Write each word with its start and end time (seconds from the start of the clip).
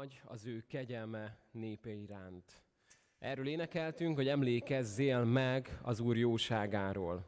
Nagy 0.00 0.20
az 0.24 0.46
ő 0.46 0.64
kegyelme 0.68 1.36
népe 1.50 1.90
iránt. 1.90 2.62
Erről 3.18 3.46
énekeltünk, 3.46 4.16
hogy 4.16 4.28
emlékezzél 4.28 5.24
meg 5.24 5.78
az 5.82 6.00
Úr 6.00 6.16
jóságáról. 6.16 7.24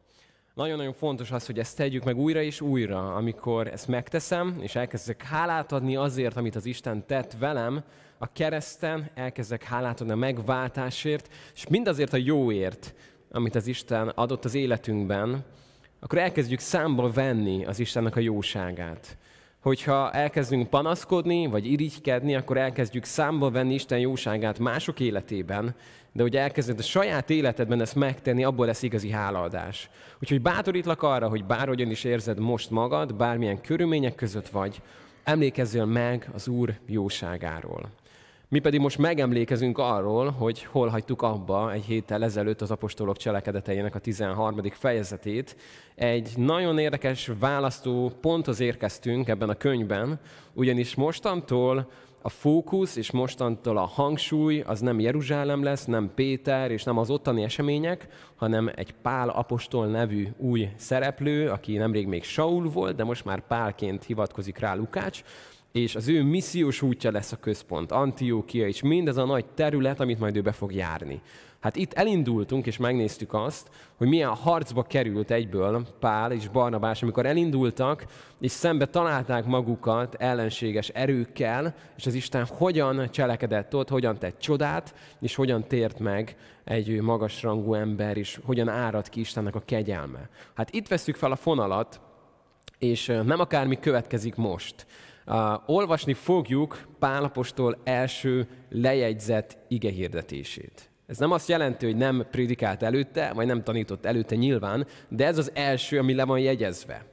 Nagyon-nagyon 0.54 0.92
fontos 0.92 1.30
az, 1.30 1.46
hogy 1.46 1.58
ezt 1.58 1.76
tegyük 1.76 2.04
meg 2.04 2.16
újra 2.16 2.42
és 2.42 2.60
újra, 2.60 3.14
amikor 3.14 3.66
ezt 3.66 3.88
megteszem, 3.88 4.58
és 4.60 4.74
elkezdek 4.74 5.22
hálát 5.22 5.72
adni 5.72 5.96
azért, 5.96 6.36
amit 6.36 6.54
az 6.54 6.66
Isten 6.66 7.06
tett 7.06 7.32
velem, 7.32 7.84
a 8.18 8.32
kereszten 8.32 9.10
elkezdek 9.14 9.62
hálát 9.62 10.00
adni 10.00 10.12
a 10.12 10.16
megváltásért, 10.16 11.34
és 11.54 11.66
mindazért 11.68 12.12
a 12.12 12.16
jóért, 12.16 12.94
amit 13.30 13.54
az 13.54 13.66
Isten 13.66 14.08
adott 14.08 14.44
az 14.44 14.54
életünkben, 14.54 15.44
akkor 16.00 16.18
elkezdjük 16.18 16.60
számba 16.60 17.10
venni 17.10 17.64
az 17.64 17.78
Istennek 17.78 18.16
a 18.16 18.20
jóságát 18.20 19.16
hogyha 19.62 20.10
elkezdünk 20.10 20.68
panaszkodni, 20.68 21.46
vagy 21.46 21.66
irigykedni, 21.66 22.34
akkor 22.34 22.56
elkezdjük 22.56 23.04
számba 23.04 23.50
venni 23.50 23.74
Isten 23.74 23.98
jóságát 23.98 24.58
mások 24.58 25.00
életében, 25.00 25.74
de 26.12 26.22
hogy 26.22 26.36
elkezded 26.36 26.78
a 26.78 26.82
saját 26.82 27.30
életedben 27.30 27.80
ezt 27.80 27.94
megtenni, 27.94 28.44
abból 28.44 28.66
lesz 28.66 28.82
igazi 28.82 29.10
hálaadás. 29.10 29.90
Úgyhogy 30.20 30.42
bátorítlak 30.42 31.02
arra, 31.02 31.28
hogy 31.28 31.44
bárhogyan 31.44 31.90
is 31.90 32.04
érzed 32.04 32.38
most 32.38 32.70
magad, 32.70 33.14
bármilyen 33.14 33.60
körülmények 33.60 34.14
között 34.14 34.48
vagy, 34.48 34.80
emlékezzél 35.24 35.84
meg 35.84 36.30
az 36.34 36.48
Úr 36.48 36.74
jóságáról. 36.86 37.90
Mi 38.52 38.58
pedig 38.58 38.80
most 38.80 38.98
megemlékezünk 38.98 39.78
arról, 39.78 40.30
hogy 40.30 40.64
hol 40.64 40.88
hagytuk 40.88 41.22
abba 41.22 41.72
egy 41.72 41.84
héttel 41.84 42.24
ezelőtt 42.24 42.60
az 42.60 42.70
apostolok 42.70 43.16
cselekedeteinek 43.16 43.94
a 43.94 43.98
13. 43.98 44.60
fejezetét. 44.70 45.56
Egy 45.94 46.32
nagyon 46.36 46.78
érdekes 46.78 47.30
választó 47.38 48.12
ponthoz 48.20 48.60
érkeztünk 48.60 49.28
ebben 49.28 49.48
a 49.48 49.54
könyvben, 49.54 50.20
ugyanis 50.52 50.94
mostantól 50.94 51.90
a 52.22 52.28
fókusz 52.28 52.96
és 52.96 53.10
mostantól 53.10 53.76
a 53.76 53.84
hangsúly 53.84 54.60
az 54.60 54.80
nem 54.80 55.00
Jeruzsálem 55.00 55.62
lesz, 55.62 55.84
nem 55.84 56.10
Péter 56.14 56.70
és 56.70 56.82
nem 56.84 56.98
az 56.98 57.10
ottani 57.10 57.42
események, 57.42 58.06
hanem 58.36 58.70
egy 58.74 58.94
Pál 59.02 59.28
apostol 59.28 59.86
nevű 59.86 60.28
új 60.36 60.68
szereplő, 60.76 61.48
aki 61.48 61.76
nemrég 61.76 62.06
még 62.06 62.24
Saul 62.24 62.70
volt, 62.70 62.96
de 62.96 63.04
most 63.04 63.24
már 63.24 63.46
Pálként 63.46 64.04
hivatkozik 64.04 64.58
rá 64.58 64.74
Lukács, 64.74 65.22
és 65.72 65.94
az 65.94 66.08
ő 66.08 66.22
missziós 66.22 66.82
útja 66.82 67.10
lesz 67.10 67.32
a 67.32 67.36
központ, 67.36 67.92
Antiókia, 67.92 68.66
és 68.66 68.82
mindez 68.82 69.16
a 69.16 69.24
nagy 69.24 69.44
terület, 69.44 70.00
amit 70.00 70.18
majd 70.18 70.36
ő 70.36 70.40
be 70.40 70.52
fog 70.52 70.74
járni. 70.74 71.20
Hát 71.60 71.76
itt 71.76 71.92
elindultunk, 71.92 72.66
és 72.66 72.76
megnéztük 72.76 73.34
azt, 73.34 73.68
hogy 73.96 74.08
milyen 74.08 74.34
harcba 74.34 74.82
került 74.82 75.30
egyből 75.30 75.86
Pál 76.00 76.32
és 76.32 76.48
Barnabás, 76.48 77.02
amikor 77.02 77.26
elindultak, 77.26 78.04
és 78.40 78.50
szembe 78.50 78.86
találták 78.86 79.44
magukat 79.44 80.14
ellenséges 80.14 80.88
erőkkel, 80.88 81.74
és 81.96 82.06
az 82.06 82.14
Isten 82.14 82.46
hogyan 82.46 83.10
cselekedett 83.10 83.74
ott, 83.74 83.88
hogyan 83.88 84.18
tett 84.18 84.38
csodát, 84.38 84.94
és 85.20 85.34
hogyan 85.34 85.64
tért 85.64 85.98
meg 85.98 86.36
egy 86.64 87.00
magasrangú 87.00 87.74
ember, 87.74 88.16
és 88.16 88.40
hogyan 88.44 88.68
árad 88.68 89.08
ki 89.08 89.20
Istennek 89.20 89.54
a 89.54 89.62
kegyelme. 89.64 90.28
Hát 90.54 90.74
itt 90.74 90.88
veszük 90.88 91.16
fel 91.16 91.32
a 91.32 91.36
fonalat, 91.36 92.00
és 92.78 93.06
nem 93.06 93.40
akármi 93.40 93.78
következik 93.78 94.34
most. 94.34 94.86
Uh, 95.26 95.34
olvasni 95.66 96.12
fogjuk 96.12 96.88
Pálapostól 96.98 97.78
első 97.84 98.48
lejegyzett 98.70 99.58
igehirdetését. 99.68 100.90
Ez 101.06 101.18
nem 101.18 101.30
azt 101.30 101.48
jelenti, 101.48 101.86
hogy 101.86 101.96
nem 101.96 102.26
prédikált 102.30 102.82
előtte, 102.82 103.32
vagy 103.34 103.46
nem 103.46 103.62
tanított 103.62 104.06
előtte 104.06 104.34
nyilván, 104.34 104.86
de 105.08 105.26
ez 105.26 105.38
az 105.38 105.50
első, 105.54 105.98
ami 105.98 106.14
le 106.14 106.24
van 106.24 106.38
jegyezve. 106.38 107.04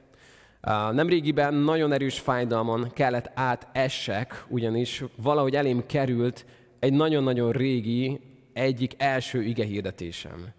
Uh, 0.66 0.92
nemrégiben 0.92 1.54
nagyon 1.54 1.92
erős 1.92 2.18
fájdalmon 2.18 2.90
kellett 2.94 3.30
átessek, 3.34 4.44
ugyanis 4.48 5.04
valahogy 5.16 5.54
elém 5.54 5.86
került 5.86 6.46
egy 6.78 6.92
nagyon-nagyon 6.92 7.52
régi, 7.52 8.20
egyik 8.52 8.92
első 8.98 9.42
igehirdetésem. 9.42 10.52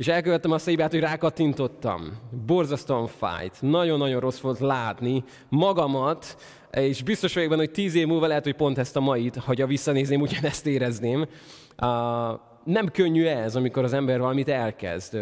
És 0.00 0.08
elkövettem 0.08 0.50
azt 0.50 0.66
a 0.66 0.70
hibát, 0.70 0.90
hogy 0.90 1.00
rákattintottam. 1.00 2.18
Borzasztóan 2.46 3.06
fájt. 3.06 3.56
Nagyon-nagyon 3.60 4.20
rossz 4.20 4.40
volt 4.40 4.58
látni 4.58 5.24
magamat, 5.48 6.36
és 6.70 7.02
biztos 7.02 7.34
vagyok 7.34 7.48
benne, 7.48 7.60
hogy 7.60 7.70
tíz 7.70 7.94
év 7.94 8.06
múlva 8.06 8.26
lehet, 8.26 8.44
hogy 8.44 8.56
pont 8.56 8.78
ezt 8.78 8.96
a 8.96 9.00
mait, 9.00 9.36
ha 9.36 9.66
visszanézném, 9.66 10.20
ugyanezt 10.20 10.66
érezném. 10.66 11.26
Nem 12.64 12.88
könnyű 12.92 13.24
ez, 13.24 13.56
amikor 13.56 13.84
az 13.84 13.92
ember 13.92 14.20
valamit 14.20 14.48
elkezd. 14.48 15.18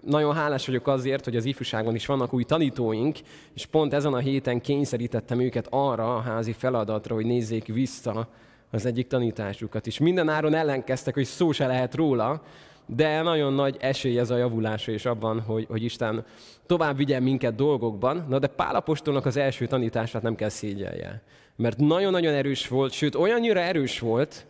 Nagyon 0.00 0.34
hálás 0.34 0.66
vagyok 0.66 0.86
azért, 0.86 1.24
hogy 1.24 1.36
az 1.36 1.44
ifjúságon 1.44 1.94
is 1.94 2.06
vannak 2.06 2.32
új 2.32 2.44
tanítóink, 2.44 3.16
és 3.54 3.66
pont 3.66 3.92
ezen 3.92 4.12
a 4.12 4.18
héten 4.18 4.60
kényszerítettem 4.60 5.40
őket 5.40 5.66
arra 5.70 6.16
a 6.16 6.20
házi 6.20 6.52
feladatra, 6.52 7.14
hogy 7.14 7.26
nézzék 7.26 7.66
vissza 7.66 8.28
az 8.70 8.86
egyik 8.86 9.06
tanításukat. 9.06 9.86
És 9.86 9.98
minden 9.98 10.28
áron 10.28 10.54
ellenkeztek, 10.54 11.14
hogy 11.14 11.24
szó 11.24 11.52
se 11.52 11.66
lehet 11.66 11.94
róla, 11.94 12.42
de 12.86 13.22
nagyon 13.22 13.52
nagy 13.52 13.76
esély 13.80 14.18
ez 14.18 14.30
a 14.30 14.36
javulásra 14.36 14.92
és 14.92 15.04
abban, 15.04 15.40
hogy, 15.40 15.66
hogy 15.68 15.82
Isten 15.82 16.24
tovább 16.66 16.96
vigyen 16.96 17.22
minket 17.22 17.54
dolgokban. 17.54 18.26
Na 18.28 18.38
de 18.38 18.46
Pálapostolnak 18.46 19.26
az 19.26 19.36
első 19.36 19.66
tanítását 19.66 20.22
nem 20.22 20.34
kell 20.34 20.48
szégyelje. 20.48 21.22
Mert 21.56 21.78
nagyon-nagyon 21.78 22.34
erős 22.34 22.68
volt, 22.68 22.92
sőt 22.92 23.14
olyannyira 23.14 23.60
erős 23.60 23.98
volt, 23.98 24.46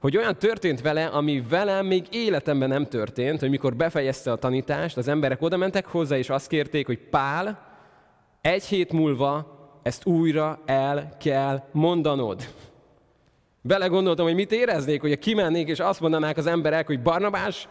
hogy 0.00 0.16
olyan 0.16 0.36
történt 0.38 0.80
vele, 0.80 1.04
ami 1.06 1.42
velem 1.48 1.86
még 1.86 2.06
életemben 2.10 2.68
nem 2.68 2.86
történt, 2.86 3.40
hogy 3.40 3.50
mikor 3.50 3.76
befejezte 3.76 4.32
a 4.32 4.36
tanítást, 4.36 4.96
az 4.96 5.08
emberek 5.08 5.42
oda 5.42 5.56
mentek 5.56 5.86
hozzá, 5.86 6.16
és 6.16 6.30
azt 6.30 6.48
kérték, 6.48 6.86
hogy 6.86 6.98
Pál, 6.98 7.70
egy 8.40 8.64
hét 8.64 8.92
múlva 8.92 9.60
ezt 9.82 10.06
újra 10.06 10.60
el 10.66 11.16
kell 11.20 11.62
mondanod. 11.72 12.42
Belegondoltam, 13.62 14.26
hogy 14.26 14.34
mit 14.34 14.52
éreznék, 14.52 15.00
hogy 15.00 15.18
kimennék, 15.18 15.68
és 15.68 15.80
azt 15.80 16.00
mondanák 16.00 16.36
az 16.36 16.46
emberek, 16.46 16.86
hogy 16.86 17.02
Barnabás, 17.02 17.68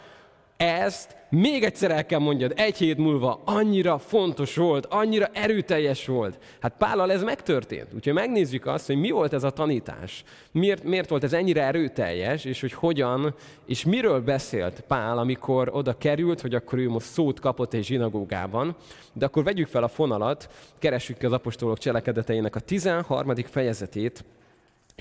ezt 0.58 1.16
még 1.30 1.64
egyszer 1.64 1.92
el 1.92 2.06
kell 2.06 2.20
mondjad, 2.20 2.54
egy 2.56 2.78
hét 2.78 2.98
múlva 2.98 3.42
annyira 3.46 3.98
fontos 3.98 4.56
volt, 4.56 4.86
annyira 4.86 5.30
erőteljes 5.34 6.06
volt. 6.06 6.40
Hát 6.62 6.74
Pállal 6.78 7.12
ez 7.12 7.24
megtörtént. 7.24 7.94
Úgyhogy 7.94 8.14
megnézzük 8.14 8.66
azt, 8.66 8.88
hogy 8.88 8.96
mi 8.96 9.10
volt 9.10 9.34
ez 9.34 9.44
a 9.44 9.50
tanítás. 9.50 10.24
Miért, 10.52 10.84
miért 10.84 11.10
volt 11.10 11.24
ez 11.24 11.34
ennyire 11.34 11.64
erőteljes, 11.64 12.46
és 12.46 12.62
hogy 12.62 12.74
hogyan, 12.74 13.36
és 13.66 13.86
miről 13.86 14.22
beszélt 14.22 14.84
Pál, 14.88 15.18
amikor 15.18 15.70
oda 15.74 15.98
került, 15.98 16.42
hogy 16.42 16.56
akkor 16.56 16.80
ő 16.80 16.90
most 16.90 17.08
szót 17.08 17.40
kapott 17.40 17.74
egy 17.74 17.86
zsinagógában. 17.86 18.76
De 19.14 19.26
akkor 19.26 19.44
vegyük 19.44 19.68
fel 19.68 19.84
a 19.84 19.88
fonalat, 19.88 20.50
keressük 20.80 21.24
az 21.24 21.32
apostolok 21.32 21.78
cselekedeteinek 21.78 22.56
a 22.56 22.60
13. 22.60 23.36
fejezetét, 23.36 24.24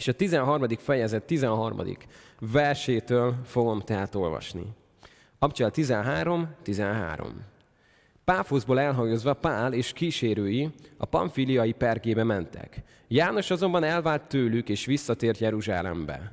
és 0.01 0.09
a 0.09 0.13
13. 0.13 0.69
fejezet 0.79 1.23
13. 1.23 1.81
versétől 2.39 3.35
fogom 3.45 3.81
tehát 3.81 4.15
olvasni. 4.15 4.67
Abcsel 5.39 5.71
13, 5.71 6.49
13. 6.63 7.45
Páfoszból 8.25 8.81
elhajózva 8.81 9.35
Pál 9.35 9.73
és 9.73 9.93
kísérői 9.93 10.71
a 10.97 11.05
pamfiliai 11.05 11.73
pergébe 11.73 12.25
mentek. 12.25 12.83
János 13.09 13.51
azonban 13.51 13.85
elvált 13.85 14.23
tőlük, 14.23 14.69
és 14.69 14.85
visszatért 14.85 15.39
Jeruzsálembe. 15.39 16.33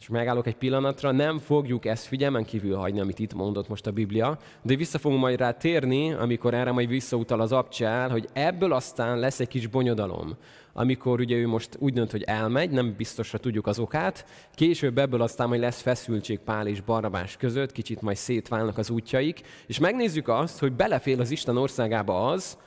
És 0.00 0.08
megállok 0.08 0.46
egy 0.46 0.56
pillanatra, 0.56 1.10
nem 1.10 1.38
fogjuk 1.38 1.84
ezt 1.84 2.06
figyelmen 2.06 2.44
kívül 2.44 2.76
hagyni, 2.76 3.00
amit 3.00 3.18
itt 3.18 3.34
mondott 3.34 3.68
most 3.68 3.86
a 3.86 3.90
Biblia, 3.90 4.38
de 4.62 4.76
vissza 4.76 4.98
fogunk 4.98 5.20
majd 5.20 5.38
rá 5.38 5.50
térni, 5.50 6.12
amikor 6.12 6.54
erre 6.54 6.72
majd 6.72 6.88
visszautal 6.88 7.40
az 7.40 7.52
abcsál, 7.52 8.10
hogy 8.10 8.28
ebből 8.32 8.72
aztán 8.72 9.18
lesz 9.18 9.40
egy 9.40 9.48
kis 9.48 9.66
bonyodalom. 9.66 10.36
Amikor 10.78 11.20
ugye 11.20 11.36
ő 11.36 11.46
most 11.46 11.76
úgy 11.78 11.92
dönt, 11.92 12.10
hogy 12.10 12.22
elmegy, 12.22 12.70
nem 12.70 12.94
biztosra 12.96 13.38
tudjuk 13.38 13.66
az 13.66 13.78
okát, 13.78 14.24
később 14.54 14.98
ebből 14.98 15.22
aztán 15.22 15.48
majd 15.48 15.60
lesz 15.60 15.80
feszültség 15.80 16.38
Pál 16.38 16.66
és 16.66 16.80
Barabás 16.80 17.36
között, 17.36 17.72
kicsit 17.72 18.00
majd 18.00 18.16
szétválnak 18.16 18.78
az 18.78 18.90
útjaik, 18.90 19.40
és 19.66 19.78
megnézzük 19.78 20.28
azt, 20.28 20.58
hogy 20.58 20.72
belefél 20.72 21.20
az 21.20 21.30
Isten 21.30 21.56
országába 21.56 22.30
az, 22.30 22.58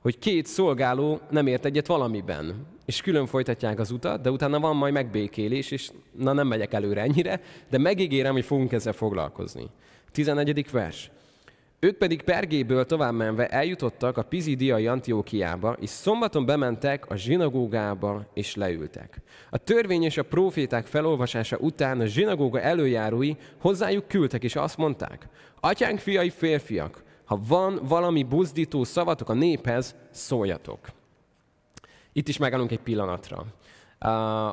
hogy 0.00 0.18
két 0.18 0.46
szolgáló 0.46 1.20
nem 1.30 1.46
ért 1.46 1.64
egyet 1.64 1.86
valamiben, 1.86 2.66
és 2.86 3.00
külön 3.00 3.26
folytatják 3.26 3.78
az 3.78 3.90
utat, 3.90 4.20
de 4.20 4.30
utána 4.30 4.60
van 4.60 4.76
majd 4.76 4.92
megbékélés, 4.92 5.70
és 5.70 5.90
na 6.18 6.32
nem 6.32 6.46
megyek 6.46 6.72
előre 6.72 7.00
ennyire, 7.00 7.40
de 7.70 7.78
megígérem, 7.78 8.32
hogy 8.32 8.44
fogunk 8.44 8.72
ezzel 8.72 8.92
foglalkozni. 8.92 9.66
11. 10.12 10.70
vers. 10.70 11.10
Ők 11.84 11.96
pedig 11.96 12.22
Pergéből 12.22 12.86
tovább 12.86 13.14
menve 13.14 13.46
eljutottak 13.46 14.16
a 14.16 14.22
Pizidiai 14.22 14.86
Antiókiába, 14.86 15.76
és 15.80 15.90
szombaton 15.90 16.46
bementek 16.46 17.10
a 17.10 17.16
zsinagógába, 17.16 18.26
és 18.34 18.54
leültek. 18.54 19.20
A 19.50 19.58
törvény 19.58 20.02
és 20.02 20.16
a 20.16 20.22
proféták 20.22 20.86
felolvasása 20.86 21.56
után 21.56 22.00
a 22.00 22.06
zsinagóga 22.06 22.60
előjárói 22.60 23.34
hozzájuk 23.58 24.08
küldtek, 24.08 24.44
és 24.44 24.56
azt 24.56 24.76
mondták, 24.76 25.28
atyánk 25.60 25.98
fiai 25.98 26.30
férfiak, 26.30 27.02
ha 27.24 27.40
van 27.48 27.80
valami 27.82 28.22
buzdító 28.22 28.84
szavatok 28.84 29.28
a 29.28 29.34
néphez, 29.34 29.94
szóljatok. 30.10 30.78
Itt 32.12 32.28
is 32.28 32.38
megállunk 32.38 32.70
egy 32.70 32.80
pillanatra. 32.80 33.44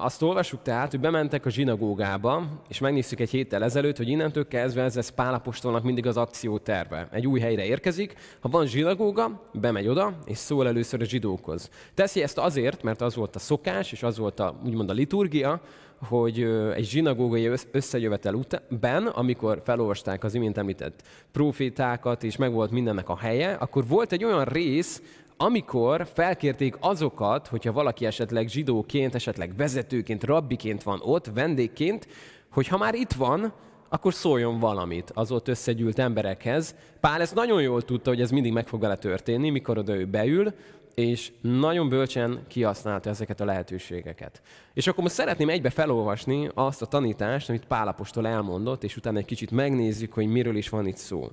Azt 0.03 0.21
olvassuk 0.21 0.61
tehát, 0.61 0.91
hogy 0.91 0.99
bementek 0.99 1.45
a 1.45 1.49
zsinagógába, 1.49 2.43
és 2.69 2.79
megnéztük 2.79 3.19
egy 3.19 3.29
héttel 3.29 3.63
ezelőtt, 3.63 3.97
hogy 3.97 4.07
innentől 4.07 4.47
kezdve 4.47 4.83
ez 4.83 4.95
lesz 4.95 5.09
Pálapostolnak 5.09 5.83
mindig 5.83 6.07
az 6.07 6.17
akció 6.17 6.57
terve. 6.57 7.07
Egy 7.11 7.27
új 7.27 7.39
helyre 7.39 7.65
érkezik, 7.65 8.13
ha 8.39 8.49
van 8.49 8.65
zsinagóga, 8.65 9.41
bemegy 9.53 9.87
oda, 9.87 10.13
és 10.25 10.37
szól 10.37 10.67
először 10.67 11.01
a 11.01 11.05
zsidókhoz. 11.05 11.69
Teszi 11.93 12.21
ezt 12.21 12.37
azért, 12.37 12.83
mert 12.83 13.01
az 13.01 13.15
volt 13.15 13.35
a 13.35 13.39
szokás, 13.39 13.91
és 13.91 14.03
az 14.03 14.17
volt 14.17 14.39
a, 14.39 14.55
úgymond 14.65 14.89
a 14.89 14.93
liturgia, 14.93 15.61
hogy 16.07 16.41
egy 16.75 16.85
zsinagógai 16.85 17.49
összejövetel 17.71 18.33
után, 18.33 19.07
amikor 19.07 19.61
felolvasták 19.65 20.23
az 20.23 20.33
imént 20.33 20.57
említett 20.57 21.01
profétákat, 21.31 22.23
és 22.23 22.35
megvolt 22.35 22.71
mindennek 22.71 23.09
a 23.09 23.17
helye, 23.17 23.53
akkor 23.53 23.87
volt 23.87 24.11
egy 24.11 24.23
olyan 24.23 24.43
rész, 24.45 25.01
amikor 25.41 26.07
felkérték 26.13 26.75
azokat, 26.79 27.47
hogyha 27.47 27.71
valaki 27.71 28.05
esetleg 28.05 28.47
zsidóként, 28.47 29.15
esetleg 29.15 29.55
vezetőként, 29.55 30.23
rabbiként 30.23 30.83
van 30.83 30.99
ott, 31.03 31.25
vendégként, 31.33 32.07
hogy 32.51 32.67
ha 32.67 32.77
már 32.77 32.93
itt 32.93 33.11
van, 33.11 33.53
akkor 33.89 34.13
szóljon 34.13 34.59
valamit 34.59 35.11
az 35.13 35.31
ott 35.31 35.47
összegyűlt 35.47 35.99
emberekhez. 35.99 36.75
Pál 36.99 37.21
ezt 37.21 37.35
nagyon 37.35 37.61
jól 37.61 37.81
tudta, 37.81 38.09
hogy 38.09 38.21
ez 38.21 38.31
mindig 38.31 38.53
meg 38.53 38.67
fog 38.67 38.81
vele 38.81 38.95
történni, 38.95 39.49
mikor 39.49 39.77
oda 39.77 39.95
ő 39.95 40.05
beül, 40.05 40.53
és 40.95 41.31
nagyon 41.41 41.89
bölcsen 41.89 42.45
kihasználta 42.47 43.09
ezeket 43.09 43.39
a 43.39 43.45
lehetőségeket. 43.45 44.41
És 44.73 44.87
akkor 44.87 45.03
most 45.03 45.15
szeretném 45.15 45.49
egybe 45.49 45.69
felolvasni 45.69 46.49
azt 46.53 46.81
a 46.81 46.85
tanítást, 46.85 47.49
amit 47.49 47.65
Pál 47.65 47.87
apostol 47.87 48.27
elmondott, 48.27 48.83
és 48.83 48.97
utána 48.97 49.17
egy 49.17 49.25
kicsit 49.25 49.51
megnézzük, 49.51 50.13
hogy 50.13 50.27
miről 50.27 50.55
is 50.55 50.69
van 50.69 50.87
itt 50.87 50.97
szó. 50.97 51.31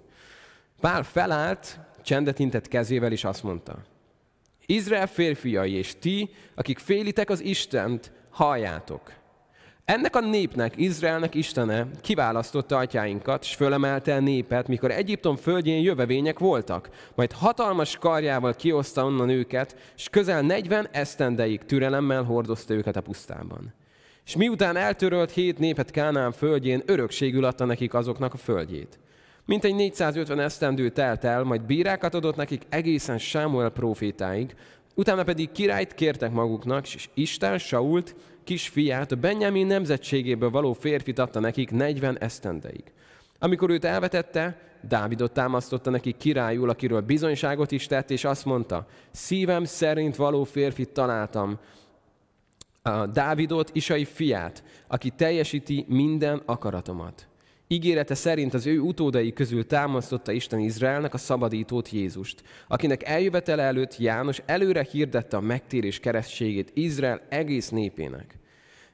Pál 0.81 1.03
felállt, 1.03 1.81
csendet 2.03 2.39
intett 2.39 2.69
kezével, 2.69 3.13
és 3.13 3.25
azt 3.25 3.43
mondta, 3.43 3.79
Izrael 4.71 5.07
férfiai 5.07 5.73
és 5.73 5.95
ti, 5.99 6.31
akik 6.55 6.79
félitek 6.79 7.31
az 7.31 7.41
Istent, 7.41 8.13
halljátok. 8.31 9.13
Ennek 9.85 10.17
a 10.17 10.21
népnek, 10.21 10.77
Izraelnek 10.77 11.35
Istene 11.35 11.87
kiválasztotta 12.01 12.77
atyáinkat, 12.77 13.43
és 13.43 13.55
fölemelte 13.55 14.15
a 14.15 14.21
népet, 14.21 14.69
mikor 14.69 14.91
Egyiptom 14.91 15.37
földjén 15.37 15.83
jövevények 15.83 16.39
voltak. 16.39 16.89
Majd 17.15 17.33
hatalmas 17.33 17.97
karjával 17.97 18.55
kioszta 18.55 19.05
onnan 19.05 19.29
őket, 19.29 19.77
és 19.97 20.09
közel 20.09 20.43
40 20.43 20.89
esztendeig 20.93 21.65
türelemmel 21.65 22.23
hordozta 22.23 22.75
őket 22.75 22.97
a 22.97 23.01
pusztában. 23.01 23.75
És 24.25 24.37
miután 24.37 24.77
eltörölt 24.77 25.31
hét 25.31 25.59
népet 25.59 25.91
Kánán 25.91 26.33
földjén, 26.33 26.83
örökségül 26.87 27.45
adta 27.45 27.65
nekik 27.65 27.95
azoknak 27.95 28.35
a 28.35 28.37
földjét. 28.37 28.99
Mint 29.49 29.65
egy 29.65 29.75
450 29.75 30.41
esztendő 30.41 30.89
telt 30.89 31.25
el, 31.25 31.43
majd 31.43 31.63
bírákat 31.63 32.15
adott 32.15 32.37
nekik 32.37 32.63
egészen 32.69 33.19
Sámuel 33.19 33.71
profétáig, 33.71 34.55
utána 34.95 35.23
pedig 35.23 35.53
királyt 35.53 35.95
kértek 35.95 36.33
maguknak, 36.33 36.95
és 36.95 37.09
Isten 37.15 37.59
Sault, 37.59 38.15
kis 38.45 38.69
fiát, 38.69 39.13
a 39.13 39.17
Benjamin 39.17 39.67
nemzetségéből 39.67 40.51
való 40.51 40.73
férfit 40.73 41.19
adta 41.19 41.41
nekik 41.41 41.71
40 41.71 42.19
esztendeig. 42.19 42.85
Amikor 43.39 43.71
őt 43.71 43.85
elvetette, 43.85 44.61
Dávidot 44.81 45.33
támasztotta 45.33 45.91
neki 45.91 46.13
királyul, 46.13 46.71
akiről 46.71 47.01
bizonyságot 47.01 47.73
is 47.73 47.87
tett, 47.87 48.11
és 48.11 48.25
azt 48.25 48.45
mondta, 48.45 48.87
szívem 49.11 49.65
szerint 49.65 50.17
való 50.17 50.45
férfit 50.45 50.91
találtam, 50.91 51.59
a 52.83 53.07
Dávidot, 53.07 53.71
Isai 53.73 54.05
fiát, 54.05 54.63
aki 54.87 55.11
teljesíti 55.11 55.85
minden 55.89 56.43
akaratomat. 56.45 57.28
Ígérete 57.71 58.15
szerint 58.15 58.55
az 58.55 58.67
ő 58.67 58.81
utódai 58.81 59.33
közül 59.33 59.67
támasztotta 59.67 60.33
Isten 60.33 60.59
Izraelnek 60.59 61.15
a 61.15 61.19
szabadítót 61.19 61.91
Jézust, 61.91 62.43
akinek 62.69 63.03
eljövetele 63.03 63.63
előtt 63.63 63.99
János 63.99 64.43
előre 64.47 64.87
hirdette 64.91 65.37
a 65.37 65.41
megtérés 65.41 66.01
keresztségét 66.01 66.71
Izrael 66.75 67.21
egész 67.29 67.69
népének. 67.69 68.39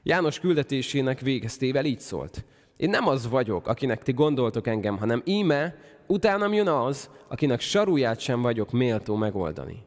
János 0.03 0.39
küldetésének 0.39 1.19
végeztével 1.19 1.85
így 1.85 1.99
szólt. 1.99 2.45
Én 2.77 2.89
nem 2.89 3.07
az 3.07 3.29
vagyok, 3.29 3.67
akinek 3.67 4.03
ti 4.03 4.11
gondoltok 4.11 4.67
engem, 4.67 4.97
hanem 4.97 5.21
íme, 5.25 5.75
utánam 6.07 6.53
jön 6.53 6.67
az, 6.67 7.09
akinek 7.27 7.59
saruját 7.59 8.19
sem 8.19 8.41
vagyok 8.41 8.71
méltó 8.71 9.15
megoldani. 9.15 9.83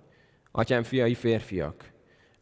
Atyám 0.52 0.82
fiai 0.82 1.14
férfiak, 1.14 1.84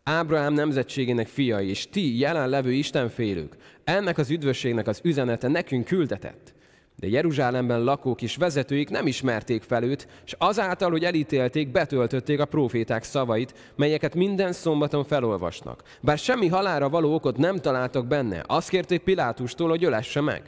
Ábrahám 0.08 0.52
nemzetségének 0.52 1.26
fiai, 1.26 1.68
és 1.68 1.88
ti 1.88 2.18
jelenlevő 2.18 2.72
Istenfélők, 2.72 3.56
ennek 3.84 4.18
az 4.18 4.30
üdvösségnek 4.30 4.86
az 4.86 5.00
üzenete 5.02 5.48
nekünk 5.48 5.84
küldetett. 5.84 6.54
De 6.96 7.08
Jeruzsálemben 7.08 7.84
lakók 7.84 8.22
és 8.22 8.36
vezetőik 8.36 8.90
nem 8.90 9.06
ismerték 9.06 9.62
fel 9.62 9.82
őt, 9.82 10.08
és 10.24 10.34
azáltal, 10.38 10.90
hogy 10.90 11.04
elítélték, 11.04 11.70
betöltötték 11.70 12.40
a 12.40 12.44
proféták 12.44 13.02
szavait, 13.02 13.72
melyeket 13.76 14.14
minden 14.14 14.52
szombaton 14.52 15.04
felolvasnak. 15.04 15.82
Bár 16.00 16.18
semmi 16.18 16.48
halára 16.48 16.88
való 16.88 17.14
okot 17.14 17.36
nem 17.36 17.56
találtak 17.56 18.06
benne, 18.06 18.44
azt 18.46 18.68
kérték 18.68 19.00
Pilátustól, 19.00 19.68
hogy 19.68 19.84
ölesse 19.84 20.20
meg. 20.20 20.42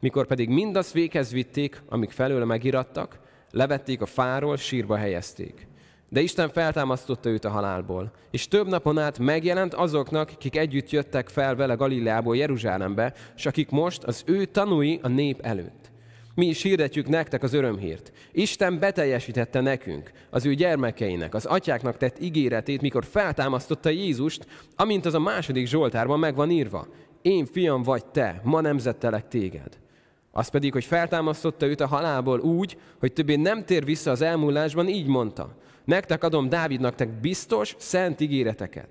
Mikor 0.00 0.26
pedig 0.26 0.48
mindazt 0.48 0.92
véghez 0.92 1.32
vitték, 1.32 1.82
amik 1.88 2.10
felőle 2.10 2.44
megirattak, 2.44 3.18
levették 3.50 4.00
a 4.00 4.06
fáról, 4.06 4.56
sírba 4.56 4.96
helyezték. 4.96 5.66
De 6.08 6.20
Isten 6.20 6.48
feltámasztotta 6.48 7.28
őt 7.28 7.44
a 7.44 7.50
halálból, 7.50 8.12
és 8.30 8.48
több 8.48 8.68
napon 8.68 8.98
át 8.98 9.18
megjelent 9.18 9.74
azoknak, 9.74 10.30
akik 10.34 10.56
együtt 10.56 10.90
jöttek 10.90 11.28
fel 11.28 11.54
vele 11.54 11.74
Galileából 11.74 12.36
Jeruzsálembe, 12.36 13.14
és 13.36 13.46
akik 13.46 13.70
most 13.70 14.04
az 14.04 14.22
ő 14.26 14.44
tanúi 14.44 14.98
a 15.02 15.08
nép 15.08 15.40
előtt. 15.40 15.90
Mi 16.34 16.46
is 16.46 16.62
hirdetjük 16.62 17.08
nektek 17.08 17.42
az 17.42 17.52
örömhírt. 17.52 18.12
Isten 18.32 18.78
beteljesítette 18.78 19.60
nekünk, 19.60 20.10
az 20.30 20.46
ő 20.46 20.54
gyermekeinek, 20.54 21.34
az 21.34 21.44
atyáknak 21.44 21.96
tett 21.96 22.20
ígéretét, 22.20 22.80
mikor 22.80 23.04
feltámasztotta 23.04 23.88
Jézust, 23.88 24.46
amint 24.76 25.06
az 25.06 25.14
a 25.14 25.20
második 25.20 25.66
Zsoltárban 25.66 26.18
meg 26.18 26.34
van 26.34 26.50
írva. 26.50 26.86
Én 27.22 27.46
fiam 27.46 27.82
vagy 27.82 28.06
te, 28.06 28.40
ma 28.44 28.60
nemzettelek 28.60 29.28
téged. 29.28 29.78
Az 30.30 30.48
pedig, 30.48 30.72
hogy 30.72 30.84
feltámasztotta 30.84 31.66
őt 31.66 31.80
a 31.80 31.86
halálból 31.86 32.40
úgy, 32.40 32.78
hogy 32.98 33.12
többé 33.12 33.36
nem 33.36 33.64
tér 33.64 33.84
vissza 33.84 34.10
az 34.10 34.22
elmúlásban, 34.22 34.88
így 34.88 35.06
mondta. 35.06 35.56
Nektek 35.86 36.24
adom 36.24 36.48
Dávidnak 36.48 36.94
te 36.94 37.04
biztos, 37.04 37.74
szent 37.78 38.20
ígéreteket. 38.20 38.88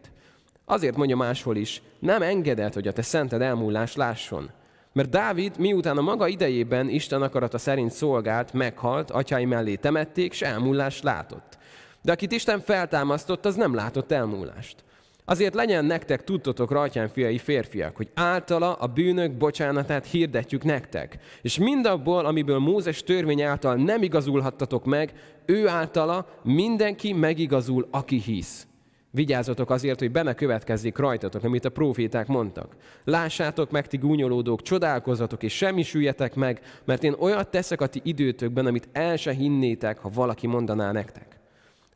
Azért 0.65 0.95
mondja 0.95 1.15
máshol 1.15 1.55
is, 1.55 1.81
nem 1.99 2.21
engedett, 2.21 2.73
hogy 2.73 2.87
a 2.87 2.93
te 2.93 3.01
szented 3.01 3.41
elmúlás 3.41 3.95
lásson. 3.95 4.49
Mert 4.93 5.09
Dávid 5.09 5.57
miután 5.57 5.97
a 5.97 6.01
maga 6.01 6.27
idejében 6.27 6.89
Isten 6.89 7.21
akarata 7.21 7.57
szerint 7.57 7.91
szolgált, 7.91 8.53
meghalt, 8.53 9.11
atyái 9.11 9.45
mellé 9.45 9.75
temették, 9.75 10.33
s 10.33 10.41
elmúlást 10.41 11.03
látott. 11.03 11.57
De 12.01 12.11
akit 12.11 12.31
Isten 12.31 12.59
feltámasztott, 12.59 13.45
az 13.45 13.55
nem 13.55 13.73
látott 13.73 14.11
elmúlást. 14.11 14.83
Azért 15.25 15.53
legyen 15.53 15.85
nektek 15.85 16.23
tudtotok, 16.23 16.71
rajtján 16.71 17.07
fiai 17.07 17.37
férfiak, 17.37 17.95
hogy 17.95 18.09
általa 18.13 18.73
a 18.73 18.87
bűnök 18.87 19.31
bocsánatát 19.31 20.05
hirdetjük 20.05 20.63
nektek. 20.63 21.17
És 21.41 21.57
mindabból, 21.57 22.25
amiből 22.25 22.59
Mózes 22.59 23.03
törvény 23.03 23.41
által 23.41 23.75
nem 23.75 24.03
igazulhattatok 24.03 24.85
meg, 24.85 25.13
ő 25.45 25.67
általa 25.67 26.27
mindenki 26.43 27.13
megigazul, 27.13 27.87
aki 27.91 28.19
hisz. 28.19 28.67
Vigyázzatok 29.11 29.69
azért, 29.69 29.99
hogy 29.99 30.11
benne 30.11 30.33
következzék 30.33 30.97
rajtatok, 30.97 31.43
amit 31.43 31.65
a 31.65 31.69
proféták 31.69 32.27
mondtak. 32.27 32.75
Lássátok 33.03 33.71
meg, 33.71 33.87
ti 33.87 33.97
gúnyolódók, 33.97 34.61
csodálkozzatok, 34.61 35.43
és 35.43 35.53
semmi 35.53 35.83
süljetek 35.83 36.35
meg, 36.35 36.61
mert 36.85 37.03
én 37.03 37.15
olyat 37.19 37.51
teszek 37.51 37.81
a 37.81 37.87
ti 37.87 38.01
időtökben, 38.03 38.65
amit 38.65 38.87
el 38.91 39.15
se 39.15 39.31
hinnétek, 39.31 39.99
ha 39.99 40.09
valaki 40.13 40.47
mondaná 40.47 40.91
nektek. 40.91 41.39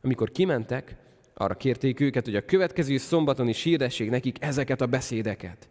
Amikor 0.02 0.30
kimentek, 0.30 0.96
arra 1.40 1.54
kérték 1.54 2.00
őket, 2.00 2.24
hogy 2.24 2.36
a 2.36 2.44
következő 2.44 2.96
szombaton 2.96 3.48
is 3.48 3.62
hirdessék 3.62 4.10
nekik 4.10 4.36
ezeket 4.40 4.80
a 4.80 4.86
beszédeket. 4.86 5.68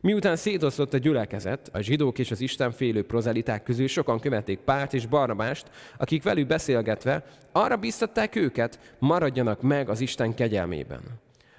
Miután 0.00 0.36
szétosztott 0.36 0.94
a 0.94 0.98
gyülekezet, 0.98 1.70
a 1.72 1.80
zsidók 1.80 2.18
és 2.18 2.30
az 2.30 2.40
Isten 2.40 2.70
félő 2.70 3.04
prozeliták 3.04 3.62
közül 3.62 3.86
sokan 3.86 4.20
követték 4.20 4.58
Párt 4.58 4.94
és 4.94 5.06
Barnabást, 5.06 5.70
akik 5.98 6.22
velük 6.22 6.46
beszélgetve 6.46 7.24
arra 7.52 7.76
biztatták 7.76 8.36
őket, 8.36 8.94
maradjanak 8.98 9.62
meg 9.62 9.88
az 9.88 10.00
Isten 10.00 10.34
kegyelmében. 10.34 11.00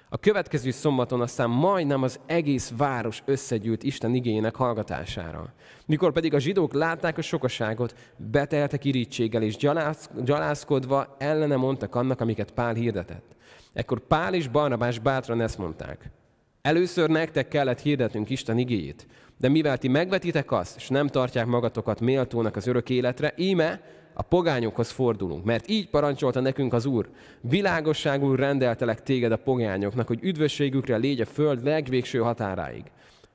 A 0.08 0.18
következő 0.18 0.70
szombaton 0.70 1.20
aztán 1.20 1.50
majdnem 1.50 2.02
az 2.02 2.20
egész 2.26 2.72
város 2.76 3.22
összegyűlt 3.24 3.82
Isten 3.82 4.14
igényének 4.14 4.54
hallgatására. 4.54 5.52
Mikor 5.86 6.12
pedig 6.12 6.34
a 6.34 6.38
zsidók 6.38 6.72
látták 6.72 7.18
a 7.18 7.22
sokaságot, 7.22 7.94
beteltek 8.16 8.84
irítséggel 8.84 9.42
és 9.42 9.56
gyalász, 9.56 10.10
gyalászkodva 10.24 11.16
ellene 11.18 11.56
mondtak 11.56 11.94
annak, 11.94 12.20
amiket 12.20 12.50
Pál 12.50 12.74
hirdetett. 12.74 13.33
Ekkor 13.74 14.00
Pál 14.00 14.34
és 14.34 14.48
Barnabás 14.48 14.98
bátran 14.98 15.40
ezt 15.40 15.58
mondták. 15.58 16.10
Először 16.62 17.08
nektek 17.08 17.48
kellett 17.48 17.80
hirdetnünk 17.80 18.30
Isten 18.30 18.58
igéjét, 18.58 19.06
de 19.38 19.48
mivel 19.48 19.78
ti 19.78 19.88
megvetitek 19.88 20.52
azt, 20.52 20.76
és 20.76 20.88
nem 20.88 21.06
tartják 21.06 21.46
magatokat 21.46 22.00
méltónak 22.00 22.56
az 22.56 22.66
örök 22.66 22.90
életre, 22.90 23.34
íme 23.36 23.80
a 24.12 24.22
pogányokhoz 24.22 24.90
fordulunk, 24.90 25.44
mert 25.44 25.68
így 25.68 25.88
parancsolta 25.88 26.40
nekünk 26.40 26.72
az 26.72 26.86
Úr. 26.86 27.08
Világosságul 27.40 28.36
rendeltelek 28.36 29.02
téged 29.02 29.32
a 29.32 29.36
pogányoknak, 29.36 30.06
hogy 30.06 30.18
üdvösségükre 30.22 30.96
légy 30.96 31.20
a 31.20 31.26
föld 31.26 31.64
legvégső 31.64 32.18
határáig. 32.18 32.84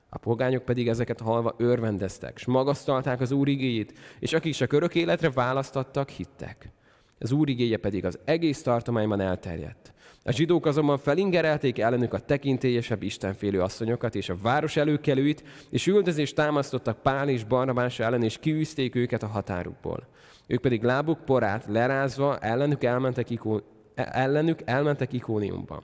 A 0.09 0.17
pogányok 0.17 0.63
pedig 0.63 0.87
ezeket 0.87 1.19
halva 1.19 1.55
örvendeztek, 1.57 2.33
és 2.35 2.45
magasztalták 2.45 3.21
az 3.21 3.31
Úr 3.31 3.47
igéjét, 3.47 3.93
és 4.19 4.33
akik 4.33 4.53
csak 4.53 4.73
örök 4.73 4.95
életre 4.95 5.29
választattak, 5.29 6.09
hittek. 6.09 6.71
Az 7.19 7.31
Úr 7.31 7.49
igéje 7.49 7.77
pedig 7.77 8.05
az 8.05 8.19
egész 8.25 8.61
tartományban 8.61 9.19
elterjedt. 9.19 9.93
A 10.29 10.31
zsidók 10.31 10.65
azonban 10.65 10.97
felingerelték 10.97 11.79
ellenük 11.79 12.13
a 12.13 12.19
tekintélyesebb 12.19 13.03
istenfélő 13.03 13.61
asszonyokat 13.61 14.15
és 14.15 14.29
a 14.29 14.37
város 14.41 14.75
előkelőit, 14.75 15.43
és 15.69 15.87
üldözést 15.87 16.35
támasztottak 16.35 17.01
Pál 17.01 17.29
és 17.29 17.43
Barnabás 17.43 17.99
ellen, 17.99 18.23
és 18.23 18.37
kiűzték 18.37 18.95
őket 18.95 19.23
a 19.23 19.27
határukból. 19.27 20.07
Ők 20.47 20.61
pedig 20.61 20.83
lábuk 20.83 21.25
porát 21.25 21.65
lerázva 21.67 22.37
ellenük 22.37 22.83
elmentek, 22.83 23.29
ikó, 23.29 23.61
ellenük 23.95 24.59
elmentek 24.65 25.13
Ikóniumba. 25.13 25.83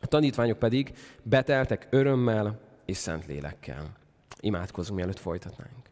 A 0.00 0.06
tanítványok 0.06 0.58
pedig 0.58 0.92
beteltek 1.22 1.86
örömmel 1.90 2.60
és 2.84 2.96
szent 2.96 3.26
lélekkel. 3.26 3.92
Imádkozunk, 4.40 4.98
mielőtt 4.98 5.18
folytatnánk. 5.18 5.90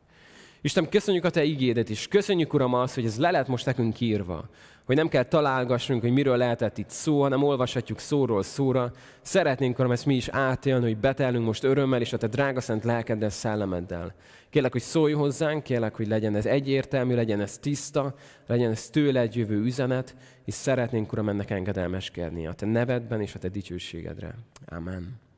Isten, 0.61 0.89
köszönjük 0.89 1.25
a 1.25 1.31
Te 1.31 1.45
ígédet 1.45 1.89
is. 1.89 2.09
Köszönjük, 2.09 2.55
Uram, 2.55 2.75
azt, 2.75 2.95
hogy 2.95 3.05
ez 3.05 3.19
le 3.19 3.31
lett 3.31 3.49
most 3.49 3.67
nekünk 3.67 4.01
írva. 4.01 4.49
Hogy 4.91 4.99
nem 4.99 5.09
kell 5.09 5.23
találgassunk, 5.23 6.01
hogy 6.01 6.13
miről 6.13 6.37
lehetett 6.37 6.79
itt 6.79 6.91
szó, 6.91 7.21
hanem 7.23 7.43
olvashatjuk 7.43 7.99
szóról 7.99 8.43
szóra. 8.43 8.93
Szeretnénk, 9.23 9.79
Uram, 9.79 9.93
ezt 9.93 10.07
mi 10.07 10.15
is 10.15 10.29
átélni, 10.29 10.85
hogy 10.85 10.97
betelünk 10.97 11.45
most 11.45 11.65
örömmel 11.65 12.01
és 12.01 12.13
a 12.13 12.17
Te 12.17 12.27
drága 12.27 12.61
szent 12.61 12.85
lelkeddel, 12.85 13.29
szellemeddel. 13.29 14.15
Kérlek, 14.49 14.73
hogy 14.73 14.81
szólj 14.81 15.13
hozzánk, 15.13 15.63
kérlek, 15.63 15.97
hogy 15.97 16.07
legyen 16.07 16.37
ez 16.37 16.47
egyértelmű, 16.47 17.15
legyen 17.15 17.41
ez 17.41 17.59
tiszta, 17.59 18.15
legyen 18.47 18.71
ez 18.71 18.89
tőled 18.89 19.35
jövő 19.35 19.61
üzenet, 19.61 20.17
és 20.45 20.55
szeretnénk, 20.55 21.13
Uram, 21.13 21.29
ennek 21.29 21.51
engedelmeskedni 21.51 22.47
a 22.47 22.53
Te 22.53 22.67
nevedben 22.67 23.21
és 23.21 23.35
a 23.35 23.39
Te 23.39 23.49
dicsőségedre. 23.49 24.35
Amen. 24.67 25.30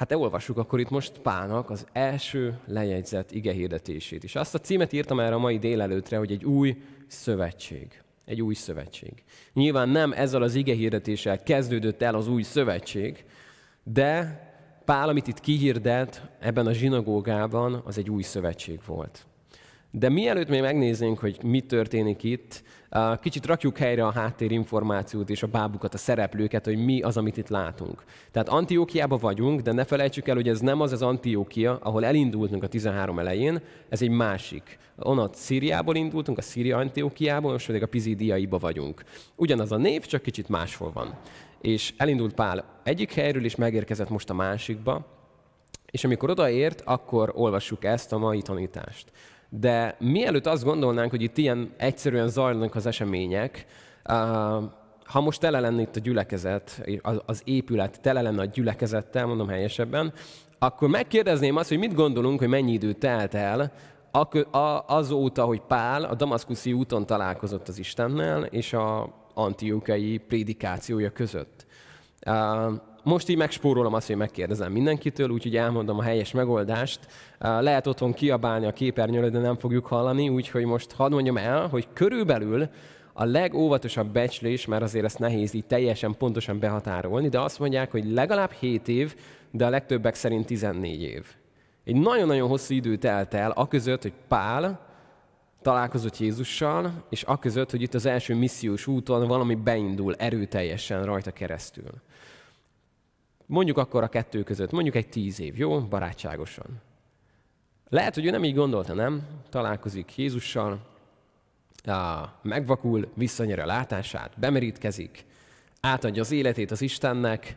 Hát 0.00 0.12
elolvassuk 0.12 0.56
akkor 0.56 0.80
itt 0.80 0.90
most 0.90 1.18
Pálnak 1.18 1.70
az 1.70 1.86
első 1.92 2.58
lejegyzett 2.66 3.30
ige 3.30 3.52
hirdetését. 3.52 4.24
És 4.24 4.34
azt 4.34 4.54
a 4.54 4.58
címet 4.58 4.92
írtam 4.92 5.20
erre 5.20 5.34
a 5.34 5.38
mai 5.38 5.58
délelőtre, 5.58 6.16
hogy 6.16 6.32
egy 6.32 6.44
új 6.44 6.82
szövetség. 7.06 8.02
Egy 8.24 8.42
új 8.42 8.54
szövetség. 8.54 9.12
Nyilván 9.52 9.88
nem 9.88 10.12
ezzel 10.12 10.42
az 10.42 10.54
ige 10.54 10.74
hirdetéssel 10.74 11.42
kezdődött 11.42 12.02
el 12.02 12.14
az 12.14 12.28
új 12.28 12.42
szövetség, 12.42 13.24
de 13.82 14.40
Pál, 14.84 15.08
amit 15.08 15.26
itt 15.26 15.40
kihirdet 15.40 16.28
ebben 16.38 16.66
a 16.66 16.72
zsinagógában, 16.72 17.82
az 17.84 17.98
egy 17.98 18.10
új 18.10 18.22
szövetség 18.22 18.80
volt. 18.86 19.26
De 19.92 20.08
mielőtt 20.08 20.48
még 20.48 20.60
megnéznénk, 20.60 21.18
hogy 21.18 21.38
mi 21.42 21.60
történik 21.60 22.22
itt, 22.22 22.62
kicsit 23.20 23.46
rakjuk 23.46 23.78
helyre 23.78 24.06
a 24.06 24.12
háttérinformációt 24.12 25.30
és 25.30 25.42
a 25.42 25.46
bábukat, 25.46 25.94
a 25.94 25.98
szereplőket, 25.98 26.64
hogy 26.64 26.84
mi 26.84 27.00
az, 27.00 27.16
amit 27.16 27.36
itt 27.36 27.48
látunk. 27.48 28.04
Tehát 28.30 28.48
Antiókiában 28.48 29.18
vagyunk, 29.18 29.60
de 29.60 29.72
ne 29.72 29.84
felejtsük 29.84 30.28
el, 30.28 30.34
hogy 30.34 30.48
ez 30.48 30.60
nem 30.60 30.80
az 30.80 30.92
az 30.92 31.02
Antiókia, 31.02 31.78
ahol 31.82 32.04
elindultunk 32.04 32.62
a 32.62 32.66
13 32.66 33.18
elején, 33.18 33.60
ez 33.88 34.02
egy 34.02 34.10
másik. 34.10 34.78
Onnan 34.98 35.30
Szíriából 35.32 35.96
indultunk, 35.96 36.38
a 36.38 36.42
Szíria 36.42 36.76
Antiókiából, 36.76 37.52
most 37.52 37.66
pedig 37.66 37.82
a 37.82 37.86
Pizidiaiba 37.86 38.58
vagyunk. 38.58 39.04
Ugyanaz 39.36 39.72
a 39.72 39.76
név, 39.76 40.06
csak 40.06 40.22
kicsit 40.22 40.48
máshol 40.48 40.92
van. 40.92 41.18
És 41.60 41.94
elindult 41.96 42.34
Pál 42.34 42.64
egyik 42.84 43.12
helyről, 43.12 43.44
és 43.44 43.56
megérkezett 43.56 44.08
most 44.08 44.30
a 44.30 44.34
másikba, 44.34 45.06
és 45.90 46.04
amikor 46.04 46.30
odaért, 46.30 46.82
akkor 46.84 47.32
olvassuk 47.34 47.84
ezt 47.84 48.12
a 48.12 48.18
mai 48.18 48.42
tanítást. 48.42 49.12
De 49.50 49.96
mielőtt 49.98 50.46
azt 50.46 50.64
gondolnánk, 50.64 51.10
hogy 51.10 51.22
itt 51.22 51.36
ilyen 51.36 51.70
egyszerűen 51.76 52.28
zajlanak 52.28 52.74
az 52.74 52.86
események, 52.86 53.66
ha 55.04 55.20
most 55.20 55.40
tele 55.40 55.60
lenne 55.60 55.80
itt 55.80 55.96
a 55.96 56.00
gyülekezet, 56.00 56.82
az 57.26 57.42
épület 57.44 58.00
tele 58.00 58.22
lenne 58.22 58.40
a 58.40 58.44
gyülekezettel, 58.44 59.26
mondom 59.26 59.48
helyesebben, 59.48 60.12
akkor 60.58 60.88
megkérdezném 60.88 61.56
azt, 61.56 61.68
hogy 61.68 61.78
mit 61.78 61.94
gondolunk, 61.94 62.38
hogy 62.38 62.48
mennyi 62.48 62.72
idő 62.72 62.92
telt 62.92 63.34
el 63.34 63.72
azóta, 64.86 65.44
hogy 65.44 65.60
Pál 65.60 66.04
a 66.04 66.14
damaszkuszi 66.14 66.72
úton 66.72 67.06
találkozott 67.06 67.68
az 67.68 67.78
Istennel, 67.78 68.44
és 68.44 68.72
a 68.72 69.14
antiókai 69.34 70.18
prédikációja 70.18 71.10
között. 71.10 71.66
Most 73.02 73.28
így 73.28 73.36
megspórolom 73.36 73.94
azt, 73.94 74.06
hogy 74.06 74.16
megkérdezem 74.16 74.72
mindenkitől, 74.72 75.30
úgyhogy 75.30 75.56
elmondom 75.56 75.98
a 75.98 76.02
helyes 76.02 76.32
megoldást. 76.32 77.00
Lehet 77.38 77.86
otthon 77.86 78.12
kiabálni 78.12 78.66
a 78.66 78.72
képernyőre, 78.72 79.28
de 79.28 79.38
nem 79.38 79.56
fogjuk 79.56 79.86
hallani, 79.86 80.28
úgyhogy 80.28 80.64
most 80.64 80.92
hadd 80.92 81.12
mondjam 81.12 81.36
el, 81.36 81.66
hogy 81.66 81.88
körülbelül 81.92 82.68
a 83.12 83.24
legóvatosabb 83.24 84.12
becslés, 84.12 84.66
mert 84.66 84.82
azért 84.82 85.04
ezt 85.04 85.18
nehéz 85.18 85.54
így 85.54 85.66
teljesen 85.66 86.14
pontosan 86.18 86.58
behatárolni, 86.58 87.28
de 87.28 87.40
azt 87.40 87.58
mondják, 87.58 87.90
hogy 87.90 88.04
legalább 88.10 88.50
7 88.52 88.88
év, 88.88 89.14
de 89.50 89.66
a 89.66 89.70
legtöbbek 89.70 90.14
szerint 90.14 90.46
14 90.46 91.02
év. 91.02 91.26
Egy 91.84 91.96
nagyon-nagyon 91.96 92.48
hosszú 92.48 92.74
idő 92.74 92.96
telt 92.96 93.34
el, 93.34 93.50
aközött, 93.50 94.02
hogy 94.02 94.12
Pál 94.28 94.88
találkozott 95.62 96.18
Jézussal, 96.18 97.04
és 97.10 97.22
aközött, 97.22 97.70
hogy 97.70 97.82
itt 97.82 97.94
az 97.94 98.06
első 98.06 98.34
missziós 98.34 98.86
úton 98.86 99.28
valami 99.28 99.54
beindul 99.54 100.14
erőteljesen 100.14 101.04
rajta 101.04 101.30
keresztül. 101.30 101.90
Mondjuk 103.50 103.78
akkor 103.78 104.02
a 104.02 104.08
kettő 104.08 104.42
között, 104.42 104.70
mondjuk 104.70 104.94
egy 104.94 105.08
tíz 105.08 105.40
év, 105.40 105.58
jó? 105.58 105.80
Barátságosan. 105.80 106.66
Lehet, 107.88 108.14
hogy 108.14 108.26
ő 108.26 108.30
nem 108.30 108.44
így 108.44 108.54
gondolta, 108.54 108.94
nem? 108.94 109.22
Találkozik 109.48 110.16
Jézussal, 110.16 110.80
megvakul, 112.42 113.10
visszanyer 113.14 113.58
a 113.58 113.66
látását, 113.66 114.38
bemerítkezik, 114.38 115.24
átadja 115.80 116.22
az 116.22 116.30
életét 116.30 116.70
az 116.70 116.82
Istennek, 116.82 117.56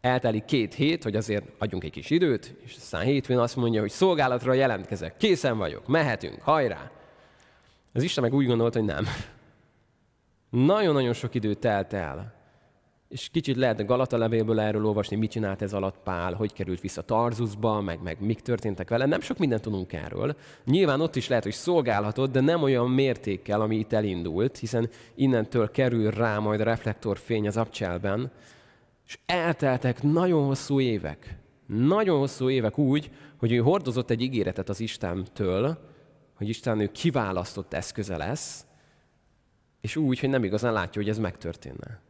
eltelik 0.00 0.44
két 0.44 0.74
hét, 0.74 1.02
hogy 1.02 1.16
azért 1.16 1.44
adjunk 1.58 1.84
egy 1.84 1.90
kis 1.90 2.10
időt, 2.10 2.54
és 2.64 2.74
aztán 2.76 3.02
hétfőn 3.02 3.38
azt 3.38 3.56
mondja, 3.56 3.80
hogy 3.80 3.90
szolgálatra 3.90 4.52
jelentkezek, 4.52 5.16
készen 5.16 5.58
vagyok, 5.58 5.86
mehetünk, 5.86 6.42
hajrá! 6.42 6.90
Az 7.92 8.02
Isten 8.02 8.22
meg 8.22 8.34
úgy 8.34 8.46
gondolta, 8.46 8.78
hogy 8.78 8.88
nem. 8.88 9.06
Nagyon-nagyon 10.50 11.12
sok 11.12 11.34
idő 11.34 11.54
telt 11.54 11.92
el, 11.92 12.39
és 13.10 13.28
kicsit 13.28 13.56
lehet 13.56 13.80
a 13.80 13.84
Galata 13.84 14.16
levélből 14.16 14.60
erről 14.60 14.86
olvasni, 14.86 15.16
mit 15.16 15.30
csinált 15.30 15.62
ez 15.62 15.72
alatt 15.72 15.98
Pál, 16.04 16.34
hogy 16.34 16.52
került 16.52 16.80
vissza 16.80 17.02
Tarzuszba, 17.02 17.80
meg, 17.80 18.02
meg 18.02 18.16
mik 18.20 18.40
történtek 18.40 18.88
vele. 18.88 19.06
Nem 19.06 19.20
sok 19.20 19.38
mindent 19.38 19.62
tudunk 19.62 19.92
erről. 19.92 20.36
Nyilván 20.64 21.00
ott 21.00 21.16
is 21.16 21.28
lehet, 21.28 21.44
hogy 21.44 21.52
szolgálhatott, 21.52 22.32
de 22.32 22.40
nem 22.40 22.62
olyan 22.62 22.90
mértékkel, 22.90 23.60
ami 23.60 23.76
itt 23.76 23.92
elindult, 23.92 24.58
hiszen 24.58 24.88
innentől 25.14 25.70
kerül 25.70 26.10
rá 26.10 26.38
majd 26.38 26.60
a 26.60 26.64
reflektorfény 26.64 27.46
az 27.46 27.56
abcselben. 27.56 28.30
És 29.06 29.18
elteltek 29.26 30.02
nagyon 30.02 30.44
hosszú 30.44 30.80
évek. 30.80 31.36
Nagyon 31.66 32.18
hosszú 32.18 32.50
évek 32.50 32.78
úgy, 32.78 33.10
hogy 33.36 33.52
ő 33.52 33.58
hordozott 33.58 34.10
egy 34.10 34.22
ígéretet 34.22 34.68
az 34.68 34.80
Istentől, 34.80 35.78
hogy 36.34 36.48
Isten 36.48 36.80
ő 36.80 36.90
kiválasztott 36.92 37.72
eszköze 37.72 38.16
lesz, 38.16 38.66
és 39.80 39.96
úgy, 39.96 40.20
hogy 40.20 40.28
nem 40.28 40.44
igazán 40.44 40.72
látja, 40.72 41.00
hogy 41.00 41.10
ez 41.10 41.18
megtörténne 41.18 42.08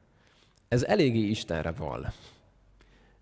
ez 0.70 0.82
eléggé 0.84 1.18
Istenre 1.18 1.72
val. 1.78 2.12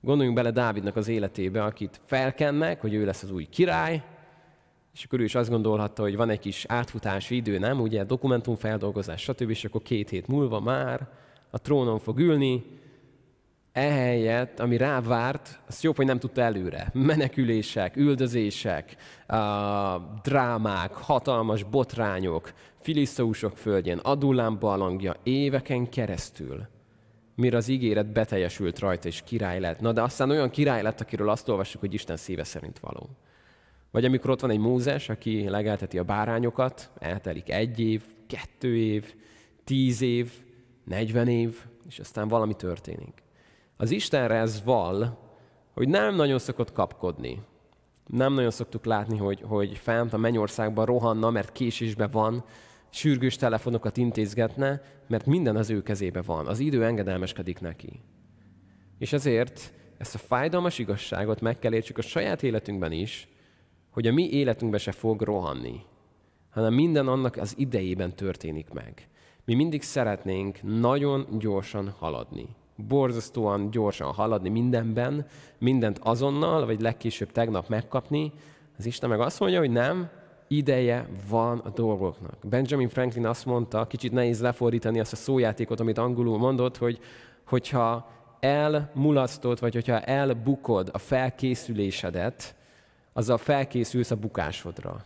Gondoljunk 0.00 0.36
bele 0.36 0.50
Dávidnak 0.50 0.96
az 0.96 1.08
életébe, 1.08 1.64
akit 1.64 2.00
felkennek, 2.04 2.80
hogy 2.80 2.94
ő 2.94 3.04
lesz 3.04 3.22
az 3.22 3.30
új 3.30 3.44
király, 3.44 4.02
és 4.94 5.04
akkor 5.04 5.20
ő 5.20 5.24
is 5.24 5.34
azt 5.34 5.50
gondolhatta, 5.50 6.02
hogy 6.02 6.16
van 6.16 6.30
egy 6.30 6.38
kis 6.38 6.64
átfutási 6.68 7.36
idő, 7.36 7.58
nem? 7.58 7.80
Ugye 7.80 8.04
dokumentumfeldolgozás, 8.04 9.22
stb. 9.22 9.50
És 9.50 9.64
akkor 9.64 9.82
két 9.82 10.08
hét 10.08 10.26
múlva 10.26 10.60
már 10.60 11.08
a 11.50 11.58
trónon 11.58 11.98
fog 11.98 12.18
ülni, 12.18 12.64
ehelyett, 13.72 14.60
ami 14.60 14.76
rá 14.76 15.00
várt, 15.00 15.60
az 15.66 15.82
jobb, 15.82 15.96
hogy 15.96 16.06
nem 16.06 16.18
tudta 16.18 16.40
előre. 16.40 16.90
Menekülések, 16.92 17.96
üldözések, 17.96 18.96
drámák, 20.22 20.92
hatalmas 20.92 21.62
botrányok, 21.62 22.52
filiszteusok 22.80 23.56
földjén, 23.56 23.98
Adullám 23.98 24.58
balangja 24.58 25.16
éveken 25.22 25.88
keresztül 25.88 26.76
mire 27.38 27.57
az 27.57 27.68
ígéret 27.68 28.12
beteljesült 28.12 28.78
rajta, 28.78 29.09
és 29.09 29.23
király 29.25 29.61
lett. 29.61 29.80
Na 29.80 29.92
de 29.92 30.02
aztán 30.02 30.30
olyan 30.30 30.50
király 30.50 30.83
lett, 30.83 31.00
akiről 31.00 31.28
azt 31.28 31.49
olvassuk, 31.49 31.80
hogy 31.80 31.95
Isten 31.95 32.16
szíve 32.16 32.45
szerint 32.45 32.78
való. 32.78 33.09
Vagy 33.90 34.04
amikor 34.04 34.30
ott 34.30 34.40
van 34.40 34.50
egy 34.50 34.59
Mózes, 34.59 35.09
aki 35.09 35.49
legelteti 35.49 35.99
a 35.99 36.02
bárányokat, 36.02 36.90
eltelik 36.99 37.50
egy 37.50 37.80
év, 37.80 38.02
kettő 38.26 38.76
év, 38.76 39.14
tíz 39.64 40.00
év, 40.00 40.33
negyven 40.85 41.28
év, 41.28 41.57
és 41.88 41.99
aztán 41.99 42.28
valami 42.28 42.54
történik. 42.54 43.23
Az 43.76 43.90
Istenre 43.90 44.35
ez 44.35 44.62
val, 44.64 45.18
hogy 45.75 45.88
nem 45.88 46.14
nagyon 46.14 46.38
szokott 46.38 46.73
kapkodni. 46.73 47.42
Nem 48.07 48.33
nagyon 48.33 48.50
szoktuk 48.50 48.85
látni, 48.85 49.18
hogy, 49.18 49.40
hogy 49.42 49.76
fent 49.76 50.12
a 50.12 50.16
mennyországban 50.16 50.85
rohanna, 50.85 51.30
mert 51.30 51.52
késésben 51.52 52.11
van, 52.11 52.45
sürgős 52.90 53.37
telefonokat 53.37 53.97
intézgetne, 53.97 54.83
mert 55.07 55.26
minden 55.26 55.57
az 55.57 55.71
ő 55.71 55.83
kezébe 55.83 56.23
van. 56.23 56.47
Az 56.47 56.59
idő 56.59 56.85
engedelmeskedik 56.85 57.61
neki. 57.61 58.00
És 58.99 59.12
ezért 59.12 59.73
ezt 59.99 60.14
a 60.14 60.18
fájdalmas 60.18 60.78
igazságot 60.78 61.40
meg 61.40 61.59
kell 61.59 61.75
értsük 61.75 61.99
a 61.99 62.02
saját 62.02 62.42
életünkben 62.42 62.92
is, 62.92 63.28
hogy 63.90 64.07
a 64.07 64.12
mi 64.12 64.30
életünkben 64.30 64.80
se 64.80 64.92
fog 64.92 65.21
rohanni, 65.21 65.80
hanem 66.50 66.75
minden 66.75 67.09
annak 67.09 67.37
az 67.37 67.54
idejében 67.57 68.14
történik 68.14 68.71
meg. 68.71 69.09
Mi 69.45 69.54
mindig 69.54 69.83
szeretnénk 69.83 70.59
nagyon 70.62 71.26
gyorsan 71.38 71.95
haladni. 71.99 72.47
Borzasztóan 72.76 73.71
gyorsan 73.71 74.12
haladni 74.12 74.49
mindenben, 74.49 75.26
mindent 75.59 75.99
azonnal, 75.99 76.66
vagy 76.66 76.80
legkésőbb 76.80 77.33
tegnap 77.33 77.68
megkapni. 77.68 78.33
Az 78.78 78.87
Isten 78.87 79.09
meg 79.09 79.21
azt 79.21 79.40
mondja, 79.40 79.59
hogy 79.59 79.71
nem, 79.71 80.11
ideje 80.48 81.08
van 81.28 81.58
a 81.58 81.70
dolgoknak. 81.70 82.36
Benjamin 82.42 82.88
Franklin 82.88 83.26
azt 83.26 83.46
mondta, 83.46 83.86
kicsit 83.86 84.12
nehéz 84.12 84.40
lefordítani 84.40 85.00
azt 85.00 85.12
a 85.12 85.16
szójátékot, 85.16 85.80
amit 85.80 85.98
angolul 85.98 86.38
mondott, 86.38 86.76
hogy 86.76 86.98
hogyha 87.46 88.10
elmulasztod, 88.40 89.60
vagy 89.60 89.74
hogyha 89.74 90.00
elbukod 90.00 90.90
a 90.92 90.98
felkészülésedet, 90.98 92.56
azzal 93.12 93.38
felkészülsz 93.38 94.10
a 94.10 94.16
bukásodra. 94.16 95.04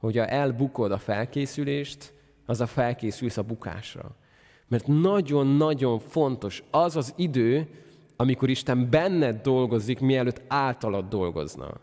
Hogyha 0.00 0.26
elbukod 0.26 0.92
a 0.92 0.98
felkészülést, 0.98 2.12
azzal 2.46 2.66
felkészülsz 2.66 3.36
a 3.36 3.42
bukásra. 3.42 4.16
Mert 4.68 4.86
nagyon-nagyon 4.86 5.98
fontos 5.98 6.62
az 6.70 6.96
az 6.96 7.12
idő, 7.16 7.68
amikor 8.16 8.48
Isten 8.48 8.90
benned 8.90 9.40
dolgozik, 9.40 10.00
mielőtt 10.00 10.42
általad 10.48 11.08
dolgozna. 11.08 11.80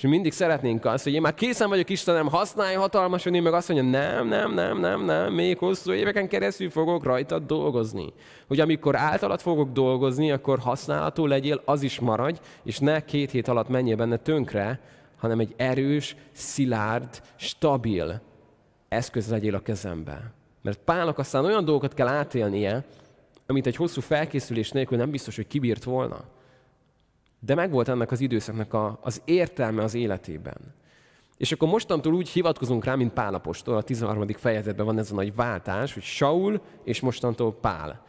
És 0.00 0.06
mi 0.06 0.12
mindig 0.12 0.32
szeretnénk 0.32 0.84
azt, 0.84 1.04
hogy 1.04 1.12
én 1.12 1.20
már 1.20 1.34
készen 1.34 1.68
vagyok, 1.68 1.90
Istenem, 1.90 2.28
használj 2.28 2.74
hatalmasan, 2.74 3.34
én 3.34 3.42
meg 3.42 3.52
azt 3.52 3.68
mondja, 3.68 3.90
nem, 3.90 4.28
nem, 4.28 4.54
nem, 4.54 4.78
nem, 4.78 5.04
nem, 5.04 5.32
még 5.32 5.58
hosszú 5.58 5.92
éveken 5.92 6.28
keresztül 6.28 6.70
fogok 6.70 7.04
rajtad 7.04 7.46
dolgozni. 7.46 8.12
Hogy 8.48 8.60
amikor 8.60 8.96
általad 8.96 9.40
fogok 9.40 9.72
dolgozni, 9.72 10.30
akkor 10.30 10.58
használható 10.58 11.26
legyél, 11.26 11.62
az 11.64 11.82
is 11.82 11.98
maradj, 11.98 12.38
és 12.62 12.78
ne 12.78 13.04
két 13.04 13.30
hét 13.30 13.48
alatt 13.48 13.68
menjél 13.68 13.96
benne 13.96 14.16
tönkre, 14.16 14.80
hanem 15.18 15.38
egy 15.38 15.54
erős, 15.56 16.16
szilárd, 16.32 17.22
stabil 17.36 18.20
eszköz 18.88 19.30
legyél 19.30 19.54
a 19.54 19.60
kezembe. 19.60 20.32
Mert 20.62 20.78
Pálnak 20.84 21.18
aztán 21.18 21.44
olyan 21.44 21.64
dolgokat 21.64 21.94
kell 21.94 22.08
átélnie, 22.08 22.84
amit 23.46 23.66
egy 23.66 23.76
hosszú 23.76 24.00
felkészülés 24.00 24.70
nélkül 24.70 24.98
nem 24.98 25.10
biztos, 25.10 25.36
hogy 25.36 25.46
kibírt 25.46 25.84
volna. 25.84 26.24
De 27.40 27.54
megvolt 27.54 27.88
ennek 27.88 28.10
az 28.10 28.20
időszaknak 28.20 28.74
a, 28.74 28.98
az 29.02 29.22
értelme 29.24 29.82
az 29.82 29.94
életében. 29.94 30.74
És 31.36 31.52
akkor 31.52 31.68
mostantól 31.68 32.14
úgy 32.14 32.28
hivatkozunk 32.28 32.84
rá, 32.84 32.94
mint 32.94 33.12
Pálapostól, 33.12 33.76
a 33.76 33.82
13. 33.82 34.26
fejezetben 34.28 34.86
van 34.86 34.98
ez 34.98 35.10
a 35.10 35.14
nagy 35.14 35.34
váltás, 35.34 35.94
hogy 35.94 36.02
Saul 36.02 36.60
és 36.84 37.00
mostantól 37.00 37.54
Pál. 37.54 38.04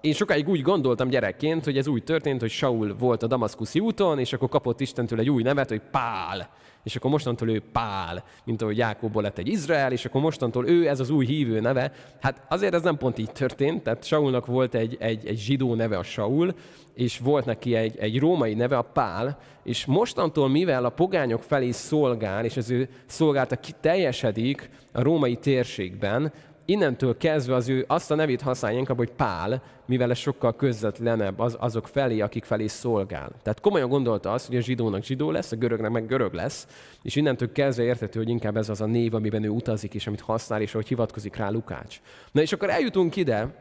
Én 0.00 0.12
sokáig 0.12 0.48
úgy 0.48 0.62
gondoltam 0.62 1.08
gyerekként, 1.08 1.64
hogy 1.64 1.78
ez 1.78 1.86
úgy 1.86 2.04
történt, 2.04 2.40
hogy 2.40 2.50
Saul 2.50 2.96
volt 2.98 3.22
a 3.22 3.26
Damaszkuszi 3.26 3.80
úton, 3.80 4.18
és 4.18 4.32
akkor 4.32 4.48
kapott 4.48 4.80
Istentől 4.80 5.18
egy 5.18 5.30
új 5.30 5.42
nevet, 5.42 5.68
hogy 5.68 5.82
Pál 5.90 6.50
és 6.88 6.96
akkor 6.96 7.10
mostantól 7.10 7.50
ő 7.50 7.62
Pál, 7.72 8.24
mint 8.44 8.62
ahogy 8.62 8.76
Jákobból 8.76 9.22
lett 9.22 9.38
egy 9.38 9.48
Izrael, 9.48 9.92
és 9.92 10.04
akkor 10.04 10.20
mostantól 10.20 10.68
ő 10.68 10.88
ez 10.88 11.00
az 11.00 11.10
új 11.10 11.26
hívő 11.26 11.60
neve. 11.60 11.92
Hát 12.20 12.42
azért 12.48 12.74
ez 12.74 12.82
nem 12.82 12.96
pont 12.96 13.18
így 13.18 13.32
történt, 13.32 13.82
tehát 13.82 14.04
Saulnak 14.04 14.46
volt 14.46 14.74
egy, 14.74 14.96
egy, 15.00 15.26
egy 15.26 15.38
zsidó 15.38 15.74
neve 15.74 15.98
a 15.98 16.02
Saul, 16.02 16.54
és 16.94 17.18
volt 17.18 17.44
neki 17.44 17.74
egy, 17.74 17.96
egy 17.98 18.18
római 18.18 18.54
neve 18.54 18.76
a 18.76 18.82
Pál, 18.82 19.38
és 19.64 19.86
mostantól, 19.86 20.48
mivel 20.48 20.84
a 20.84 20.90
pogányok 20.90 21.42
felé 21.42 21.70
szolgál, 21.70 22.44
és 22.44 22.56
az 22.56 22.70
ő 22.70 22.88
szolgálta 23.06 23.58
teljesedik 23.80 24.70
a 24.92 25.02
római 25.02 25.36
térségben, 25.36 26.32
innentől 26.68 27.16
kezdve 27.16 27.54
az 27.54 27.68
ő 27.68 27.84
azt 27.86 28.10
a 28.10 28.14
nevét 28.14 28.40
használja 28.40 28.78
inkább, 28.78 28.96
hogy 28.96 29.10
Pál, 29.10 29.62
mivel 29.86 30.10
ez 30.10 30.18
sokkal 30.18 30.56
közvetlenebb 30.56 31.38
az, 31.38 31.56
azok 31.60 31.88
felé, 31.88 32.20
akik 32.20 32.44
felé 32.44 32.66
szolgál. 32.66 33.30
Tehát 33.42 33.60
komolyan 33.60 33.88
gondolta 33.88 34.32
azt, 34.32 34.46
hogy 34.46 34.56
a 34.56 34.60
zsidónak 34.60 35.02
zsidó 35.02 35.30
lesz, 35.30 35.52
a 35.52 35.56
görögnek 35.56 35.90
meg 35.90 36.06
görög 36.06 36.32
lesz, 36.32 36.66
és 37.02 37.16
innentől 37.16 37.52
kezdve 37.52 37.84
értető, 37.84 38.18
hogy 38.18 38.28
inkább 38.28 38.56
ez 38.56 38.68
az 38.68 38.80
a 38.80 38.86
név, 38.86 39.14
amiben 39.14 39.42
ő 39.42 39.48
utazik, 39.48 39.94
és 39.94 40.06
amit 40.06 40.20
használ, 40.20 40.60
és 40.60 40.72
ahogy 40.72 40.88
hivatkozik 40.88 41.36
rá 41.36 41.50
Lukács. 41.50 42.00
Na 42.32 42.40
és 42.40 42.52
akkor 42.52 42.70
eljutunk 42.70 43.16
ide, 43.16 43.54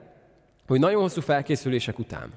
hogy 0.68 0.80
nagyon 0.80 1.02
hosszú 1.02 1.22
felkészülések 1.22 2.00
után, 2.00 2.30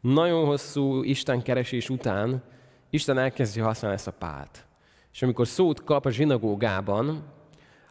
nagyon 0.00 0.44
hosszú 0.44 1.02
Isten 1.02 1.42
keresés 1.42 1.90
után 1.90 2.42
Isten 2.90 3.18
elkezdi 3.18 3.60
használni 3.60 3.96
ezt 3.96 4.06
a 4.06 4.12
párt. 4.18 4.66
És 5.12 5.22
amikor 5.22 5.46
szót 5.46 5.84
kap 5.84 6.06
a 6.06 6.10
zsinagógában, 6.10 7.36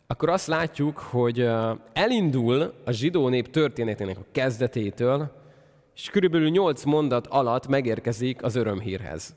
akkor 0.08 0.30
azt 0.30 0.48
látjuk, 0.48 0.98
hogy 0.98 1.50
elindul 1.94 2.74
a 2.86 2.92
zsidó 2.92 3.28
nép 3.28 3.50
történetének 3.50 4.18
a 4.18 4.26
kezdetétől, 4.32 5.32
és 5.96 6.10
körülbelül 6.10 6.50
nyolc 6.50 6.84
mondat 6.84 7.28
alatt 7.28 7.68
megérkezik 7.68 8.44
az 8.44 8.56
örömhírhez. 8.56 9.36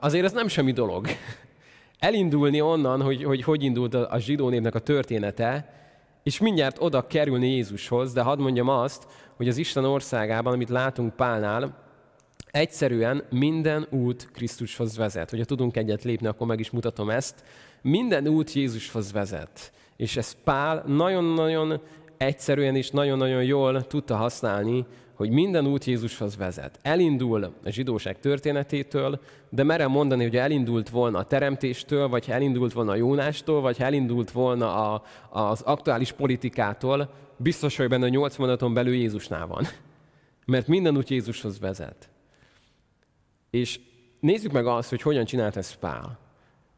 Azért 0.00 0.24
ez 0.24 0.32
nem 0.32 0.48
semmi 0.48 0.72
dolog. 0.72 1.06
Elindulni 1.98 2.60
onnan, 2.60 3.02
hogy 3.02 3.24
hogy, 3.24 3.42
hogy 3.42 3.62
indult 3.62 3.94
a 3.94 4.18
zsidó 4.18 4.48
népnek 4.48 4.74
a 4.74 4.78
története, 4.78 5.72
és 6.22 6.38
mindjárt 6.38 6.76
oda 6.80 7.06
kerülni 7.06 7.50
Jézushoz, 7.50 8.12
de 8.12 8.22
hadd 8.22 8.38
mondjam 8.38 8.68
azt, 8.68 9.06
hogy 9.36 9.48
az 9.48 9.56
Isten 9.56 9.84
országában, 9.84 10.52
amit 10.52 10.68
látunk 10.68 11.14
Pálnál, 11.14 11.82
egyszerűen 12.50 13.24
minden 13.30 13.86
út 13.90 14.30
Krisztushoz 14.32 14.96
vezet. 14.96 15.30
Hogyha 15.30 15.44
tudunk 15.44 15.76
egyet 15.76 16.04
lépni, 16.04 16.26
akkor 16.26 16.46
meg 16.46 16.60
is 16.60 16.70
mutatom 16.70 17.10
ezt. 17.10 17.44
Minden 17.86 18.28
út 18.28 18.52
Jézushoz 18.52 19.12
vezet. 19.12 19.72
És 19.96 20.16
ezt 20.16 20.36
Pál 20.44 20.82
nagyon-nagyon 20.86 21.80
egyszerűen 22.16 22.76
és 22.76 22.90
nagyon-nagyon 22.90 23.44
jól 23.44 23.86
tudta 23.86 24.16
használni, 24.16 24.86
hogy 25.14 25.30
minden 25.30 25.66
út 25.66 25.84
Jézushoz 25.84 26.36
vezet. 26.36 26.78
Elindul 26.82 27.44
a 27.64 27.70
zsidóság 27.70 28.18
történetétől, 28.18 29.20
de 29.48 29.62
merem 29.62 29.90
mondani, 29.90 30.22
hogy 30.22 30.36
elindult 30.36 30.88
volna 30.88 31.18
a 31.18 31.24
teremtéstől, 31.24 32.08
vagy 32.08 32.24
elindult 32.28 32.72
volna 32.72 32.90
a 32.92 32.96
Jónástól, 32.96 33.60
vagy 33.60 33.76
elindult 33.80 34.30
volna 34.30 34.92
a, 34.92 35.02
az 35.30 35.60
aktuális 35.60 36.12
politikától, 36.12 37.10
biztos, 37.36 37.76
hogy 37.76 37.88
benne 37.88 38.06
a 38.06 38.08
nyolc 38.08 38.36
mondaton 38.36 38.74
belül 38.74 38.94
Jézusnál 38.94 39.46
van. 39.46 39.66
Mert 40.46 40.66
minden 40.66 40.96
út 40.96 41.10
Jézushoz 41.10 41.58
vezet. 41.58 42.08
És 43.50 43.80
nézzük 44.20 44.52
meg 44.52 44.66
azt, 44.66 44.88
hogy 44.90 45.02
hogyan 45.02 45.24
csinált 45.24 45.56
ezt 45.56 45.78
Pál 45.78 46.22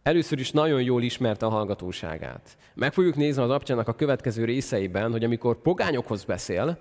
először 0.06 0.38
is 0.38 0.50
nagyon 0.50 0.82
jól 0.82 1.02
ismerte 1.02 1.46
a 1.46 1.48
hallgatóságát. 1.48 2.56
Meg 2.74 2.92
fogjuk 2.92 3.14
nézni 3.14 3.42
az 3.42 3.50
apcsának 3.50 3.88
a 3.88 3.94
következő 3.94 4.44
részeiben, 4.44 5.10
hogy 5.10 5.24
amikor 5.24 5.62
pogányokhoz 5.62 6.24
beszél, 6.24 6.78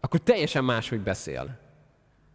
akkor 0.00 0.20
teljesen 0.20 0.64
máshogy 0.64 1.00
beszél. 1.00 1.58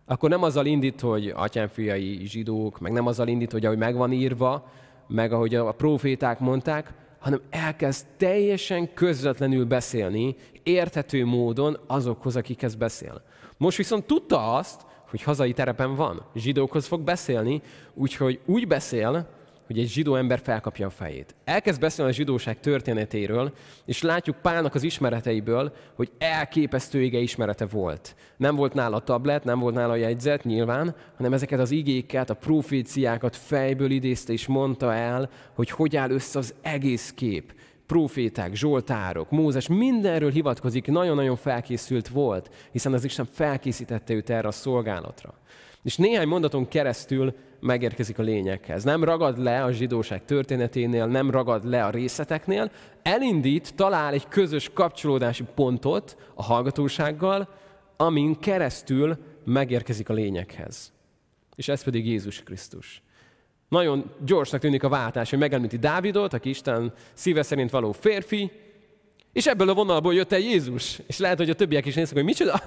Akkor 0.06 0.29
nem 0.29 0.43
azzal 0.43 0.65
indít, 0.65 1.01
hogy 1.01 1.34
atyánfiai 1.36 2.25
zsidók, 2.25 2.79
meg 2.79 2.91
nem 2.91 3.08
azzal 3.08 3.27
indít, 3.27 3.51
hogy 3.51 3.65
ahogy 3.65 3.77
meg 3.77 3.95
van 3.95 4.12
írva, 4.12 4.71
meg 5.08 5.32
ahogy 5.34 5.56
a 5.56 5.71
proféták 5.71 6.39
mondták, 6.39 6.93
hanem 7.19 7.41
elkezd 7.49 8.06
teljesen 8.17 8.93
közvetlenül 8.93 9.65
beszélni, 9.65 10.36
érthető 10.63 11.25
módon 11.25 11.77
azokhoz, 11.88 12.36
akikhez 12.36 12.75
beszél. 12.75 13.21
Most 13.58 13.77
viszont 13.77 14.06
tudta 14.06 14.56
azt, 14.56 14.82
hogy 15.10 15.21
hazai 15.21 15.53
terepen 15.53 15.95
van, 15.95 16.25
zsidókhoz 16.36 16.86
fog 16.86 17.01
beszélni, 17.01 17.62
úgyhogy 17.93 18.39
úgy 18.45 18.67
beszél, 18.67 19.41
hogy 19.73 19.81
egy 19.81 19.89
zsidó 19.89 20.15
ember 20.15 20.39
felkapja 20.43 20.88
a 20.88 20.89
fejét. 20.89 21.36
Elkezd 21.43 21.79
beszélni 21.79 22.12
a 22.12 22.13
zsidóság 22.13 22.59
történetéről, 22.59 23.53
és 23.86 24.01
látjuk 24.01 24.36
Pálnak 24.41 24.75
az 24.75 24.83
ismereteiből, 24.83 25.73
hogy 25.95 26.12
elképesztő 26.17 27.01
ége 27.01 27.19
ismerete 27.19 27.65
volt. 27.65 28.15
Nem 28.38 28.55
volt 28.55 28.73
nála 28.73 28.99
tablet, 28.99 29.43
nem 29.43 29.59
volt 29.59 29.75
nála 29.75 29.95
jegyzet 29.95 30.43
nyilván, 30.43 30.95
hanem 31.15 31.33
ezeket 31.33 31.59
az 31.59 31.71
igéket, 31.71 32.29
a 32.29 32.33
proféciákat 32.33 33.36
fejből 33.36 33.91
idézte 33.91 34.33
és 34.33 34.47
mondta 34.47 34.93
el, 34.93 35.29
hogy 35.53 35.69
hogy 35.69 35.95
áll 35.95 36.09
össze 36.09 36.39
az 36.39 36.53
egész 36.62 37.13
kép. 37.15 37.53
Proféták, 37.86 38.55
zsoltárok, 38.55 39.31
Mózes, 39.31 39.67
mindenről 39.67 40.31
hivatkozik, 40.31 40.88
nagyon-nagyon 40.88 41.36
felkészült 41.36 42.07
volt, 42.07 42.49
hiszen 42.71 42.93
az 42.93 43.03
Isten 43.03 43.25
felkészítette 43.31 44.13
őt 44.13 44.29
erre 44.29 44.47
a 44.47 44.51
szolgálatra. 44.51 45.33
És 45.83 45.97
néhány 45.97 46.27
mondaton 46.27 46.67
keresztül 46.67 47.33
megérkezik 47.59 48.19
a 48.19 48.23
lényeghez. 48.23 48.83
Nem 48.83 49.03
ragad 49.03 49.37
le 49.37 49.63
a 49.63 49.71
zsidóság 49.71 50.25
történeténél, 50.25 51.05
nem 51.05 51.31
ragad 51.31 51.65
le 51.65 51.85
a 51.85 51.89
részleteknél, 51.89 52.71
elindít, 53.01 53.75
talál 53.75 54.13
egy 54.13 54.27
közös 54.27 54.69
kapcsolódási 54.73 55.43
pontot 55.55 56.17
a 56.33 56.43
hallgatósággal, 56.43 57.49
amin 57.97 58.39
keresztül 58.39 59.17
megérkezik 59.45 60.09
a 60.09 60.13
lényeghez. 60.13 60.91
És 61.55 61.67
ez 61.67 61.83
pedig 61.83 62.07
Jézus 62.07 62.43
Krisztus. 62.43 63.01
Nagyon 63.69 64.11
gyorsnak 64.25 64.61
tűnik 64.61 64.83
a 64.83 64.89
váltás, 64.89 65.29
hogy 65.29 65.39
megemlíti 65.39 65.77
Dávidot, 65.77 66.33
aki 66.33 66.49
Isten 66.49 66.93
szíve 67.13 67.43
szerint 67.43 67.69
való 67.69 67.91
férfi, 67.91 68.51
és 69.33 69.47
ebből 69.47 69.69
a 69.69 69.73
vonalból 69.73 70.13
jött 70.13 70.31
el 70.31 70.39
Jézus. 70.39 70.99
És 71.07 71.17
lehet, 71.17 71.37
hogy 71.37 71.49
a 71.49 71.55
többiek 71.55 71.85
is 71.85 71.95
néznek, 71.95 72.15
hogy 72.15 72.25
micsoda, 72.25 72.61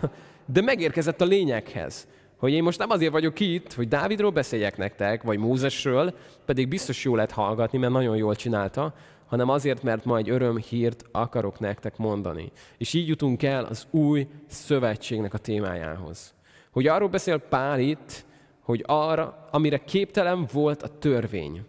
de 0.47 0.61
megérkezett 0.61 1.21
a 1.21 1.25
lényeghez 1.25 2.07
hogy 2.37 2.53
én 2.53 2.63
most 2.63 2.79
nem 2.79 2.91
azért 2.91 3.13
vagyok 3.13 3.41
itt, 3.41 3.73
hogy 3.73 3.89
Dávidról 3.89 4.31
beszéljek 4.31 4.77
nektek, 4.77 5.23
vagy 5.23 5.39
Mózesről, 5.39 6.15
pedig 6.45 6.69
biztos 6.69 7.05
jó 7.05 7.15
lett 7.15 7.31
hallgatni, 7.31 7.79
mert 7.79 7.93
nagyon 7.93 8.17
jól 8.17 8.35
csinálta, 8.35 8.95
hanem 9.27 9.49
azért, 9.49 9.83
mert 9.83 10.05
majd 10.05 10.29
örömhírt 10.29 11.05
akarok 11.13 11.59
nektek 11.59 11.97
mondani. 11.97 12.53
És 12.79 12.95
így 12.95 13.09
jutunk 13.09 13.43
el 13.43 13.65
az 13.65 13.87
új 13.91 14.27
szövetségnek 14.47 15.35
a 15.35 15.39
témájához. 15.39 16.35
Hogy 16.71 16.87
arról 16.87 17.09
beszél 17.09 17.39
Pál 17.39 17.81
itt, 17.81 18.25
hogy 18.61 18.83
arra, 18.87 19.49
amire 19.51 19.79
képtelen 19.79 20.47
volt 20.53 20.83
a 20.83 20.99
törvény, 20.99 21.65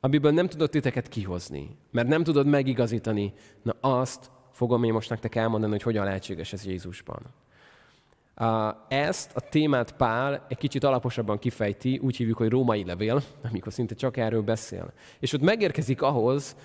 amiből 0.00 0.32
nem 0.32 0.48
tudod 0.48 0.70
titeket 0.70 1.08
kihozni, 1.08 1.76
mert 1.90 2.08
nem 2.08 2.22
tudod 2.22 2.46
megigazítani, 2.46 3.32
na 3.62 3.74
azt 3.80 4.30
fogom 4.52 4.84
én 4.84 4.92
most 4.92 5.10
nektek 5.10 5.34
elmondani, 5.34 5.72
hogy 5.72 5.82
hogyan 5.82 6.04
lehetséges 6.04 6.52
ez 6.52 6.66
Jézusban. 6.66 7.22
Ezt 8.88 9.36
a 9.36 9.40
témát 9.40 9.92
Pál 9.92 10.46
egy 10.48 10.58
kicsit 10.58 10.84
alaposabban 10.84 11.38
kifejti, 11.38 12.00
úgy 12.02 12.16
hívjuk, 12.16 12.36
hogy 12.36 12.48
római 12.48 12.84
levél, 12.84 13.22
amikor 13.50 13.72
szinte 13.72 13.94
csak 13.94 14.16
erről 14.16 14.42
beszél. 14.42 14.92
És 15.20 15.32
ott 15.32 15.40
megérkezik 15.40 16.02
ahhoz 16.02 16.56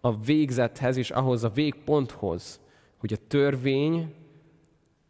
a 0.00 0.16
végzethez 0.16 0.96
és 0.96 1.10
ahhoz 1.10 1.44
a 1.44 1.48
végponthoz, 1.48 2.60
hogy 2.98 3.12
a 3.12 3.26
törvény 3.28 4.14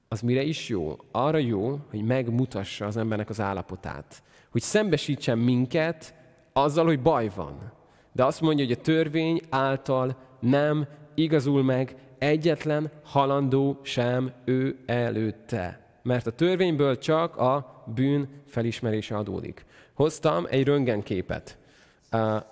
az 0.09 0.21
mire 0.21 0.43
is 0.43 0.69
jó? 0.69 0.97
Arra 1.11 1.39
jó, 1.39 1.79
hogy 1.91 2.05
megmutassa 2.05 2.87
az 2.87 2.97
embernek 2.97 3.29
az 3.29 3.41
állapotát. 3.41 4.23
Hogy 4.51 4.63
szembesítsen 4.63 5.39
minket 5.39 6.15
azzal, 6.53 6.85
hogy 6.85 7.01
baj 7.01 7.31
van. 7.35 7.73
De 8.13 8.25
azt 8.25 8.41
mondja, 8.41 8.65
hogy 8.65 8.77
a 8.79 8.83
törvény 8.83 9.41
által 9.51 10.17
nem 10.41 10.87
igazul 11.15 11.63
meg 11.63 11.97
egyetlen 12.19 12.91
halandó 13.05 13.79
sem 13.83 14.33
ő 14.45 14.79
előtte 14.87 15.86
mert 16.07 16.27
a 16.27 16.31
törvényből 16.31 16.99
csak 16.99 17.37
a 17.37 17.85
bűn 17.95 18.29
felismerése 18.47 19.17
adódik. 19.17 19.65
Hoztam 19.95 20.47
egy 20.51 20.65
röntgenképet. 20.65 21.59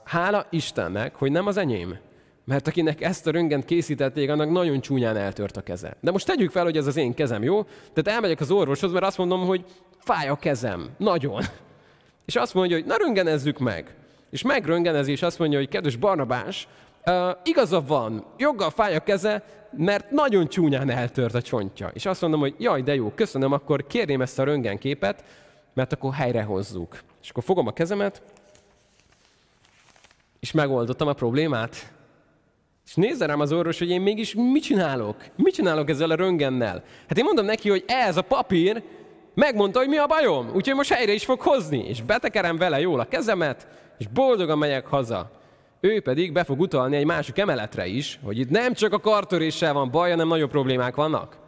Hála 0.04 0.46
Istennek, 0.50 1.14
hogy 1.14 1.30
nem 1.30 1.46
az 1.46 1.56
enyém, 1.56 1.98
mert 2.44 2.68
akinek 2.68 3.02
ezt 3.02 3.26
a 3.26 3.30
röntgent 3.30 3.64
készítették, 3.64 4.30
annak 4.30 4.50
nagyon 4.50 4.80
csúnyán 4.80 5.16
eltört 5.16 5.56
a 5.56 5.60
keze. 5.60 5.96
De 6.00 6.10
most 6.10 6.26
tegyük 6.26 6.50
fel, 6.50 6.64
hogy 6.64 6.76
ez 6.76 6.86
az 6.86 6.96
én 6.96 7.14
kezem, 7.14 7.42
jó? 7.42 7.62
Tehát 7.62 8.08
elmegyek 8.08 8.40
az 8.40 8.50
orvoshoz, 8.50 8.92
mert 8.92 9.04
azt 9.04 9.18
mondom, 9.18 9.46
hogy 9.46 9.64
fáj 9.98 10.28
a 10.28 10.36
kezem. 10.36 10.88
Nagyon. 10.98 11.42
És 12.24 12.36
azt 12.36 12.54
mondja, 12.54 12.76
hogy 12.76 12.86
na 12.86 12.96
röntgenezzük 12.96 13.58
meg. 13.58 13.94
És 14.30 14.42
megröngenezi, 14.42 15.10
és 15.10 15.22
azt 15.22 15.38
mondja, 15.38 15.58
hogy 15.58 15.68
kedves 15.68 15.96
Barnabás, 15.96 16.68
uh, 17.06 17.36
igaza 17.42 17.82
van, 17.82 18.24
joggal 18.36 18.70
fáj 18.70 18.94
a 18.94 19.00
keze, 19.00 19.42
mert 19.76 20.10
nagyon 20.10 20.48
csúnyán 20.48 20.90
eltört 20.90 21.34
a 21.34 21.42
csontja. 21.42 21.90
És 21.94 22.06
azt 22.06 22.20
mondom, 22.20 22.40
hogy 22.40 22.54
jaj, 22.58 22.82
de 22.82 22.94
jó, 22.94 23.12
köszönöm, 23.14 23.52
akkor 23.52 23.86
kérném 23.86 24.20
ezt 24.20 24.38
a 24.38 24.44
röntgenképet, 24.44 25.24
mert 25.74 25.92
akkor 25.92 26.14
helyrehozzuk. 26.14 26.98
És 27.22 27.30
akkor 27.30 27.42
fogom 27.42 27.66
a 27.66 27.72
kezemet, 27.72 28.22
és 30.40 30.52
megoldottam 30.52 31.08
a 31.08 31.12
problémát. 31.12 31.92
És 32.86 32.94
nézze 32.94 33.26
rám 33.26 33.40
az 33.40 33.52
orvos, 33.52 33.78
hogy 33.78 33.90
én 33.90 34.00
mégis 34.00 34.34
mit 34.34 34.62
csinálok? 34.62 35.16
Mit 35.36 35.54
csinálok 35.54 35.88
ezzel 35.88 36.10
a 36.10 36.14
röntgennel? 36.14 36.82
Hát 37.08 37.18
én 37.18 37.24
mondom 37.24 37.44
neki, 37.44 37.68
hogy 37.68 37.84
ez 37.86 38.16
a 38.16 38.22
papír 38.22 38.82
megmondta, 39.34 39.78
hogy 39.78 39.88
mi 39.88 39.96
a 39.96 40.06
bajom, 40.06 40.50
úgyhogy 40.54 40.74
most 40.74 40.92
helyre 40.92 41.12
is 41.12 41.24
fog 41.24 41.40
hozni. 41.40 41.78
És 41.78 42.02
betekerem 42.02 42.56
vele 42.56 42.80
jól 42.80 43.00
a 43.00 43.04
kezemet, 43.04 43.66
és 43.98 44.06
boldogan 44.06 44.58
megyek 44.58 44.86
haza 44.86 45.30
ő 45.85 46.01
pedig 46.01 46.33
be 46.33 46.44
fog 46.44 46.61
utalni 46.61 46.97
egy 46.97 47.05
másik 47.05 47.38
emeletre 47.38 47.87
is, 47.87 48.20
hogy 48.23 48.38
itt 48.38 48.51
nem 48.51 48.73
csak 48.73 48.92
a 48.92 49.01
kartöréssel 49.01 49.73
van 49.73 49.90
baj, 49.90 50.11
hanem 50.11 50.29
nagyobb 50.29 50.51
problémák 50.51 50.94
vannak. 50.94 51.38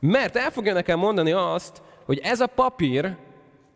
Mert 0.00 0.36
el 0.36 0.50
fogja 0.50 0.72
nekem 0.72 0.98
mondani 0.98 1.32
azt, 1.32 1.82
hogy 2.04 2.18
ez 2.18 2.40
a 2.40 2.46
papír 2.46 3.16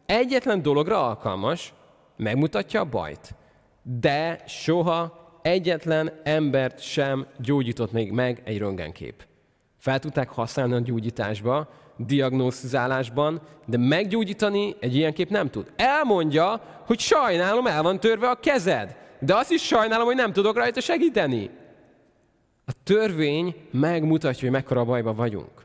egyetlen 0.06 0.62
dologra 0.62 1.06
alkalmas, 1.06 1.74
megmutatja 2.16 2.80
a 2.80 2.84
bajt, 2.84 3.34
de 3.82 4.40
soha 4.46 5.20
egyetlen 5.42 6.20
embert 6.24 6.80
sem 6.80 7.26
gyógyított 7.38 7.92
még 7.92 8.10
meg 8.10 8.42
egy 8.44 8.58
röntgenkép. 8.58 9.24
Fel 9.78 9.98
tudták 9.98 10.28
használni 10.28 10.74
a 10.74 10.80
gyógyításba, 10.80 11.68
diagnózizálásban, 11.96 13.40
de 13.66 13.78
meggyógyítani 13.78 14.76
egy 14.80 14.96
ilyen 14.96 15.12
kép 15.12 15.30
nem 15.30 15.50
tud. 15.50 15.72
Elmondja, 15.76 16.60
hogy 16.86 16.98
sajnálom, 16.98 17.66
el 17.66 17.82
van 17.82 18.00
törve 18.00 18.30
a 18.30 18.40
kezed. 18.40 19.00
De 19.24 19.34
azt 19.34 19.50
is 19.50 19.62
sajnálom, 19.62 20.06
hogy 20.06 20.16
nem 20.16 20.32
tudok 20.32 20.56
rajta 20.56 20.80
segíteni. 20.80 21.50
A 22.66 22.72
törvény 22.84 23.54
megmutatja, 23.70 24.40
hogy 24.40 24.50
mekkora 24.50 24.84
bajban 24.84 25.16
vagyunk. 25.16 25.64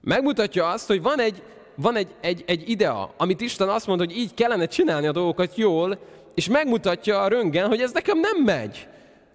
Megmutatja 0.00 0.68
azt, 0.68 0.86
hogy 0.86 1.02
van 1.02 1.20
egy, 1.20 1.42
van 1.74 1.96
egy, 1.96 2.08
egy, 2.20 2.44
egy 2.46 2.68
idea, 2.70 3.14
amit 3.16 3.40
Isten 3.40 3.68
azt 3.68 3.86
mond, 3.86 4.00
hogy 4.00 4.16
így 4.16 4.34
kellene 4.34 4.66
csinálni 4.66 5.06
a 5.06 5.12
dolgokat 5.12 5.56
jól, 5.56 5.98
és 6.34 6.48
megmutatja 6.48 7.20
a 7.20 7.28
röngen, 7.28 7.68
hogy 7.68 7.80
ez 7.80 7.92
nekem 7.92 8.20
nem 8.20 8.42
megy. 8.44 8.88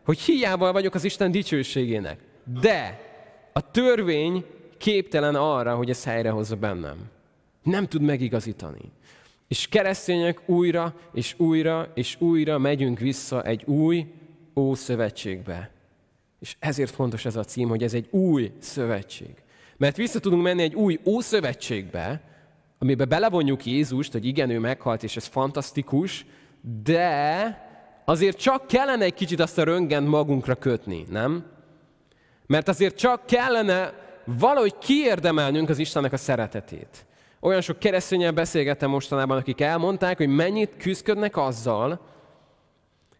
Hogy 0.05 0.19
hiába 0.19 0.71
vagyok 0.71 0.93
az 0.93 1.03
Isten 1.03 1.31
dicsőségének. 1.31 2.19
De 2.61 2.99
a 3.53 3.71
törvény 3.71 4.45
képtelen 4.77 5.35
arra, 5.35 5.75
hogy 5.75 5.89
ezt 5.89 6.03
helyrehozza 6.03 6.55
bennem. 6.55 6.97
Nem 7.63 7.87
tud 7.87 8.01
megigazítani. 8.01 8.91
És 9.47 9.67
keresztények 9.67 10.49
újra 10.49 10.93
és 11.13 11.35
újra 11.37 11.91
és 11.93 12.15
újra 12.19 12.57
megyünk 12.57 12.99
vissza 12.99 13.43
egy 13.43 13.63
új 13.65 14.05
Ószövetségbe. 14.55 15.71
És 16.39 16.55
ezért 16.59 16.91
fontos 16.91 17.25
ez 17.25 17.35
a 17.35 17.43
cím, 17.43 17.69
hogy 17.69 17.83
ez 17.83 17.93
egy 17.93 18.07
új 18.09 18.51
szövetség. 18.59 19.33
Mert 19.77 19.97
vissza 19.97 20.19
tudunk 20.19 20.43
menni 20.43 20.61
egy 20.61 20.75
új 20.75 20.99
Ószövetségbe, 21.05 22.21
amiben 22.79 23.09
belevonjuk 23.09 23.65
Jézust, 23.65 24.11
hogy 24.11 24.25
igen, 24.25 24.49
ő 24.49 24.59
meghalt, 24.59 25.03
és 25.03 25.15
ez 25.15 25.25
fantasztikus, 25.25 26.25
de 26.83 27.65
azért 28.05 28.37
csak 28.37 28.67
kellene 28.67 29.03
egy 29.03 29.13
kicsit 29.13 29.39
azt 29.39 29.57
a 29.57 29.63
röngent 29.63 30.07
magunkra 30.07 30.55
kötni, 30.55 31.05
nem? 31.09 31.45
Mert 32.45 32.67
azért 32.67 32.97
csak 32.97 33.25
kellene 33.25 33.93
valahogy 34.25 34.77
kiérdemelnünk 34.77 35.69
az 35.69 35.77
Istennek 35.77 36.13
a 36.13 36.17
szeretetét. 36.17 37.05
Olyan 37.39 37.61
sok 37.61 37.79
keresztényel 37.79 38.31
beszélgettem 38.31 38.89
mostanában, 38.89 39.37
akik 39.37 39.61
elmondták, 39.61 40.17
hogy 40.17 40.27
mennyit 40.27 40.77
küzdködnek 40.77 41.37
azzal, 41.37 41.99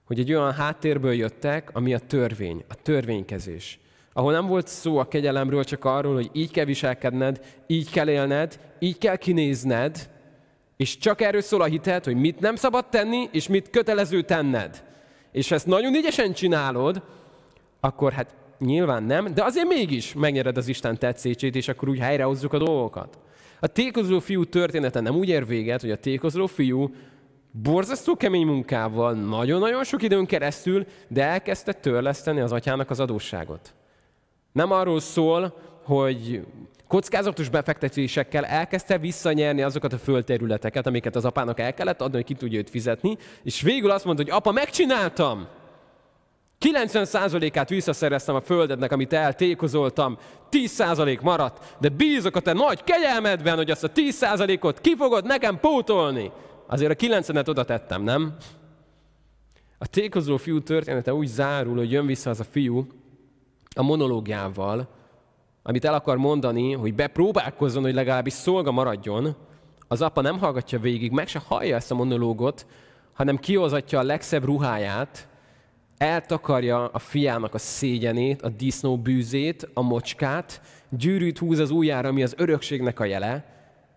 hogy 0.05 0.19
egy 0.19 0.33
olyan 0.33 0.53
háttérből 0.53 1.13
jöttek, 1.13 1.69
ami 1.73 1.93
a 1.93 1.99
törvény, 1.99 2.63
a 2.69 2.75
törvénykezés. 2.75 3.79
Ahol 4.13 4.31
nem 4.31 4.47
volt 4.47 4.67
szó 4.67 4.97
a 4.97 5.07
kegyelemről, 5.07 5.63
csak 5.63 5.85
arról, 5.85 6.13
hogy 6.13 6.29
így 6.33 6.51
kell 6.51 6.65
viselkedned, 6.65 7.39
így 7.67 7.91
kell 7.91 8.09
élned, 8.09 8.59
így 8.79 8.97
kell 8.97 9.15
kinézned, 9.15 10.09
és 10.77 10.97
csak 10.97 11.21
erről 11.21 11.41
szól 11.41 11.61
a 11.61 11.65
hitet, 11.65 12.05
hogy 12.05 12.15
mit 12.15 12.39
nem 12.39 12.55
szabad 12.55 12.85
tenni, 12.89 13.29
és 13.31 13.47
mit 13.47 13.69
kötelező 13.69 14.21
tenned. 14.21 14.83
És 15.31 15.49
ha 15.49 15.55
ezt 15.55 15.65
nagyon 15.65 15.95
ügyesen 15.95 16.33
csinálod, 16.33 17.01
akkor 17.79 18.11
hát 18.11 18.35
nyilván 18.59 19.03
nem, 19.03 19.33
de 19.33 19.43
azért 19.43 19.67
mégis 19.67 20.13
megnyered 20.13 20.57
az 20.57 20.67
Isten 20.67 20.97
tetszését, 20.97 21.55
és 21.55 21.67
akkor 21.67 21.89
úgy 21.89 21.99
helyrehozzuk 21.99 22.53
a 22.53 22.57
dolgokat. 22.57 23.17
A 23.59 23.67
tékozó 23.67 24.19
fiú 24.19 24.45
története 24.45 24.99
nem 24.99 25.15
úgy 25.15 25.29
ér 25.29 25.47
véget, 25.47 25.81
hogy 25.81 25.91
a 25.91 25.97
tékozó 25.97 26.45
fiú 26.45 26.93
borzasztó 27.51 28.15
kemény 28.15 28.45
munkával, 28.45 29.13
nagyon-nagyon 29.13 29.83
sok 29.83 30.01
időn 30.01 30.25
keresztül, 30.25 30.85
de 31.07 31.23
elkezdte 31.23 31.73
törleszteni 31.73 32.39
az 32.39 32.51
atyának 32.51 32.89
az 32.89 32.99
adósságot. 32.99 33.73
Nem 34.51 34.71
arról 34.71 34.99
szól, 34.99 35.57
hogy 35.83 36.45
kockázatos 36.87 37.49
befektetésekkel 37.49 38.45
elkezdte 38.45 38.97
visszanyerni 38.97 39.61
azokat 39.61 39.93
a 39.93 39.97
földterületeket, 39.97 40.87
amiket 40.87 41.15
az 41.15 41.25
apának 41.25 41.59
el 41.59 41.73
kellett 41.73 42.01
adni, 42.01 42.15
hogy 42.15 42.25
ki 42.25 42.33
tudja 42.33 42.59
őt 42.59 42.69
fizetni, 42.69 43.17
és 43.43 43.61
végül 43.61 43.91
azt 43.91 44.05
mondta, 44.05 44.23
hogy 44.23 44.31
apa, 44.31 44.51
megcsináltam! 44.51 45.47
90%-át 46.65 47.69
visszaszereztem 47.69 48.35
a 48.35 48.41
földednek, 48.41 48.91
amit 48.91 49.13
eltékozoltam, 49.13 50.17
10% 50.51 51.21
maradt, 51.21 51.75
de 51.79 51.89
bízok 51.89 52.35
a 52.35 52.39
te 52.39 52.53
nagy 52.53 52.83
kegyelmedben, 52.83 53.55
hogy 53.55 53.71
azt 53.71 53.83
a 53.83 53.91
10%-ot 53.91 54.81
ki 54.81 54.95
fogod 54.95 55.25
nekem 55.25 55.59
pótolni. 55.59 56.31
Azért 56.67 56.91
a 56.91 57.05
90-et 57.05 57.49
oda 57.49 57.63
tettem, 57.63 58.03
nem? 58.03 58.35
A 59.77 59.87
tékozó 59.87 60.37
fiú 60.37 60.61
története 60.61 61.13
úgy 61.13 61.27
zárul, 61.27 61.75
hogy 61.75 61.91
jön 61.91 62.05
vissza 62.05 62.29
az 62.29 62.39
a 62.39 62.43
fiú 62.43 62.87
a 63.75 63.83
monológiával, 63.83 64.87
amit 65.63 65.85
el 65.85 65.93
akar 65.93 66.17
mondani, 66.17 66.73
hogy 66.73 66.93
bepróbálkozzon, 66.93 67.83
hogy 67.83 67.93
legalábbis 67.93 68.33
szolga 68.33 68.71
maradjon, 68.71 69.35
az 69.87 70.01
apa 70.01 70.21
nem 70.21 70.39
hallgatja 70.39 70.79
végig, 70.79 71.11
meg 71.11 71.27
se 71.27 71.41
hallja 71.47 71.75
ezt 71.75 71.91
a 71.91 71.95
monológot, 71.95 72.65
hanem 73.13 73.37
kihozatja 73.37 73.99
a 73.99 74.03
legszebb 74.03 74.45
ruháját, 74.45 75.27
eltakarja 75.97 76.87
a 76.87 76.99
fiának 76.99 77.53
a 77.53 77.57
szégyenét, 77.57 78.41
a 78.41 78.49
disznó 78.49 78.97
bűzét, 78.97 79.69
a 79.73 79.81
mocskát, 79.81 80.61
gyűrűt 80.89 81.37
húz 81.37 81.59
az 81.59 81.71
ujjára, 81.71 82.09
ami 82.09 82.23
az 82.23 82.33
örökségnek 82.37 82.99
a 82.99 83.05
jele. 83.05 83.55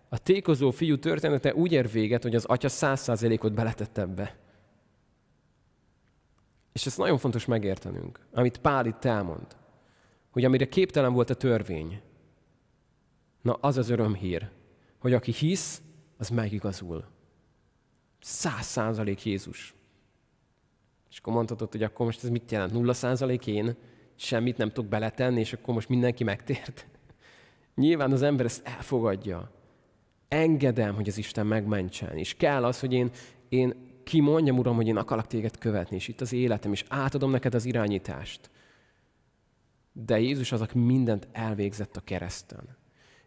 A 0.09 0.17
tékozó 0.17 0.71
fiú 0.71 0.97
története 0.97 1.53
úgy 1.53 1.71
ér 1.71 1.91
véget, 1.91 2.23
hogy 2.23 2.35
az 2.35 2.45
atya 2.45 2.69
száz 2.69 3.01
százalékot 3.01 3.53
beletett 3.53 3.97
ebbe. 3.97 4.35
És 6.73 6.85
ez 6.85 6.97
nagyon 6.97 7.17
fontos 7.17 7.45
megértenünk, 7.45 8.19
amit 8.33 8.57
Pál 8.57 8.85
itt 8.85 9.05
elmond, 9.05 9.47
hogy 10.29 10.45
amire 10.45 10.67
képtelen 10.67 11.13
volt 11.13 11.29
a 11.29 11.33
törvény, 11.33 12.01
na 13.41 13.53
az 13.53 13.77
az 13.77 13.89
örömhír, 13.89 14.49
hogy 14.97 15.13
aki 15.13 15.31
hisz, 15.31 15.81
az 16.17 16.29
megigazul. 16.29 17.05
Száz 18.19 18.65
százalék 18.65 19.25
Jézus. 19.25 19.73
És 21.11 21.17
akkor 21.17 21.33
mondhatod, 21.33 21.71
hogy 21.71 21.83
akkor 21.83 22.05
most 22.05 22.23
ez 22.23 22.29
mit 22.29 22.51
jelent? 22.51 22.71
Nulla 22.71 22.93
százalék 22.93 23.47
én 23.47 23.75
semmit 24.15 24.57
nem 24.57 24.71
tudok 24.71 24.89
beletenni, 24.89 25.39
és 25.39 25.53
akkor 25.53 25.73
most 25.73 25.89
mindenki 25.89 26.23
megtért. 26.23 26.87
Nyilván 27.75 28.11
az 28.11 28.21
ember 28.21 28.45
ezt 28.45 28.67
elfogadja. 28.67 29.51
Engedem, 30.27 30.95
hogy 30.95 31.07
az 31.07 31.17
Isten 31.17 31.45
megmentsen. 31.45 32.17
És 32.17 32.35
kell 32.35 32.63
az, 32.63 32.79
hogy 32.79 32.93
én, 32.93 33.09
én 33.49 33.73
kimondjam, 34.03 34.57
Uram, 34.57 34.75
hogy 34.75 34.87
én 34.87 34.97
akarok 34.97 35.27
téged 35.27 35.57
követni, 35.57 35.95
és 35.95 36.07
itt 36.07 36.21
az 36.21 36.33
életem, 36.33 36.71
és 36.71 36.83
átadom 36.87 37.31
neked 37.31 37.53
az 37.53 37.65
irányítást. 37.65 38.49
De 39.91 40.19
Jézus 40.19 40.51
az, 40.51 40.65
mindent 40.73 41.27
elvégzett 41.31 41.97
a 41.97 42.01
kereszten. 42.01 42.77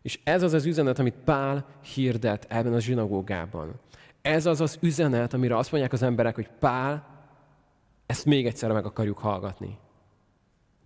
És 0.03 0.21
ez 0.25 0.43
az 0.43 0.53
az 0.53 0.67
üzenet, 0.67 0.99
amit 0.99 1.15
Pál 1.25 1.67
hirdet 1.95 2.47
ebben 2.49 2.73
a 2.73 2.81
zsinagógában. 2.81 3.81
Ez 4.23 4.47
az 4.47 4.61
az 4.61 4.79
üzenet, 4.81 5.35
amire 5.35 5.57
azt 5.57 5.71
mondják 5.71 5.93
az 5.93 6.03
emberek, 6.03 6.35
hogy 6.35 6.49
Pál, 6.59 7.14
ezt 8.07 8.25
még 8.25 8.47
egyszer 8.47 8.73
meg 8.73 8.85
akarjuk 8.85 9.19
hallgatni. 9.19 9.79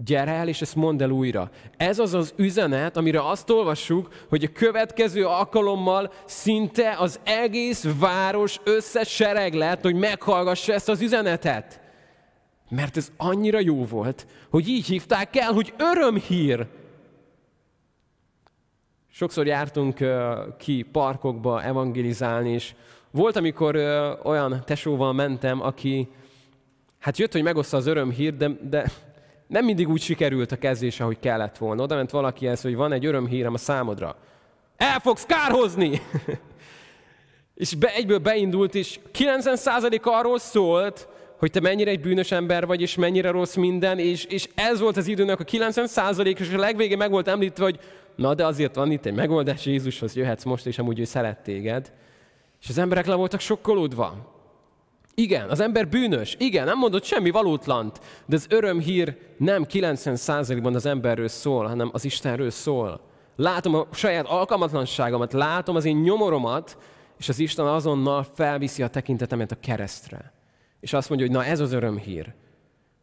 Gyere 0.05 0.31
el, 0.31 0.49
és 0.49 0.61
ezt 0.61 0.75
mondd 0.75 1.03
el 1.03 1.11
újra. 1.11 1.51
Ez 1.77 1.99
az 1.99 2.15
az 2.15 2.33
üzenet, 2.37 2.97
amire 2.97 3.29
azt 3.29 3.51
olvassuk, 3.51 4.09
hogy 4.29 4.45
a 4.45 4.53
következő 4.53 5.27
alkalommal 5.27 6.13
szinte 6.25 6.97
az 6.99 7.21
egész 7.25 7.87
város 7.99 8.61
összes 8.65 9.09
sereg 9.09 9.55
lett, 9.55 9.83
hogy 9.83 9.95
meghallgassa 9.95 10.73
ezt 10.73 10.89
az 10.89 11.01
üzenetet. 11.01 11.81
Mert 12.69 12.97
ez 12.97 13.13
annyira 13.17 13.61
jó 13.61 13.85
volt, 13.85 14.27
hogy 14.51 14.69
így 14.69 14.87
hívták 14.87 15.37
el, 15.37 15.53
hogy 15.53 15.75
örömhír. 15.79 16.67
Sokszor 19.11 19.47
jártunk 19.47 19.99
ki 20.59 20.83
parkokba 20.83 21.63
evangelizálni, 21.63 22.51
és 22.51 22.75
volt, 23.11 23.37
amikor 23.37 23.77
olyan 24.23 24.63
tesóval 24.65 25.13
mentem, 25.13 25.61
aki 25.61 26.09
hát 26.99 27.19
jött, 27.19 27.33
hogy 27.33 27.43
megoszta 27.43 27.77
az 27.77 27.87
örömhír, 27.87 28.37
de, 28.37 28.51
de 28.69 28.91
nem 29.47 29.65
mindig 29.65 29.89
úgy 29.89 30.01
sikerült 30.01 30.53
a 30.53 30.59
kezdés, 30.59 31.01
ahogy 31.01 31.19
kellett 31.19 31.57
volna. 31.57 31.83
Oda 31.83 31.95
ment 31.95 32.11
valaki 32.11 32.47
ezt, 32.47 32.63
hogy 32.63 32.75
van 32.75 32.93
egy 32.93 33.07
örömhírem 33.07 33.55
a 33.55 33.59
számodra. 33.59 34.17
El 34.77 34.99
fogsz 34.99 35.25
kárhozni! 35.25 36.01
és 37.55 37.75
be, 37.75 37.95
egyből 37.95 38.19
beindult, 38.19 38.75
és 38.75 38.99
90% 39.19 40.03
arról 40.03 40.39
szólt, 40.39 41.09
hogy 41.39 41.51
te 41.51 41.61
mennyire 41.61 41.91
egy 41.91 42.01
bűnös 42.01 42.33
ember 42.33 42.67
vagy, 42.67 42.81
és 42.81 42.95
mennyire 42.95 43.31
rossz 43.31 43.55
minden, 43.55 43.99
és, 43.99 44.25
és 44.25 44.49
ez 44.55 44.81
volt 44.81 44.97
az 44.97 45.07
időnek 45.07 45.41
a 45.41 45.45
90% 45.45 46.39
és 46.39 46.53
a 46.53 46.59
legvégén 46.59 46.97
meg 46.97 47.11
volt 47.11 47.29
említve, 47.29 47.65
hogy 47.65 47.81
na 48.17 48.35
de 48.35 48.47
azért 48.47 48.75
van 48.75 48.91
itt 48.91 49.07
egy 49.07 49.15
megoldás, 49.15 49.67
Jézushoz 49.67 50.17
jöhetsz 50.17 50.45
most, 50.45 50.67
és 50.67 50.79
amúgy 50.79 50.99
ő 50.99 51.05
szeret 51.05 51.39
téged. 51.39 51.93
És 52.63 52.69
az 52.69 52.79
emberek 52.79 53.07
le 53.07 53.15
voltak 53.15 53.41
sokkolódva. 53.41 54.38
Igen, 55.19 55.49
az 55.49 55.61
ember 55.61 55.89
bűnös. 55.89 56.37
Igen, 56.39 56.65
nem 56.65 56.79
mondott 56.79 57.05
semmi 57.05 57.31
valótlant. 57.31 58.01
De 58.27 58.37
az 58.37 58.47
örömhír 58.49 59.17
nem 59.37 59.67
90%-ban 59.69 60.75
az 60.75 60.87
emberről 60.87 61.29
szól, 61.29 61.67
hanem 61.67 61.91
az 61.93 62.05
Istenről 62.05 62.51
szól. 62.51 63.01
Látom 63.37 63.75
a 63.75 63.87
saját 63.93 64.27
alkalmatlanságomat, 64.27 65.33
látom 65.33 65.77
az 65.77 65.85
én 65.85 65.97
nyomoromat, 65.97 66.79
és 67.19 67.29
az 67.29 67.39
Isten 67.39 67.67
azonnal 67.67 68.27
felviszi 68.35 68.83
a 68.83 68.89
tekintetemet 68.89 69.53
a 69.53 69.61
keresztre. 69.61 70.33
És 70.81 70.93
azt 70.93 71.09
mondja, 71.09 71.27
hogy 71.27 71.37
na 71.37 71.45
ez 71.45 71.61
az 71.61 71.73
örömhír. 71.73 72.35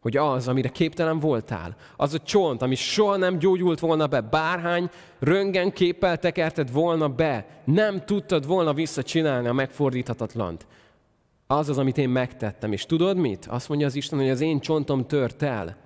Hogy 0.00 0.16
az, 0.16 0.48
amire 0.48 0.68
képtelen 0.68 1.18
voltál, 1.18 1.76
az 1.96 2.14
a 2.14 2.18
csont, 2.18 2.62
ami 2.62 2.74
soha 2.74 3.16
nem 3.16 3.38
gyógyult 3.38 3.80
volna 3.80 4.06
be, 4.06 4.20
bárhány 4.20 4.90
röngen 5.18 5.72
képpel 5.72 6.18
tekerted 6.18 6.72
volna 6.72 7.08
be, 7.08 7.46
nem 7.64 8.04
tudtad 8.04 8.46
volna 8.46 8.72
visszacsinálni 8.72 9.48
a 9.48 9.52
megfordíthatatlant. 9.52 10.66
Az 11.46 11.68
az, 11.68 11.78
amit 11.78 11.98
én 11.98 12.08
megtettem. 12.08 12.72
És 12.72 12.86
tudod 12.86 13.16
mit? 13.16 13.46
Azt 13.46 13.68
mondja 13.68 13.86
az 13.86 13.94
Isten, 13.94 14.18
hogy 14.18 14.28
az 14.28 14.40
én 14.40 14.60
csontom 14.60 15.06
tört 15.06 15.42
el. 15.42 15.76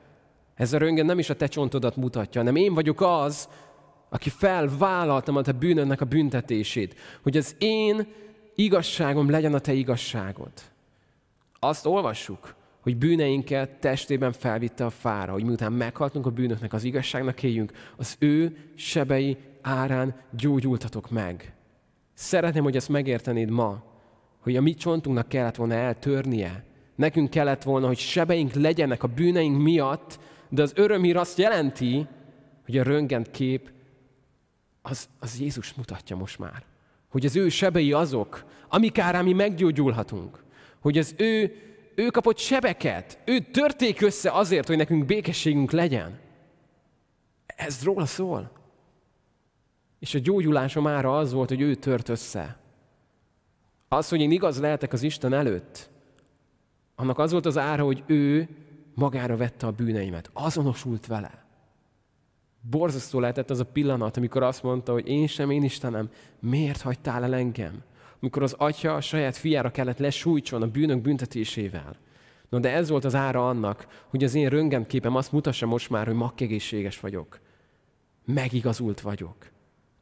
Ez 0.55 0.73
a 0.73 0.79
röngen 0.79 1.07
nem 1.07 1.19
is 1.19 1.31
a 1.31 1.37
te 1.37 1.47
csontodat 1.47 1.97
mutatja, 1.97 2.41
hanem 2.41 2.57
én 2.57 2.75
vagyok 2.75 3.01
az, 3.01 3.49
aki 4.09 4.31
felvállaltam 4.31 5.37
a 5.37 5.43
te 5.43 5.53
bűnödnek 5.53 6.01
a 6.01 6.05
büntetését. 6.05 6.95
Hogy 7.23 7.37
az 7.37 7.55
én 7.59 8.07
igazságom 8.55 9.31
legyen 9.31 9.55
a 9.55 9.59
te 9.59 9.73
igazságod. 9.73 10.53
Azt 11.59 11.87
olvassuk, 11.87 12.55
hogy 12.81 12.97
bűneinket 12.97 13.71
testében 13.71 14.33
felvitte 14.33 14.85
a 14.85 14.91
fára, 14.91 15.33
hogy 15.33 15.45
miután 15.45 15.73
meghaltunk 15.73 16.27
a 16.27 16.31
bűnöknek, 16.31 16.73
az 16.73 16.85
igazságnak 16.85 17.43
éljünk, 17.43 17.73
az 17.97 18.17
ő 18.19 18.57
sebei 18.75 19.37
árán 19.61 20.15
gyógyultatok 20.31 21.11
meg. 21.11 21.55
Szeretném, 22.15 22.63
hogy 22.63 22.77
ezt 22.77 22.89
megértenéd 22.89 23.51
ma, 23.51 23.90
hogy 24.41 24.57
a 24.57 24.61
mi 24.61 24.75
csontunknak 24.75 25.29
kellett 25.29 25.57
volna 25.57 25.75
eltörnie. 25.75 26.65
Nekünk 26.95 27.31
kellett 27.31 27.63
volna, 27.63 27.87
hogy 27.87 27.99
sebeink 27.99 28.53
legyenek 28.53 29.03
a 29.03 29.09
bűneink 29.09 29.63
miatt, 29.63 30.19
de 30.49 30.63
az 30.63 30.73
örömhír 30.75 31.17
azt 31.17 31.39
jelenti, 31.39 32.07
hogy 32.65 32.79
a 32.79 32.83
röngent 32.83 33.31
kép 33.31 33.71
az, 34.83 35.09
az 35.19 35.41
Jézus 35.41 35.75
mutatja 35.75 36.17
most 36.17 36.39
már. 36.39 36.63
Hogy 37.09 37.25
az 37.25 37.37
ő 37.37 37.49
sebei 37.49 37.93
azok, 37.93 38.45
amik 38.69 38.99
árán 38.99 39.25
mi 39.25 39.33
meggyógyulhatunk. 39.33 40.43
Hogy 40.81 40.99
az 40.99 41.15
ő, 41.17 41.53
ő 41.95 42.07
kapott 42.07 42.39
sebeket, 42.39 43.19
ő 43.25 43.39
törték 43.39 44.01
össze 44.01 44.31
azért, 44.31 44.67
hogy 44.67 44.77
nekünk 44.77 45.05
békességünk 45.05 45.71
legyen. 45.71 46.19
Ez 47.47 47.85
róla 47.85 48.07
szól. 48.07 48.53
És 49.99 50.15
a 50.15 50.19
gyógyulásom 50.19 50.87
ára 50.87 51.19
az 51.19 51.33
volt, 51.33 51.49
hogy 51.49 51.61
ő 51.61 51.75
tört 51.75 52.09
össze. 52.09 52.60
Az, 53.93 54.09
hogy 54.09 54.21
én 54.21 54.31
igaz 54.31 54.61
lehetek 54.61 54.93
az 54.93 55.03
Isten 55.03 55.33
előtt, 55.33 55.91
annak 56.95 57.19
az 57.19 57.33
volt 57.33 57.47
az 57.47 57.59
ára, 57.59 57.85
hogy 57.85 58.03
ő 58.07 58.49
magára 58.95 59.37
vette 59.37 59.67
a 59.67 59.71
bűneimet. 59.71 60.31
Azonosult 60.33 61.07
vele. 61.07 61.45
Borzasztó 62.61 63.21
lehetett 63.21 63.51
az 63.51 63.61
a 63.61 63.65
pillanat, 63.65 64.17
amikor 64.17 64.43
azt 64.43 64.63
mondta, 64.63 64.93
hogy 64.93 65.09
én 65.09 65.27
sem, 65.27 65.51
én 65.51 65.63
Istenem, 65.63 66.11
miért 66.39 66.81
hagytál 66.81 67.25
el 67.25 67.35
engem? 67.35 67.83
Amikor 68.21 68.43
az 68.43 68.55
atya 68.59 68.95
a 68.95 69.01
saját 69.01 69.37
fiára 69.37 69.71
kellett 69.71 69.99
lesújtson 69.99 70.63
a 70.63 70.71
bűnök 70.71 71.01
büntetésével. 71.01 71.97
No, 72.49 72.59
de 72.59 72.73
ez 72.73 72.89
volt 72.89 73.05
az 73.05 73.15
ára 73.15 73.49
annak, 73.49 73.87
hogy 74.09 74.25
az 74.25 74.35
én 74.35 74.49
röntgenképem 74.49 75.17
azt 75.17 75.33
mutassa 75.33 75.67
most 75.67 75.91
már, 75.91 76.07
hogy 76.07 76.17
makkegészséges 76.17 77.01
vagyok. 77.01 77.41
Megigazult 78.25 79.01
vagyok. 79.01 79.37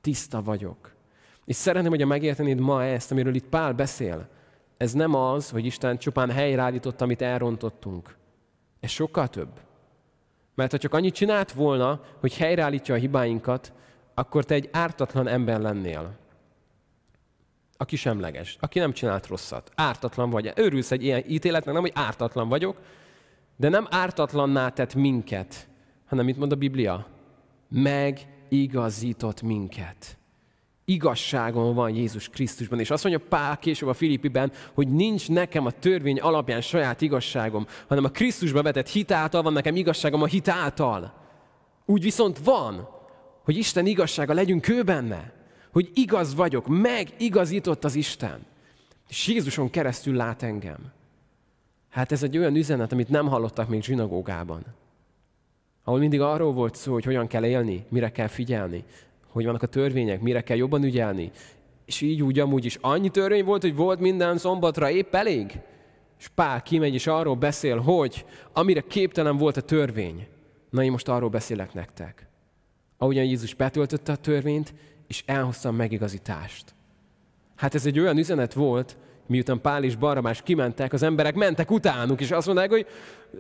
Tiszta 0.01 0.43
vagyok. 0.43 0.97
És 1.49 1.57
szeretném, 1.57 1.91
hogy 1.91 2.07
megértenéd 2.07 2.61
ma 2.61 2.85
ezt, 2.85 3.11
amiről 3.11 3.35
itt 3.35 3.49
Pál 3.49 3.73
beszél. 3.73 4.29
Ez 4.77 4.93
nem 4.93 5.15
az, 5.15 5.51
hogy 5.51 5.65
Isten 5.65 5.99
csupán 5.99 6.31
helyreállította, 6.31 7.05
amit 7.05 7.23
elrontottunk. 7.23 8.17
Ez 8.81 8.91
sokkal 8.91 9.29
több. 9.29 9.61
Mert 10.55 10.71
ha 10.71 10.79
csak 10.79 10.95
annyit 10.95 11.15
csinált 11.15 11.53
volna, 11.53 12.01
hogy 12.21 12.37
helyreállítja 12.37 12.95
a 12.95 12.99
hibáinkat, 12.99 13.73
akkor 14.15 14.45
te 14.45 14.55
egy 14.55 14.69
ártatlan 14.73 15.29
ember 15.29 15.61
lennél. 15.61 16.17
Aki 17.77 17.97
semleges, 17.97 18.57
aki 18.61 18.79
nem 18.79 18.93
csinált 18.93 19.27
rosszat. 19.27 19.71
Ártatlan 19.75 20.31
vagy. 20.31 20.53
Örülsz 20.55 20.91
egy 20.91 21.03
ilyen 21.05 21.25
ítéletnek, 21.27 21.75
nem, 21.75 21.83
hogy 21.83 21.93
ártatlan 21.95 22.49
vagyok, 22.49 22.81
de 23.57 23.69
nem 23.69 23.87
ártatlanná 23.91 24.69
tett 24.69 24.95
minket, 24.95 25.69
hanem 26.07 26.25
mit 26.25 26.39
mond 26.39 26.53
a 26.53 26.57
Biblia? 26.57 27.07
Megigazított 27.69 29.43
minket 29.43 30.18
igazságon 30.89 31.75
van 31.75 31.95
Jézus 31.95 32.29
Krisztusban. 32.29 32.81
És 32.81 32.91
azt 32.91 33.05
mondja 33.05 33.27
Pál 33.29 33.59
később 33.59 33.89
a 33.89 33.95
Filippiben, 33.95 34.53
hogy 34.75 34.89
nincs 34.89 35.29
nekem 35.29 35.67
a 35.67 35.71
törvény 35.71 36.21
alapján 36.21 36.61
saját 36.61 37.01
igazságom, 37.01 37.67
hanem 37.89 38.05
a 38.05 38.09
Krisztusba 38.09 38.63
vetett 38.63 38.89
hitáltal 38.89 39.43
van 39.43 39.53
nekem 39.53 39.77
igazságom 39.77 40.23
a 40.23 40.27
hitáltal. 40.27 41.15
Úgy 41.85 42.03
viszont 42.03 42.39
van, 42.39 42.89
hogy 43.45 43.57
Isten 43.57 43.87
igazsága 43.87 44.33
legyünk 44.33 44.69
ő 44.69 44.83
benne, 44.83 45.33
hogy 45.73 45.91
igaz 45.95 46.35
vagyok, 46.35 46.67
megigazított 46.67 47.85
az 47.85 47.95
Isten. 47.95 48.47
És 49.09 49.27
Jézuson 49.27 49.71
keresztül 49.71 50.15
lát 50.15 50.43
engem. 50.43 50.93
Hát 51.89 52.13
ez 52.13 52.23
egy 52.23 52.39
olyan 52.39 52.57
üzenet, 52.57 52.93
amit 52.93 53.09
nem 53.09 53.29
hallottak 53.29 53.69
még 53.69 53.83
zsinagógában. 53.83 54.65
Ahol 55.85 55.99
mindig 55.99 56.21
arról 56.21 56.53
volt 56.53 56.75
szó, 56.75 56.93
hogy 56.93 57.05
hogyan 57.05 57.27
kell 57.27 57.45
élni, 57.45 57.87
mire 57.89 58.13
kell 58.13 58.27
figyelni, 58.27 58.85
hogy 59.39 59.47
vannak 59.47 59.63
a 59.63 59.67
törvények, 59.67 60.21
mire 60.21 60.41
kell 60.41 60.57
jobban 60.57 60.85
ügyelni. 60.85 61.31
És 61.85 62.01
így 62.01 62.23
úgy 62.23 62.39
amúgy 62.39 62.65
is 62.65 62.79
annyi 62.81 63.09
törvény 63.09 63.45
volt, 63.45 63.63
hogy 63.63 63.75
volt 63.75 64.01
minden 64.01 64.39
szombatra 64.39 64.91
épp 64.91 65.15
elég. 65.15 65.61
És 66.19 66.29
Pál 66.29 66.63
kimegy 66.63 66.95
és 66.95 67.07
arról 67.07 67.35
beszél, 67.35 67.79
hogy 67.79 68.25
amire 68.53 68.81
képtelen 68.81 69.37
volt 69.37 69.57
a 69.57 69.61
törvény, 69.61 70.27
na 70.71 70.83
én 70.83 70.91
most 70.91 71.09
arról 71.09 71.29
beszélek 71.29 71.75
nektek. 71.75 72.27
Ahogyan 72.97 73.25
Jézus 73.25 73.55
betöltötte 73.55 74.13
a 74.13 74.17
törvényt, 74.17 74.75
és 75.07 75.23
elhozta 75.27 75.69
a 75.69 75.73
megigazítást. 75.73 76.75
Hát 77.57 77.75
ez 77.75 77.87
egy 77.87 77.99
olyan 77.99 78.19
üzenet 78.19 78.53
volt, 78.53 78.97
miután 79.27 79.61
Pál 79.61 79.85
és 79.85 79.97
Barabás 79.97 80.43
kimentek, 80.43 80.93
az 80.93 81.03
emberek 81.03 81.35
mentek 81.35 81.71
utánuk, 81.71 82.21
és 82.21 82.31
azt 82.31 82.47
mondták, 82.47 82.71
hogy 82.71 82.87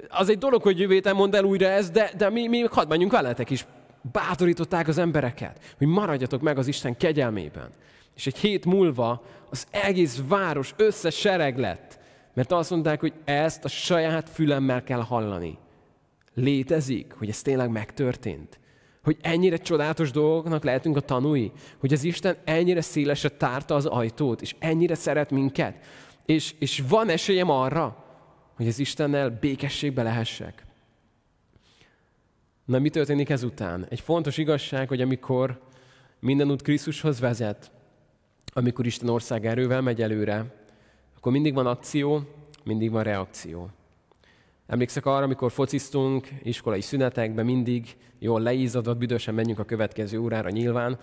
az 0.08 0.28
egy 0.28 0.38
dolog, 0.38 0.62
hogy 0.62 0.78
jövő 0.78 1.12
mondd 1.12 1.36
el 1.36 1.44
újra 1.44 1.66
ezt, 1.66 1.92
de, 1.92 2.10
de 2.16 2.30
mi, 2.30 2.46
mi 2.46 2.60
hadd 2.60 2.88
menjünk 2.88 3.12
veletek 3.12 3.50
is 3.50 3.66
bátorították 4.12 4.88
az 4.88 4.98
embereket, 4.98 5.74
hogy 5.78 5.86
maradjatok 5.86 6.40
meg 6.40 6.58
az 6.58 6.66
Isten 6.66 6.96
kegyelmében. 6.96 7.70
És 8.16 8.26
egy 8.26 8.38
hét 8.38 8.64
múlva 8.64 9.24
az 9.50 9.66
egész 9.70 10.22
város 10.28 10.74
összes 10.76 11.14
sereg 11.14 11.58
lett, 11.58 11.98
mert 12.34 12.52
azt 12.52 12.70
mondták, 12.70 13.00
hogy 13.00 13.12
ezt 13.24 13.64
a 13.64 13.68
saját 13.68 14.28
fülemmel 14.28 14.82
kell 14.82 15.00
hallani. 15.00 15.58
Létezik, 16.34 17.12
hogy 17.12 17.28
ez 17.28 17.42
tényleg 17.42 17.70
megtörtént. 17.70 18.58
Hogy 19.02 19.16
ennyire 19.20 19.56
csodálatos 19.56 20.10
dolgoknak 20.10 20.64
lehetünk 20.64 20.96
a 20.96 21.00
tanúi. 21.00 21.52
Hogy 21.78 21.92
az 21.92 22.04
Isten 22.04 22.36
ennyire 22.44 22.80
szélesre 22.80 23.28
tárta 23.28 23.74
az 23.74 23.86
ajtót, 23.86 24.42
és 24.42 24.54
ennyire 24.58 24.94
szeret 24.94 25.30
minket. 25.30 25.76
És, 26.26 26.54
és 26.58 26.82
van 26.88 27.08
esélyem 27.08 27.50
arra, 27.50 28.04
hogy 28.56 28.68
az 28.68 28.78
Istennel 28.78 29.38
békességbe 29.40 30.02
lehessek. 30.02 30.66
Na, 32.68 32.78
mi 32.78 32.88
történik 32.90 33.30
ezután? 33.30 33.86
Egy 33.88 34.00
fontos 34.00 34.38
igazság, 34.38 34.88
hogy 34.88 35.00
amikor 35.00 35.60
minden 36.20 36.50
út 36.50 36.62
Krisztushoz 36.62 37.20
vezet, 37.20 37.70
amikor 38.52 38.86
Isten 38.86 39.08
ország 39.08 39.46
erővel 39.46 39.80
megy 39.80 40.02
előre, 40.02 40.44
akkor 41.16 41.32
mindig 41.32 41.54
van 41.54 41.66
akció, 41.66 42.20
mindig 42.64 42.90
van 42.90 43.02
reakció. 43.02 43.68
Emlékszek 44.66 45.06
arra, 45.06 45.24
amikor 45.24 45.52
fociztunk 45.52 46.28
iskolai 46.42 46.80
szünetekben, 46.80 47.44
mindig 47.44 47.96
jól 48.18 48.40
leízadott, 48.40 48.98
büdösen 48.98 49.34
menjünk 49.34 49.58
a 49.58 49.64
következő 49.64 50.18
órára 50.18 50.50
nyilván, 50.50 50.98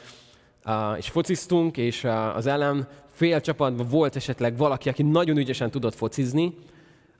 és 0.97 1.09
fociztunk, 1.09 1.77
és 1.77 2.03
az 2.35 2.45
ellen 2.45 2.87
fél 3.11 3.41
csapatban 3.41 3.87
volt 3.87 4.15
esetleg 4.15 4.57
valaki, 4.57 4.89
aki 4.89 5.03
nagyon 5.03 5.37
ügyesen 5.37 5.71
tudott 5.71 5.95
focizni, 5.95 6.55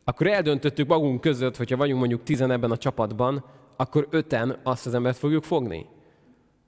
akkor 0.04 0.28
eldöntöttük 0.28 0.88
magunk 0.88 1.22
között, 1.22 1.58
hogyha 1.58 1.78
vagyunk 1.78 2.00
mondjuk 2.00 2.24
tizen 2.24 2.52
ebben 2.52 2.72
a 2.72 2.78
csapatban, 2.78 3.44
akkor 3.76 4.08
öten 4.10 4.60
azt 4.64 4.86
az 4.86 4.94
embert 4.94 5.18
fogjuk 5.18 5.44
fogni. 5.44 5.86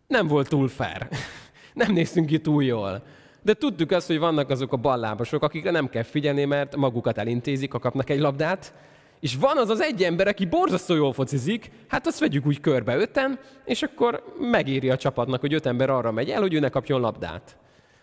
Nem 0.07 0.27
volt 0.27 0.49
túl 0.49 0.67
fair. 0.67 1.07
Nem 1.73 1.93
néztünk 1.93 2.25
ki 2.27 2.39
túl 2.39 2.63
jól. 2.63 3.03
De 3.41 3.53
tudtuk 3.53 3.91
azt, 3.91 4.07
hogy 4.07 4.19
vannak 4.19 4.49
azok 4.49 4.73
a 4.73 4.77
ballábosok, 4.77 5.43
akikre 5.43 5.71
nem 5.71 5.89
kell 5.89 6.03
figyelni, 6.03 6.45
mert 6.45 6.75
magukat 6.75 7.17
elintézik, 7.17 7.71
ha 7.71 7.79
kapnak 7.79 8.09
egy 8.09 8.19
labdát, 8.19 8.73
és 9.19 9.35
van 9.35 9.57
az 9.57 9.69
az 9.69 9.81
egy 9.81 10.03
ember, 10.03 10.27
aki 10.27 10.45
borzasztó 10.45 10.95
jól 10.95 11.13
focizik, 11.13 11.71
hát 11.87 12.07
azt 12.07 12.19
vegyük 12.19 12.45
úgy 12.45 12.59
körbe 12.59 12.97
öten, 12.97 13.39
és 13.65 13.83
akkor 13.83 14.23
megéri 14.39 14.89
a 14.89 14.97
csapatnak, 14.97 15.39
hogy 15.39 15.53
öt 15.53 15.65
ember 15.65 15.89
arra 15.89 16.11
megy 16.11 16.29
el, 16.29 16.41
hogy 16.41 16.53
ő 16.53 16.59
ne 16.59 16.69
kapjon 16.69 17.01
labdát. 17.01 17.57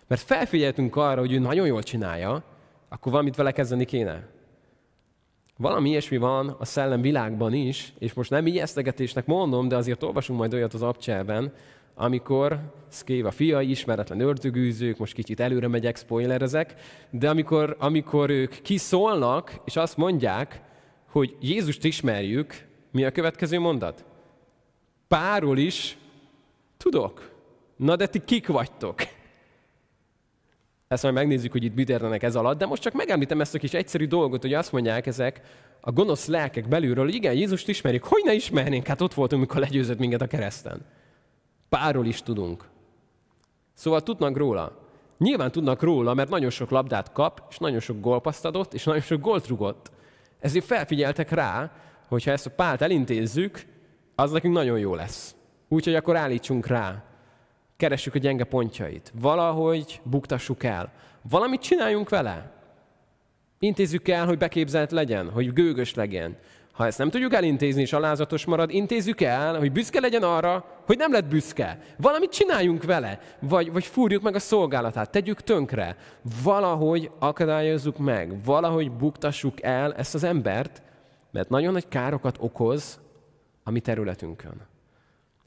Mert 0.09 0.21
felfigyeltünk 0.21 0.97
arra, 0.97 1.21
hogy 1.21 1.33
ő 1.33 1.39
nagyon 1.39 1.67
jól 1.67 1.83
csinálja, 1.83 2.45
akkor 2.89 3.13
valamit 3.13 3.37
vele 3.37 3.53
kezdeni 3.53 3.85
kéne. 3.85 4.34
Valami 5.57 5.89
ilyesmi 5.89 6.17
van 6.17 6.57
a 6.59 6.65
szellem 6.65 7.01
világban 7.01 7.53
is, 7.53 7.93
és 7.99 8.13
most 8.13 8.31
nem 8.31 8.47
ijesztegetésnek 8.47 9.27
mondom, 9.27 9.69
de 9.69 9.77
azért 9.77 10.03
olvasunk 10.03 10.39
majd 10.39 10.55
olyat 10.55 10.75
az 10.75 10.83
abcselben, 10.83 11.53
amikor 11.95 12.73
Szkév 12.89 13.27
a 13.27 13.31
fiai, 13.31 13.71
ismeretlen 13.71 14.21
ördögűzők, 14.21 14.99
most 14.99 15.15
kicsit 15.15 15.41
előre 15.41 15.69
megyek, 15.69 15.97
spoilerezek, 15.97 16.75
de 17.11 17.31
amikor, 17.31 17.77
amikor 17.79 18.31
ők 18.31 18.63
kiszólnak, 18.63 19.61
és 19.65 19.77
azt 19.77 19.97
mondják, 19.97 20.63
hogy 21.11 21.37
Jézust 21.41 21.85
ismerjük, 21.85 22.67
mi 22.91 23.05
a 23.05 23.11
következő 23.11 23.59
mondat? 23.59 24.05
Páról 25.09 25.59
is 25.59 25.99
tudok. 26.77 27.31
Na 27.77 27.97
de 27.97 28.07
ti 28.07 28.25
kik 28.25 28.47
vagytok? 28.47 29.03
Ezt 30.89 31.03
majd 31.03 31.15
megnézzük, 31.15 31.53
hogy 31.53 31.65
itt 31.65 31.75
mit 31.75 31.89
értenek 31.89 32.23
ez 32.23 32.37
alatt, 32.37 32.59
de 32.59 32.67
most 32.67 32.83
csak 32.83 32.93
megemlítem 32.93 33.41
ezt 33.41 33.55
a 33.55 33.59
kis 33.59 33.75
egyszerű 33.75 34.07
dolgot, 34.07 34.43
hogy 34.43 34.55
azt 34.55 34.73
mondják 34.73 35.07
ezek 35.07 35.41
a 35.81 35.93
gonosz 35.93 36.27
lelkek 36.27 36.69
belülről, 36.69 37.05
hogy 37.05 37.15
igen, 37.15 37.35
Jézust 37.35 37.69
ismerjük. 37.69 38.05
Hogy 38.05 38.23
ne 38.25 38.33
ismernénk? 38.33 38.87
Hát 38.87 39.01
ott 39.01 39.15
voltunk, 39.15 39.41
mikor 39.41 39.61
legyőzött 39.61 39.99
minket 39.99 40.21
a 40.21 40.27
kereszten. 40.27 40.87
Párról 41.69 42.07
is 42.07 42.23
tudunk. 42.23 42.69
Szóval 43.75 44.03
tudnak 44.03 44.37
róla. 44.37 44.79
Nyilván 45.19 45.51
tudnak 45.51 45.83
róla, 45.83 46.15
mert 46.15 46.29
nagyon 46.29 46.51
sok 46.51 46.71
labdát 46.71 47.13
kap, 47.13 47.43
és 47.51 47.59
nagyon 47.59 47.81
sok 47.81 48.01
gólpaszt 48.01 48.45
adott, 48.45 48.75
és 48.75 48.85
nagyon 48.85 49.01
sok 49.01 49.21
gólt 49.21 49.47
rugott. 49.47 49.91
Ezért 50.41 50.65
felfigyeltek 50.65 51.31
rá, 51.31 51.73
hogy 52.09 52.25
ha 52.25 52.31
ezt 52.31 52.47
a 52.47 52.51
pált 52.51 52.83
elintézzük, 52.83 53.65
az 54.15 54.31
nekünk 54.31 54.55
nagyon 54.55 54.79
jó 54.79 54.95
lesz. 54.95 55.35
Úgyhogy 55.69 55.95
akkor 55.95 56.17
állítsunk 56.17 56.67
rá. 56.67 57.03
Keressük 57.85 58.15
a 58.15 58.19
gyenge 58.19 58.45
pontjait. 58.45 59.13
Valahogy 59.21 60.01
buktassuk 60.03 60.63
el. 60.63 60.93
Valamit 61.31 61.61
csináljunk 61.61 62.09
vele. 62.09 62.53
Intézzük 63.59 64.09
el, 64.09 64.27
hogy 64.27 64.39
beképzelt 64.39 64.91
legyen, 64.91 65.31
hogy 65.31 65.53
gőgös 65.53 65.95
legyen, 65.95 66.37
ha 66.73 66.87
ezt 66.87 66.99
nem 66.99 67.11
tudjuk 67.11 67.35
elintézni, 67.35 67.81
és 67.81 67.93
alázatos 67.93 68.45
marad, 68.45 68.71
intézzük 68.71 69.21
el, 69.21 69.59
hogy 69.59 69.73
büszke 69.73 70.01
legyen 70.01 70.23
arra, 70.23 70.65
hogy 70.87 70.97
nem 70.97 71.13
lett 71.13 71.25
büszke. 71.25 71.79
Valamit 71.97 72.33
csináljunk 72.33 72.85
vele, 72.85 73.19
vagy, 73.41 73.73
vagy 73.73 73.85
fúrjuk 73.85 74.23
meg 74.23 74.35
a 74.35 74.39
szolgálatát, 74.39 75.11
tegyük 75.11 75.41
tönkre. 75.41 75.97
Valahogy 76.43 77.11
akadályozzuk 77.19 77.99
meg, 77.99 78.45
valahogy 78.45 78.93
buktassuk 78.93 79.63
el 79.63 79.95
ezt 79.95 80.15
az 80.15 80.25
embert, 80.25 80.83
mert 81.31 81.49
nagyon 81.49 81.73
nagy 81.73 81.89
károkat 81.89 82.37
okoz 82.41 83.01
a 83.63 83.71
mi 83.71 83.81
területünkön. 83.81 84.73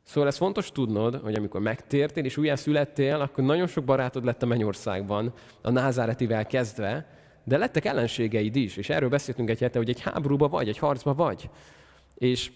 Szóval 0.07 0.29
ez 0.29 0.37
fontos 0.37 0.71
tudnod, 0.71 1.19
hogy 1.23 1.35
amikor 1.35 1.61
megtértél 1.61 2.25
és 2.25 2.37
újjá 2.37 2.55
születtél, 2.55 3.15
akkor 3.15 3.43
nagyon 3.43 3.67
sok 3.67 3.83
barátod 3.83 4.25
lett 4.25 4.43
a 4.43 4.45
mennyországban, 4.45 5.33
a 5.61 5.69
názáretivel 5.69 6.45
kezdve, 6.45 7.05
de 7.43 7.57
lettek 7.57 7.85
ellenségeid 7.85 8.55
is, 8.55 8.77
és 8.77 8.89
erről 8.89 9.09
beszéltünk 9.09 9.49
egy 9.49 9.59
hete, 9.59 9.77
hogy 9.77 9.89
egy 9.89 10.01
háborúba 10.01 10.47
vagy, 10.47 10.67
egy 10.67 10.77
harcba 10.77 11.13
vagy. 11.13 11.49
És 12.15 12.51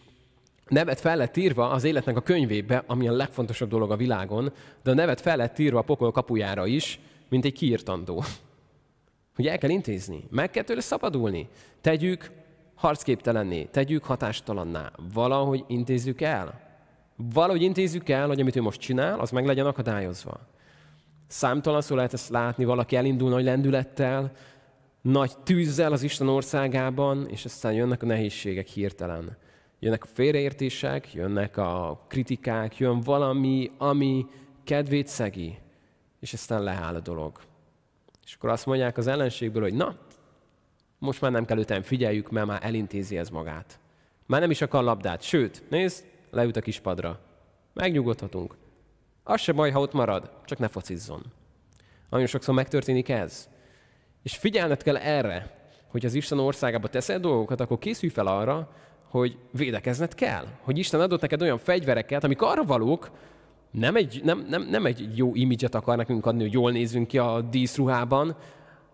nevet 0.68 1.00
fel 1.00 1.18
lett 1.18 1.38
írva 1.38 1.70
az 1.70 1.84
életnek 1.84 2.18
a 2.18 2.22
könyvébe, 2.22 2.84
ami 2.88 3.08
a 3.08 3.12
legfontosabb 3.12 3.70
dolog 3.70 3.92
a 3.92 3.96
világon, 3.96 4.54
de 4.84 4.92
a 4.92 4.94
nevet 4.94 5.22
fel 5.22 5.38
lett 5.38 5.60
írva 5.60 5.80
a 5.80 5.84
pokol 5.84 6.12
kapujára 6.12 6.66
is, 6.66 7.00
mint 7.30 7.46
egy 7.46 7.54
kiírtandó. 7.54 8.24
Hogy 9.36 9.48
el 9.48 9.58
kell 9.58 9.70
intézni, 9.70 10.24
meg 10.30 10.50
kell 10.50 10.64
tőle 10.64 10.82
szabadulni. 10.82 11.48
Tegyük 11.82 12.32
harcképtelenné, 12.76 13.64
tegyük 13.64 14.04
hatástalanná, 14.04 14.92
valahogy 15.14 15.64
intézzük 15.68 16.22
el. 16.22 16.70
Valahogy 17.34 17.62
intézzük 17.62 18.10
el, 18.10 18.27
hogy 18.27 18.41
amit 18.41 18.55
ő 18.55 18.62
most 18.62 18.79
csinál, 18.79 19.19
az 19.19 19.31
meg 19.31 19.45
legyen 19.45 19.65
akadályozva. 19.65 20.39
Számtalan 21.27 21.81
szó 21.81 21.95
lehet 21.95 22.13
ezt 22.13 22.29
látni, 22.29 22.65
valaki 22.65 22.95
elindul 22.95 23.29
nagy 23.29 23.43
lendülettel, 23.43 24.31
nagy 25.01 25.38
tűzzel 25.43 25.91
az 25.91 26.03
Isten 26.03 26.27
országában, 26.27 27.27
és 27.29 27.45
aztán 27.45 27.73
jönnek 27.73 28.03
a 28.03 28.05
nehézségek 28.05 28.67
hirtelen. 28.67 29.38
Jönnek 29.79 30.03
a 30.03 30.07
félreértések, 30.13 31.13
jönnek 31.13 31.57
a 31.57 32.05
kritikák, 32.07 32.77
jön 32.77 32.99
valami, 32.99 33.71
ami 33.77 34.25
kedvét 34.63 35.07
szegi, 35.07 35.57
és 36.19 36.34
aztán 36.34 36.63
leáll 36.63 36.95
a 36.95 36.99
dolog. 36.99 37.39
És 38.25 38.34
akkor 38.34 38.49
azt 38.49 38.65
mondják 38.65 38.97
az 38.97 39.07
ellenségből, 39.07 39.62
hogy 39.62 39.73
na, 39.73 39.95
most 40.97 41.21
már 41.21 41.31
nem 41.31 41.45
kell 41.45 41.81
figyeljük, 41.81 42.29
mert 42.29 42.47
már 42.47 42.60
elintézi 42.63 43.17
ez 43.17 43.29
magát. 43.29 43.79
Már 44.25 44.41
nem 44.41 44.51
is 44.51 44.62
akar 44.62 44.84
labdát. 44.84 45.21
Sőt, 45.21 45.63
nézd, 45.69 46.03
leüt 46.32 46.56
a 46.56 46.62
kis 46.62 46.80
padra. 46.80 47.20
Megnyugodhatunk. 47.74 48.56
Az 49.24 49.41
se 49.41 49.52
baj, 49.52 49.72
ha 49.72 49.80
ott 49.80 49.94
marad, 49.94 50.32
csak 50.46 50.60
ne 50.60 50.67
focizzon. 50.67 51.22
Nagyon 52.10 52.28
sokszor 52.28 52.56
megtörténik 52.56 53.10
ez. 53.10 53.50
És 54.24 54.38
figyelned 54.38 54.84
kell 54.84 54.98
erre, 54.98 55.60
hogy 55.88 56.06
az 56.06 56.13
Isten 56.13 56.39
országába 56.39 56.88
teszel 56.88 57.20
dolgokat, 57.20 57.60
akkor 57.60 57.78
készülj 57.78 58.12
fel 58.12 58.28
arra, 58.28 58.72
hogy 59.10 59.38
védekezned 59.52 60.15
kell. 60.15 60.46
Hogy 60.62 60.78
Isten 60.78 61.02
adott 61.02 61.22
neked 61.22 61.41
olyan 61.41 61.58
fegyvereket, 61.58 62.24
amik 62.24 62.41
arra 62.41 62.63
valók, 62.63 63.12
nem 63.72 63.96
egy, 63.96 64.22
nem, 64.24 64.46
nem, 64.50 64.67
nem 64.70 64.86
egy 64.86 65.17
jó 65.17 65.36
imidzset 65.36 65.76
akar 65.76 65.98
nekünk 65.98 66.26
adni, 66.26 66.41
hogy 66.41 66.54
jól 66.54 66.72
nézzünk 66.72 67.08
ki 67.08 67.17
a 67.17 67.41
díszruhában, 67.41 68.36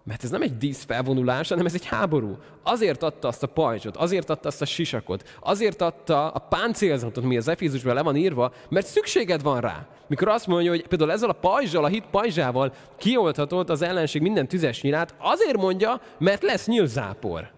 mert 0.08 0.24
ez 0.24 0.30
nem 0.30 0.42
egy 0.42 0.58
díszfelvonulás, 0.58 1.50
hanem 1.50 1.66
ez 1.66 1.74
egy 1.74 1.86
háború. 1.86 2.38
Azért 2.64 3.04
adta 3.04 3.28
azt 3.28 3.44
a 3.44 3.48
pajzsot, 3.48 3.98
azért 3.98 4.30
adta 4.30 4.48
azt 4.48 4.62
a 4.62 4.66
sisakot, 4.66 5.38
azért 5.40 5.82
adta 5.82 6.30
a 6.30 6.40
páncélzatot, 6.40 7.24
mi 7.24 7.38
az 7.38 7.48
Efézusban 7.48 7.94
le 7.94 8.02
van 8.02 8.16
írva, 8.16 8.52
mert 8.70 8.86
szükséged 8.86 9.42
van 9.42 9.62
rá. 9.62 9.88
Mikor 10.08 10.28
azt 10.28 10.48
mondja, 10.48 10.72
hogy 10.72 10.88
például 10.88 11.12
ezzel 11.12 11.30
a 11.30 11.34
pajzsal, 11.34 11.84
a 11.84 11.88
hit 11.88 12.06
pajzsával 12.12 12.74
kiolthatod 12.98 13.70
az 13.70 13.82
ellenség 13.82 14.22
minden 14.22 14.48
tüzes 14.48 14.82
nyilát, 14.82 15.16
azért 15.18 15.58
mondja, 15.58 16.02
mert 16.18 16.44
lesz 16.44 16.68
nyilzápor. 16.68 17.52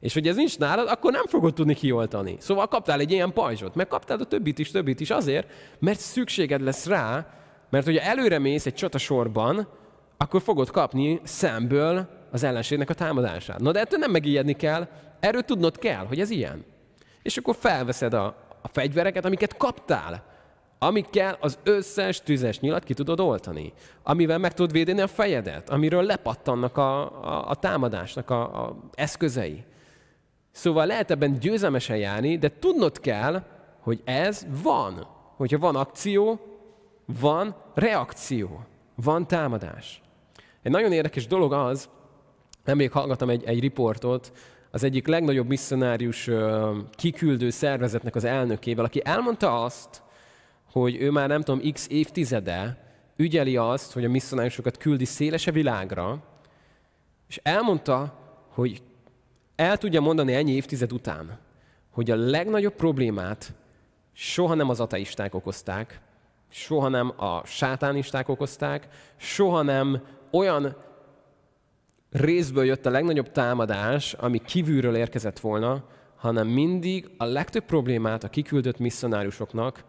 És 0.00 0.14
hogy 0.14 0.28
ez 0.28 0.36
nincs 0.36 0.58
nálad, 0.58 0.88
akkor 0.88 1.12
nem 1.12 1.26
fogod 1.26 1.54
tudni 1.54 1.74
kioltani. 1.74 2.36
Szóval 2.38 2.66
kaptál 2.66 3.00
egy 3.00 3.12
ilyen 3.12 3.32
pajzsot, 3.32 3.74
meg 3.74 3.86
kaptál 3.86 4.18
a 4.18 4.24
többit 4.24 4.58
is, 4.58 4.70
többit 4.70 5.00
is 5.00 5.10
azért, 5.10 5.50
mert 5.78 6.00
szükséged 6.00 6.60
lesz 6.60 6.86
rá, 6.86 7.26
mert 7.70 7.84
hogyha 7.84 8.04
előre 8.04 8.38
mész 8.38 8.66
egy 8.66 8.74
csatasorban, 8.74 9.68
akkor 10.16 10.42
fogod 10.42 10.70
kapni 10.70 11.20
szemből 11.22 12.08
az 12.30 12.42
ellenségnek 12.42 12.90
a 12.90 12.94
támadását. 12.94 13.60
Na 13.60 13.72
de 13.72 13.80
ettől 13.80 13.98
nem 13.98 14.10
megijedni 14.10 14.52
kell, 14.52 14.88
erről 15.20 15.42
tudnod 15.42 15.78
kell, 15.78 16.06
hogy 16.06 16.20
ez 16.20 16.30
ilyen. 16.30 16.64
És 17.22 17.36
akkor 17.36 17.56
felveszed 17.58 18.14
a, 18.14 18.24
a 18.62 18.68
fegyvereket, 18.68 19.24
amiket 19.24 19.56
kaptál, 19.56 20.24
amikkel 20.78 21.36
az 21.40 21.58
összes 21.62 22.20
tüzes 22.20 22.60
nyilat 22.60 22.84
ki 22.84 22.94
tudod 22.94 23.20
oltani, 23.20 23.72
amivel 24.02 24.38
meg 24.38 24.54
tudod 24.54 24.72
védeni 24.72 25.00
a 25.00 25.06
fejedet, 25.06 25.70
amiről 25.70 26.02
lepattannak 26.02 26.76
a, 26.76 27.00
a, 27.24 27.50
a 27.50 27.54
támadásnak 27.54 28.30
a, 28.30 28.64
a 28.64 28.76
eszközei. 28.94 29.64
Szóval 30.50 30.86
lehet 30.86 31.10
ebben 31.10 31.38
győzelmesen 31.38 31.96
járni, 31.96 32.38
de 32.38 32.52
tudnod 32.58 33.00
kell, 33.00 33.42
hogy 33.80 34.02
ez 34.04 34.46
van. 34.62 35.06
Hogyha 35.36 35.58
van 35.58 35.76
akció, 35.76 36.40
van 37.20 37.56
reakció, 37.74 38.64
van 38.94 39.26
támadás. 39.26 40.00
Egy 40.66 40.72
nagyon 40.72 40.92
érdekes 40.92 41.26
dolog 41.26 41.52
az, 41.52 41.88
nemrég 42.64 42.90
hallgattam 42.90 43.30
egy, 43.30 43.44
egy 43.44 43.60
riportot, 43.60 44.32
az 44.70 44.84
egyik 44.84 45.06
legnagyobb 45.06 45.48
misszionárius 45.48 46.30
kiküldő 46.90 47.50
szervezetnek 47.50 48.14
az 48.14 48.24
elnökével, 48.24 48.84
aki 48.84 49.00
elmondta 49.04 49.62
azt, 49.64 50.02
hogy 50.72 50.96
ő 50.96 51.10
már 51.10 51.28
nem 51.28 51.42
tudom, 51.42 51.72
x 51.72 51.86
évtizede 51.88 52.78
ügyeli 53.16 53.56
azt, 53.56 53.92
hogy 53.92 54.04
a 54.04 54.08
misszionáriusokat 54.08 54.76
küldi 54.76 55.04
szélese 55.04 55.50
világra, 55.50 56.22
és 57.28 57.40
elmondta, 57.42 58.18
hogy 58.48 58.82
el 59.56 59.78
tudja 59.78 60.00
mondani 60.00 60.34
ennyi 60.34 60.52
évtized 60.52 60.92
után, 60.92 61.38
hogy 61.90 62.10
a 62.10 62.16
legnagyobb 62.16 62.74
problémát 62.74 63.54
soha 64.12 64.54
nem 64.54 64.68
az 64.68 64.80
ateisták 64.80 65.34
okozták, 65.34 66.00
soha 66.48 66.88
nem 66.88 67.12
a 67.16 67.44
sátánisták 67.44 68.28
okozták, 68.28 68.88
soha 69.16 69.62
nem 69.62 70.02
olyan 70.30 70.76
részből 72.10 72.64
jött 72.64 72.86
a 72.86 72.90
legnagyobb 72.90 73.32
támadás, 73.32 74.12
ami 74.12 74.38
kívülről 74.38 74.96
érkezett 74.96 75.40
volna, 75.40 75.84
hanem 76.16 76.46
mindig 76.46 77.10
a 77.16 77.24
legtöbb 77.24 77.64
problémát 77.64 78.24
a 78.24 78.28
kiküldött 78.28 78.78
misszonárusoknak 78.78 79.84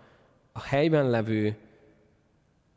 a 0.52 0.62
helyben 0.62 1.10
levő, 1.10 1.58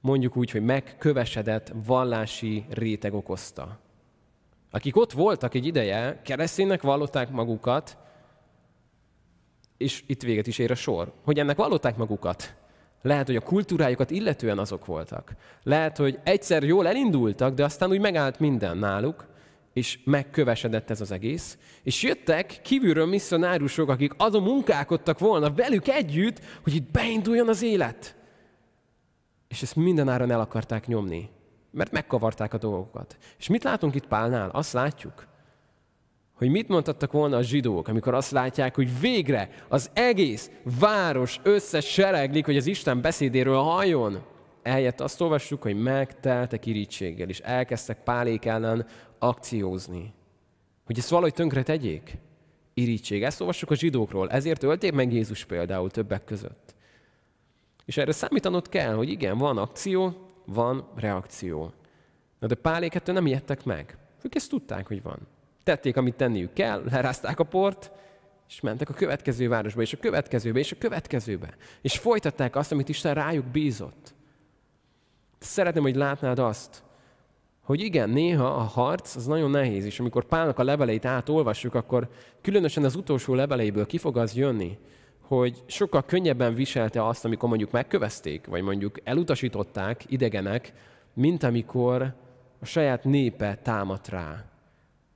mondjuk 0.01 0.37
úgy, 0.37 0.51
hogy 0.51 0.65
megkövesedett 0.65 1.73
vallási 1.87 2.65
réteg 2.71 3.15
okozta. 3.15 3.79
Akik 4.71 4.97
ott 4.97 5.13
voltak 5.13 5.55
egy 5.55 5.67
ideje, 5.67 6.21
kereszténynek 6.23 6.83
vallották 6.83 7.31
magukat, 7.31 7.97
és 9.77 10.03
itt 10.07 10.23
véget 10.23 10.47
is 10.47 10.59
ér 10.59 10.71
a 10.71 10.75
sor, 10.75 11.13
hogy 11.25 11.39
ennek 11.39 11.57
vallották 11.57 11.97
magukat. 11.97 12.55
Lehet, 13.03 13.27
hogy 13.27 13.37
a 13.37 13.41
kultúrájukat 13.41 14.11
illetően 14.11 14.59
azok 14.59 14.87
voltak. 14.87 15.33
Lehet, 15.63 15.97
hogy 15.97 16.19
egyszer 16.25 16.63
jól 16.63 16.89
elindultak, 16.89 17.55
de 17.55 17.65
aztán 17.65 17.91
úgy 17.91 18.01
megállt 18.01 18.41
minden 18.41 18.79
náluk, 18.79 19.29
és 19.73 19.99
megkövesedett 20.05 20.91
ez 20.91 21.01
az 21.01 21.11
egész. 21.11 21.59
És 21.83 22.03
jöttek 22.03 22.61
kívülről 22.63 23.07
misszionárusok, 23.07 23.89
akik 23.89 24.13
azon 24.17 24.43
munkálkodtak 24.43 25.19
volna 25.19 25.53
velük 25.53 25.89
együtt, 25.89 26.41
hogy 26.63 26.75
itt 26.75 26.91
beinduljon 26.91 27.49
az 27.49 27.63
élet. 27.63 28.17
És 29.49 29.63
ezt 29.63 29.77
mindenáron 29.77 30.31
el 30.31 30.41
akarták 30.41 30.87
nyomni, 30.87 31.31
mert 31.71 31.93
megkavarták 31.93 32.55
a 32.55 32.59
dolgokat. 32.59 33.17
És 33.39 33.49
mit 33.49 33.65
látunk 33.65 33.95
itt 33.95 34.07
Pálnál? 34.07 34.51
Azt 34.51 34.73
látjuk, 34.73 35.27
hogy 36.41 36.51
mit 36.51 36.69
mondhattak 36.69 37.13
volna 37.13 37.37
a 37.37 37.43
zsidók, 37.43 37.89
amikor 37.89 38.15
azt 38.15 38.31
látják, 38.31 38.75
hogy 38.75 39.01
végre 39.01 39.51
az 39.69 39.91
egész 39.93 40.51
város 40.79 41.41
összes 41.43 41.85
sereglik, 41.85 42.45
hogy 42.45 42.57
az 42.57 42.67
Isten 42.67 43.01
beszédéről 43.01 43.59
halljon. 43.59 44.23
Eljött 44.63 45.01
azt 45.01 45.21
olvassuk, 45.21 45.63
hogy 45.63 45.83
megteltek 45.83 46.67
irítséggel, 46.67 47.29
és 47.29 47.41
elkezdtek 47.41 48.03
pálék 48.03 48.45
ellen 48.45 48.87
akciózni. 49.19 50.13
Hogy 50.85 50.99
ezt 50.99 51.09
valahogy 51.09 51.35
tönkre 51.35 51.63
tegyék. 51.63 52.19
Irítség. 52.75 53.23
Ezt 53.23 53.41
olvassuk 53.41 53.71
a 53.71 53.75
zsidókról. 53.75 54.31
Ezért 54.31 54.63
ölték 54.63 54.93
meg 54.93 55.13
Jézus 55.13 55.45
például 55.45 55.91
többek 55.91 56.25
között. 56.25 56.75
És 57.85 57.97
erre 57.97 58.13
számítanod 58.13 58.69
kell, 58.69 58.95
hogy 58.95 59.09
igen, 59.09 59.39
van 59.39 59.59
akció, 59.59 60.15
van 60.47 60.89
reakció. 60.97 61.73
Na 62.39 62.47
de 62.47 62.55
pálék 62.55 62.95
ettől 62.95 63.15
nem 63.15 63.27
ijedtek 63.27 63.65
meg. 63.65 63.97
Ők 64.23 64.35
ezt 64.35 64.51
tudták, 64.51 64.87
hogy 64.87 65.03
van. 65.03 65.19
Tették, 65.65 65.97
amit 65.97 66.15
tenniük 66.15 66.53
kell, 66.53 66.83
lerázták 66.91 67.39
a 67.39 67.45
port, 67.45 67.91
és 68.49 68.61
mentek 68.61 68.89
a 68.89 68.95
következő 68.95 69.49
városba, 69.49 69.81
és 69.81 69.93
a 69.93 69.99
következőbe, 69.99 70.59
és 70.59 70.73
a 70.73 70.77
következőbe. 70.79 71.55
És 71.81 71.99
folytatták 71.99 72.57
azt, 72.57 72.73
amit 72.73 72.89
Isten 72.89 73.15
rájuk 73.15 73.45
bízott. 73.45 74.15
Szeretném, 75.39 75.83
hogy 75.83 75.97
látnád 75.97 76.39
azt, 76.39 76.83
hogy 77.63 77.81
igen, 77.81 78.11
néha 78.11 78.47
a 78.47 78.63
harc 78.63 79.17
az 79.17 79.27
nagyon 79.27 79.51
nehéz, 79.51 79.85
és 79.85 80.01
amikor 80.01 80.25
Pálnak 80.25 80.59
a 80.59 80.65
leveleit 80.65 81.05
átolvassuk, 81.05 81.75
akkor 81.75 82.09
különösen 82.41 82.85
az 82.85 82.95
utolsó 82.95 83.35
leveleiből 83.35 83.87
ki 83.87 83.99
fog 83.99 84.17
az 84.17 84.35
jönni, 84.35 84.79
hogy 85.21 85.63
sokkal 85.67 86.05
könnyebben 86.05 86.55
viselte 86.55 87.07
azt, 87.07 87.25
amikor 87.25 87.49
mondjuk 87.49 87.71
megkövezték, 87.71 88.47
vagy 88.47 88.63
mondjuk 88.63 88.99
elutasították 89.05 90.05
idegenek, 90.07 90.73
mint 91.15 91.43
amikor 91.43 92.15
a 92.61 92.65
saját 92.65 93.05
népe 93.05 93.59
támadt 93.63 94.09
rá. 94.09 94.45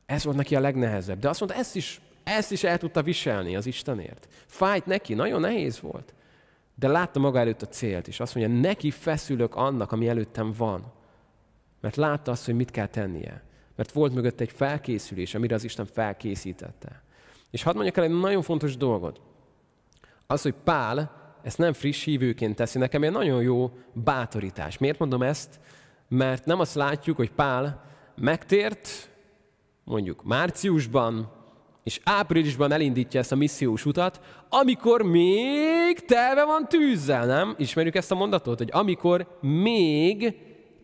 Ez 0.07 0.25
volt 0.25 0.37
neki 0.37 0.57
a 0.57 0.61
legnehezebb. 0.61 1.19
De 1.19 1.29
azt 1.29 1.41
mondta, 1.41 1.59
ezt 1.59 1.77
is, 1.77 2.01
ezt 2.25 2.53
is 2.53 2.65
el 2.65 2.79
tudta 2.79 3.03
viselni 3.03 3.57
az 3.57 3.67
Istenért. 3.67 4.29
Fájt 4.47 4.87
neki, 4.87 5.15
nagyon 5.15 5.41
nehéz 5.41 5.81
volt. 5.81 6.15
De 6.75 6.89
látta 6.89 7.21
maga 7.21 7.39
előtt 7.39 7.63
a 7.63 7.69
célt, 7.69 8.09
és 8.09 8.21
azt 8.21 8.35
mondja, 8.35 8.61
neki 8.61 8.91
feszülök 8.91 9.55
annak, 9.55 9.93
ami 9.93 10.09
előttem 10.09 10.53
van. 10.57 10.93
Mert 11.81 11.97
látta 11.97 12.31
azt, 12.31 12.45
hogy 12.45 12.55
mit 12.55 12.71
kell 12.71 12.87
tennie. 12.87 13.43
Mert 13.77 13.93
volt 13.93 14.15
mögött 14.15 14.41
egy 14.41 14.51
felkészülés, 14.51 15.35
amire 15.35 15.55
az 15.55 15.65
Isten 15.65 15.87
felkészítette. 15.87 17.03
És 17.51 17.63
hadd 17.63 17.75
mondjak 17.75 17.97
el 17.97 18.05
egy 18.05 18.21
nagyon 18.21 18.43
fontos 18.43 18.77
dolgot. 18.77 19.21
Az, 20.27 20.43
hogy 20.43 20.55
Pál 20.65 21.23
ezt 21.43 21.59
nem 21.59 21.73
friss 21.73 22.05
hívőként 22.05 22.57
teszi, 22.57 22.79
nekem 22.79 23.03
egy 23.03 23.11
nagyon 23.11 23.43
jó 23.43 23.71
bátorítás. 23.93 24.79
Miért 24.79 24.99
mondom 24.99 25.23
ezt? 25.23 25.61
Mert 26.09 26.45
nem 26.45 26.61
azt 26.61 26.75
látjuk, 26.75 27.17
hogy 27.17 27.31
Pál 27.31 27.85
megtért, 28.17 29.11
mondjuk 29.85 30.22
márciusban, 30.24 31.32
és 31.82 32.01
áprilisban 32.05 32.72
elindítja 32.72 33.20
ezt 33.20 33.32
a 33.32 33.37
missziós 33.37 33.87
utat, 33.87 34.20
amikor 34.49 35.03
még 35.03 35.99
telve 36.07 36.45
van 36.45 36.68
tűzzel, 36.68 37.26
nem? 37.26 37.55
Ismerjük 37.59 37.95
ezt 37.95 38.11
a 38.11 38.14
mondatot, 38.14 38.59
hogy 38.59 38.70
amikor 38.72 39.39
még 39.41 40.35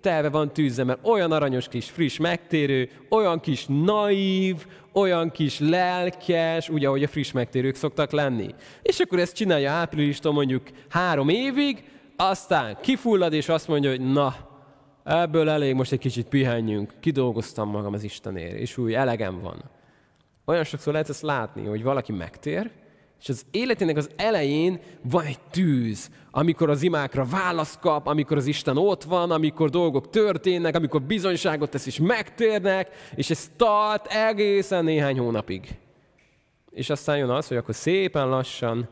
telve 0.01 0.29
van 0.29 0.53
tűzzel, 0.53 0.85
mert 0.85 1.07
olyan 1.07 1.33
aranyos 1.33 1.69
kis 1.69 1.91
friss 1.91 2.17
megtérő, 2.17 2.91
olyan 3.09 3.41
kis 3.41 3.67
naív, 3.69 4.67
olyan 4.93 5.31
kis 5.31 5.59
lelkes, 5.59 6.69
ugye, 6.69 6.87
ahogy 6.87 7.03
a 7.03 7.09
friss 7.09 7.33
megtérők 7.33 7.75
szoktak 7.75 8.11
lenni. 8.11 8.55
És 8.83 9.01
akkor 9.01 9.19
ezt 9.19 9.35
csinálja 9.35 9.71
áprilistól 9.71 10.33
mondjuk 10.33 10.63
három 10.89 11.29
évig, 11.29 11.85
aztán 12.17 12.79
kifullad, 12.81 13.33
és 13.33 13.49
azt 13.49 13.69
mondja, 13.69 13.91
hogy 13.91 14.13
na, 14.13 14.35
ebből 15.05 15.49
elég, 15.49 15.75
most 15.75 15.93
egy 15.93 15.99
kicsit 15.99 16.27
pihenjünk, 16.27 16.93
kidolgoztam 17.01 17.71
magam 17.71 17.93
az 17.93 18.03
Istenért, 18.03 18.59
és 18.59 18.77
úgy 18.79 18.93
elegem 18.93 19.41
van. 19.41 19.65
Olyan 20.45 20.65
sokszor 20.65 20.93
lehet 20.93 21.09
ezt 21.09 21.23
látni, 21.23 21.67
hogy 21.67 21.83
valaki 21.83 22.13
megtér, 22.13 22.71
és 23.21 23.29
az 23.29 23.47
életének 23.51 23.97
az 23.97 24.11
elején 24.17 24.81
van 25.03 25.25
egy 25.25 25.41
tűz, 25.51 26.11
amikor 26.31 26.71
az 26.71 26.83
imákra 26.83 27.25
válasz 27.25 27.79
kap, 27.81 28.07
amikor 28.07 28.37
az 28.37 28.47
Isten 28.47 28.77
ott 28.77 29.03
van, 29.05 29.31
amikor 29.31 29.71
dolgok 29.71 30.11
történnek, 30.11 30.77
amikor 30.77 31.03
bizonyságot 31.03 31.71
tesz 31.71 31.87
és 31.87 31.99
megtérnek, 31.99 32.89
és 33.15 33.31
ez 33.31 33.51
tart 33.57 34.07
egészen 34.07 34.85
néhány 34.85 35.19
hónapig. 35.19 35.79
És 36.71 36.91
aztán 36.91 37.17
jön 37.17 37.31
az, 37.31 37.49
hogy 37.49 37.57
akkor 37.57 37.75
szépen 37.75 38.29
lassan 38.29 38.89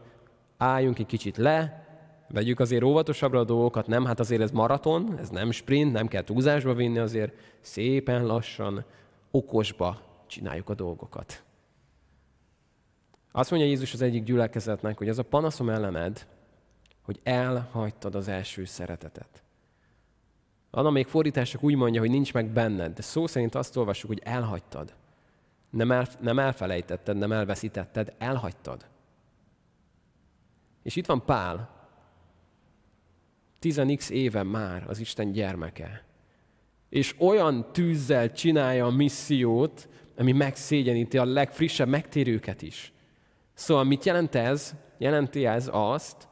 álljunk 0.59 0.99
egy 0.99 1.07
kicsit 1.07 1.37
le, 1.37 1.88
vegyük 2.29 2.61
azért 2.61 2.83
óvatosabbra 2.83 3.39
a 3.39 3.45
dolgokat, 3.45 3.87
nem, 3.87 4.05
hát 4.05 4.21
azért 4.21 4.41
ez 4.41 4.51
maraton, 4.51 5.19
ez 5.19 5.29
nem 5.29 5.51
sprint, 5.51 5.93
nem 5.93 6.09
kell 6.09 6.23
túlzásba 6.23 6.75
vinni, 6.75 6.99
azért 6.99 7.35
szépen 7.61 8.27
lassan, 8.27 8.85
okosba 9.31 10.01
csináljuk 10.27 10.69
a 10.69 10.75
dolgokat. 10.75 11.43
Azt 13.33 13.51
mondja 13.51 13.69
Jézus 13.69 13.93
az 13.93 14.03
egyik 14.03 14.25
gyülekezetnek, 14.25 14.99
hogy 14.99 15.09
az 15.09 15.19
a 15.19 15.23
panaszom 15.23 15.69
ellened, 15.69 16.27
hogy 17.03 17.21
elhagytad 17.23 18.15
az 18.15 18.29
első 18.29 18.65
szeretetet. 18.65 19.43
Anna 20.71 20.91
még 20.91 21.07
fordítások 21.07 21.63
úgy 21.63 21.75
mondja, 21.75 22.01
hogy 22.01 22.11
nincs 22.11 22.33
meg 22.33 22.47
benned, 22.47 22.95
de 22.95 23.03
szó 23.03 23.27
szerint 23.27 23.55
azt 23.55 23.77
olvassuk, 23.77 24.11
hogy 24.11 24.21
elhagytad. 24.25 24.95
Nem, 25.71 25.93
el, 25.93 26.07
nem 26.21 26.39
elfelejtetted, 26.39 27.17
nem 27.17 27.33
elveszítetted, 27.33 28.15
elhagytad. 28.19 28.87
És 30.83 30.97
itt 30.97 31.07
van 31.07 31.25
Pál, 31.25 31.78
10x 33.63 34.11
éve 34.11 34.43
már 34.43 34.85
az 34.87 35.01
Isten 35.01 35.33
gyermeke. 35.33 36.05
És 36.89 37.15
olyan 37.19 37.73
tűzzel 37.73 38.33
csinálja 38.33 38.87
a 38.87 38.91
missziót, 38.91 39.89
ami 40.17 40.33
megszégyeníti 40.33 41.19
a 41.19 41.25
legfrissebb 41.25 41.89
megtérőket 41.89 42.63
is. 42.63 42.93
Szóval 43.55 43.85
mit 43.85 44.05
jelent 44.05 44.35
ez? 44.35 44.75
Jelenti 44.99 45.47
ez 45.47 45.69
azt, 45.73 46.29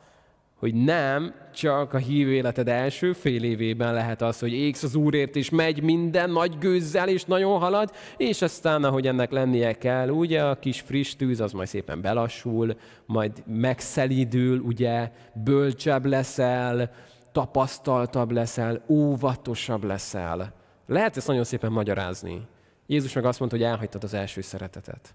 hogy 0.59 0.75
nem 0.75 1.35
csak 1.55 1.93
a 1.93 1.99
hívő 1.99 2.33
életed 2.33 2.69
első 2.69 3.13
fél 3.13 3.43
évében 3.43 3.95
lehet 3.95 4.23
az, 4.23 4.39
hogy 4.39 4.53
égsz 4.53 4.83
az 4.83 4.95
Úrért, 4.95 5.37
és 5.37 5.51
megy 5.51 5.83
minden 5.83 6.31
nagy 6.31 6.59
gőzzel, 6.59 7.09
és 7.09 7.25
nagyon 7.25 7.59
halad, 7.59 7.91
és 8.17 8.43
aztán, 8.43 8.85
ahogy 8.85 9.07
ennek 9.07 9.31
lennie 9.31 9.73
kell, 9.73 10.09
ugye 10.09 10.43
a 10.43 10.59
kis 10.59 10.81
friss 10.81 11.15
tűz 11.15 11.41
az 11.41 11.53
majd 11.53 11.69
szépen 11.69 12.01
belassul, 12.01 12.77
majd 13.07 13.33
megszelidül, 13.47 14.59
ugye, 14.59 15.11
bölcsebb 15.45 16.07
leszel, 16.07 16.91
tapasztaltabb 17.37 18.31
leszel, 18.31 18.85
óvatosabb 18.89 19.85
leszel. 19.85 20.55
Lehet 20.87 21.17
ezt 21.17 21.27
nagyon 21.27 21.45
szépen 21.45 21.73
magyarázni. 21.73 22.47
Jézus 22.87 23.13
meg 23.13 23.25
azt 23.25 23.39
mondta, 23.39 23.57
hogy 23.57 23.67
elhagytad 23.67 24.05
az 24.05 24.15
első 24.15 24.41
szeretetet. 24.41 25.15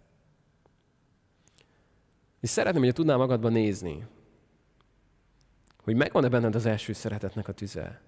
És 2.40 2.50
szeretném, 2.50 2.84
hogy 2.84 2.94
tudnál 2.94 3.18
magadba 3.18 3.50
nézni, 3.50 4.06
hogy 5.84 5.96
megvan-e 5.96 6.30
benned 6.30 6.56
az 6.56 6.66
első 6.66 6.94
szeretetnek 6.94 7.48
a 7.48 7.54
tüze. 7.54 8.02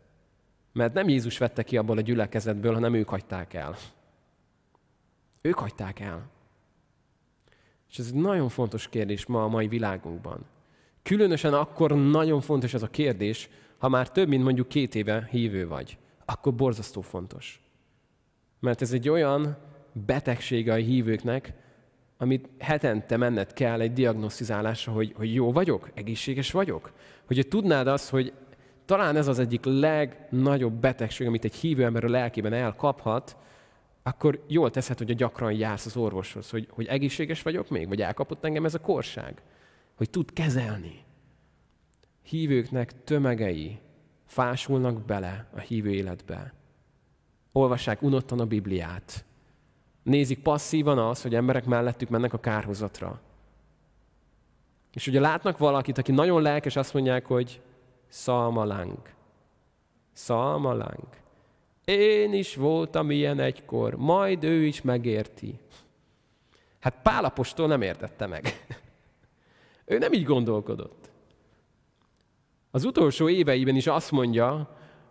Mert 0.74 0.94
nem 0.94 1.10
Jézus 1.10 1.38
vette 1.38 1.64
ki 1.64 1.78
abból 1.78 1.98
a 1.98 2.02
gyülekezetből, 2.02 2.74
hanem 2.74 2.94
ők 2.94 3.10
hagyták 3.10 3.54
el. 3.54 3.76
Ők 5.42 5.58
hagyták 5.58 6.00
el. 6.00 6.30
És 7.90 8.00
ez 8.00 8.08
egy 8.08 8.22
nagyon 8.22 8.50
fontos 8.50 8.90
kérdés 8.90 9.26
ma 9.26 9.44
a 9.44 9.48
mai 9.48 9.68
világunkban. 9.68 10.46
Különösen 11.04 11.54
akkor 11.54 11.92
nagyon 11.92 12.42
fontos 12.42 12.74
ez 12.74 12.84
a 12.84 12.88
kérdés, 12.88 13.50
ha 13.84 13.90
már 13.90 14.12
több, 14.12 14.28
mint 14.28 14.44
mondjuk 14.44 14.68
két 14.68 14.96
éve 14.96 15.28
hívő 15.32 15.68
vagy. 15.68 15.98
Akkor 16.26 16.54
borzasztó 16.54 17.02
fontos. 17.02 17.62
Mert 18.60 18.82
ez 18.82 18.94
egy 18.94 19.10
olyan 19.10 19.58
betegsége 19.92 20.74
a 20.74 20.76
hívőknek, 20.76 21.54
amit 22.18 22.50
hetente 22.60 23.18
menned 23.18 23.54
kell 23.54 23.80
egy 23.80 23.94
diagnosztizálásra, 23.94 24.92
hogy, 24.92 25.14
hogy 25.16 25.34
jó 25.34 25.52
vagyok, 25.52 25.90
egészséges 25.94 26.52
vagyok. 26.52 26.92
Hogy 27.26 27.48
tudnád 27.50 27.88
azt, 27.88 28.10
hogy 28.10 28.34
talán 28.86 29.16
ez 29.16 29.28
az 29.28 29.40
egyik 29.40 29.66
legnagyobb 29.66 30.74
betegség, 30.74 31.28
amit 31.28 31.46
egy 31.46 31.56
hívő 31.56 31.84
ember 31.84 32.04
a 32.04 32.10
lelkében 32.10 32.54
elkaphat, 32.54 33.38
akkor 34.04 34.44
jól 34.48 34.72
teszed, 34.72 34.98
hogy 34.98 35.12
a 35.12 35.16
gyakran 35.16 35.52
jársz 35.52 35.86
az 35.86 35.98
orvoshoz, 35.98 36.50
hogy, 36.50 36.68
hogy 36.72 36.86
egészséges 36.86 37.42
vagyok 37.42 37.70
még, 37.70 37.88
vagy 37.88 38.02
elkapott 38.02 38.46
engem 38.46 38.66
ez 38.66 38.74
a 38.74 38.80
korság, 38.80 39.42
hogy 39.96 40.10
tud 40.10 40.34
kezelni. 40.34 41.04
Hívőknek 42.24 43.04
tömegei 43.04 43.80
fásulnak 44.26 45.06
bele 45.06 45.48
a 45.56 45.60
hívő 45.60 45.92
életbe. 45.92 46.54
Olvassák 47.52 48.02
unottan 48.02 48.40
a 48.40 48.46
Bibliát. 48.46 49.26
Nézik 50.04 50.42
passzívan 50.42 50.98
az, 50.98 51.22
hogy 51.22 51.36
emberek 51.36 51.66
mellettük 51.66 52.10
mennek 52.10 52.34
a 52.34 52.40
kárhozatra. 52.40 53.22
És 54.94 55.08
ugye 55.08 55.20
látnak 55.20 55.58
valakit, 55.58 55.98
aki 55.98 56.12
nagyon 56.12 56.42
lelkes, 56.42 56.76
azt 56.76 56.94
mondják, 56.94 57.26
hogy 57.26 57.62
szalmalánk. 58.08 59.14
Szalmalánk. 60.12 61.22
Én 61.86 62.34
is 62.34 62.56
voltam 62.56 63.12
ilyen 63.12 63.40
egykor, 63.40 63.96
majd 63.96 64.44
ő 64.44 64.66
is 64.66 64.82
megérti. 64.82 65.60
Hát 66.80 67.02
Pálapostól 67.02 67.68
nem 67.68 67.82
értette 67.82 68.26
meg. 68.26 68.66
ő 69.86 69.98
nem 69.98 70.14
így 70.14 70.24
gondolkodott. 70.24 71.03
Az 72.76 72.86
utolsó 72.86 73.30
éveiben 73.30 73.76
is 73.76 73.88
azt 73.88 74.12
mondja, 74.12 74.70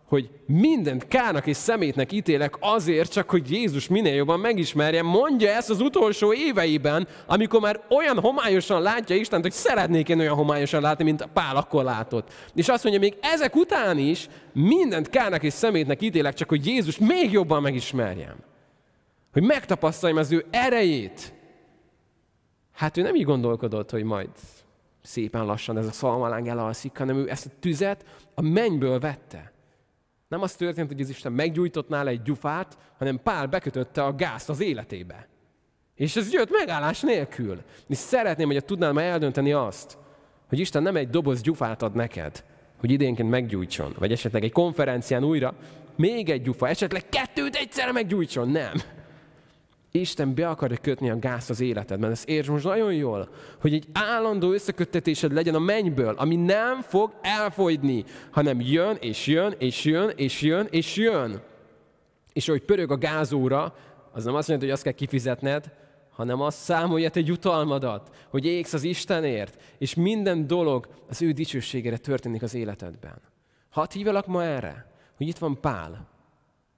hogy 0.09 0.31
mindent 0.47 1.09
kának 1.09 1.47
és 1.47 1.57
szemétnek 1.57 2.13
ítélek 2.13 2.57
azért, 2.61 3.13
csak 3.13 3.31
hogy 3.31 3.51
Jézus 3.51 3.89
minél 3.89 4.15
jobban 4.15 4.41
megismerje. 4.41 5.03
Mondja 5.03 5.49
ezt 5.51 5.71
az 5.71 5.81
utolsó 5.81 6.33
éveiben, 6.33 7.09
amikor 7.27 7.61
már 7.61 7.81
olyan 7.89 8.21
homályosan 8.21 8.83
látja 8.83 9.17
Istent, 9.17 9.43
hogy 9.43 9.53
szeretnék 9.53 10.09
én 10.09 10.19
olyan 10.19 10.35
homályosan 10.35 10.83
látni, 10.83 11.05
mint 11.05 11.29
Pál 11.33 11.57
akkor 11.57 11.85
látott. 11.85 12.33
És 12.55 12.69
azt 12.69 12.83
mondja, 12.83 13.01
még 13.01 13.17
ezek 13.21 13.57
után 13.57 13.99
is 13.99 14.29
mindent 14.53 15.11
kának 15.11 15.43
és 15.43 15.53
szemétnek 15.53 16.03
ítélek, 16.03 16.35
csak 16.35 16.49
hogy 16.49 16.67
Jézus 16.67 16.99
még 16.99 17.33
jobban 17.33 17.63
megismerjem. 17.63 18.37
Hogy 19.33 19.43
megtapasztaljam 19.43 20.19
az 20.19 20.33
ő 20.33 20.45
erejét. 20.51 21.33
Hát 22.73 22.97
ő 22.97 23.03
nem 23.03 23.15
így 23.15 23.25
gondolkodott, 23.25 23.91
hogy 23.91 24.05
majd 24.05 24.29
szépen 25.03 25.45
lassan 25.45 25.79
ez 25.79 25.87
a 25.87 25.93
szalmaláng 25.93 26.49
elalszik, 26.49 26.99
hanem 26.99 27.17
ő 27.17 27.31
ezt 27.31 27.47
a 27.47 27.51
tüzet 27.61 28.05
a 28.35 28.43
mennyből 28.43 28.99
vette. 28.99 29.53
Nem 30.29 30.43
az 30.43 30.55
történt, 30.55 30.89
hogy 30.89 31.01
az 31.01 31.09
Isten 31.09 31.33
meggyújtott 31.33 31.89
nála 31.89 32.11
egy 32.11 32.23
gyufát, 32.23 32.79
hanem 32.99 33.21
Pál 33.23 33.47
bekötötte 33.47 34.05
a 34.05 34.15
gázt 34.15 34.49
az 34.49 34.61
életébe. 34.61 35.29
És 35.95 36.17
ez 36.17 36.33
jött 36.33 36.51
megállás 36.51 37.01
nélkül. 37.01 37.63
És 37.89 37.97
szeretném, 37.97 38.47
hogy 38.47 38.65
tudnál 38.65 38.93
már 38.93 39.05
eldönteni 39.05 39.53
azt, 39.53 39.99
hogy 40.49 40.59
Isten 40.59 40.83
nem 40.83 40.97
egy 40.97 41.11
doboz 41.11 41.41
gyufát 41.41 41.83
ad 41.83 41.95
neked, 41.95 42.45
hogy 42.79 42.91
idénként 42.91 43.31
meggyújtson, 43.31 43.95
vagy 43.99 44.13
esetleg 44.13 44.45
egy 44.45 44.53
konferencián 44.53 45.25
újra, 45.25 45.55
még 45.97 46.31
egy 46.31 46.43
gyufa, 46.43 46.69
esetleg 46.69 47.09
kettőt 47.09 47.55
egyszerre 47.55 47.93
meggyújtson. 47.93 48.49
Nem. 48.49 48.73
Isten 49.95 50.35
be 50.35 50.49
akarja 50.49 50.77
kötni 50.77 51.11
a 51.11 51.19
gáz 51.19 51.51
az 51.51 51.61
életedben. 51.61 52.11
Ezt 52.11 52.29
értsd 52.29 52.51
most 52.51 52.65
nagyon 52.65 52.95
jól, 52.95 53.29
hogy 53.61 53.75
egy 53.75 53.87
állandó 53.93 54.53
összeköttetésed 54.53 55.33
legyen 55.33 55.55
a 55.55 55.59
mennyből, 55.59 56.15
ami 56.15 56.37
nem 56.37 56.83
fog 56.83 57.13
elfogyni, 57.21 58.05
hanem 58.31 58.61
jön, 58.61 58.97
és 59.01 59.27
jön, 59.27 59.55
és 59.59 59.85
jön, 59.85 60.13
és 60.17 60.41
jön, 60.43 60.67
és 60.71 60.97
jön. 60.97 61.43
És 62.33 62.47
hogy 62.47 62.63
pörög 62.63 62.91
a 62.91 62.97
gázóra, 62.97 63.75
az 64.13 64.25
nem 64.25 64.35
azt 64.35 64.49
mondja, 64.49 64.67
hogy 64.67 64.77
azt 64.77 64.85
kell 64.85 64.93
kifizetned, 64.93 65.73
hanem 66.11 66.41
azt 66.41 66.59
számolja 66.59 67.11
egy 67.13 67.27
jutalmadat, 67.27 68.11
hogy 68.29 68.45
égsz 68.45 68.73
az 68.73 68.83
Istenért, 68.83 69.63
és 69.79 69.95
minden 69.95 70.47
dolog 70.47 70.89
az 71.09 71.23
ő 71.23 71.31
dicsőségére 71.31 71.97
történik 71.97 72.43
az 72.43 72.55
életedben. 72.55 73.21
Hadd 73.71 73.93
hívelak 73.93 74.27
ma 74.27 74.45
erre, 74.45 74.93
hogy 75.17 75.29
itt 75.29 75.39
van 75.39 75.61
Pál. 75.61 76.09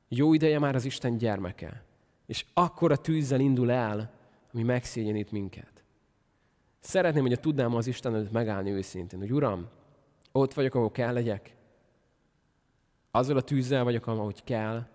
Jó 0.09 0.35
ideje 0.35 0.59
már 0.59 0.75
az 0.75 0.85
Isten 0.85 1.17
gyermeke. 1.17 1.85
És 2.27 2.45
akkor 2.55 2.93
a 2.93 2.97
tűzzel 2.97 3.41
indul 3.41 3.71
el, 3.71 4.13
ami 4.53 4.63
megszégyenít 4.63 5.33
minket. 5.33 5.85
Szeretném, 6.81 7.23
hogy 7.23 7.33
a 7.33 7.37
tudnám 7.37 7.75
az 7.75 7.87
Isten 7.87 8.15
előtt 8.15 8.33
megállni 8.33 8.71
őszintén, 8.71 9.19
hogy 9.19 9.33
Uram, 9.33 9.69
ott 10.33 10.55
vagyok, 10.55 10.75
ahol 10.75 10.91
kell 10.91 11.13
legyek. 11.13 11.57
Azzal 13.11 13.37
a 13.37 13.43
tűzzel 13.43 13.85
vagyok, 13.85 14.07
ahogy 14.07 14.45
kell. 14.45 14.87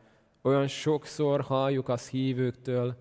Olyan 0.41 0.67
sokszor 0.67 1.41
halljuk 1.41 1.89
azt 1.89 2.09
hívőktől, 2.09 2.97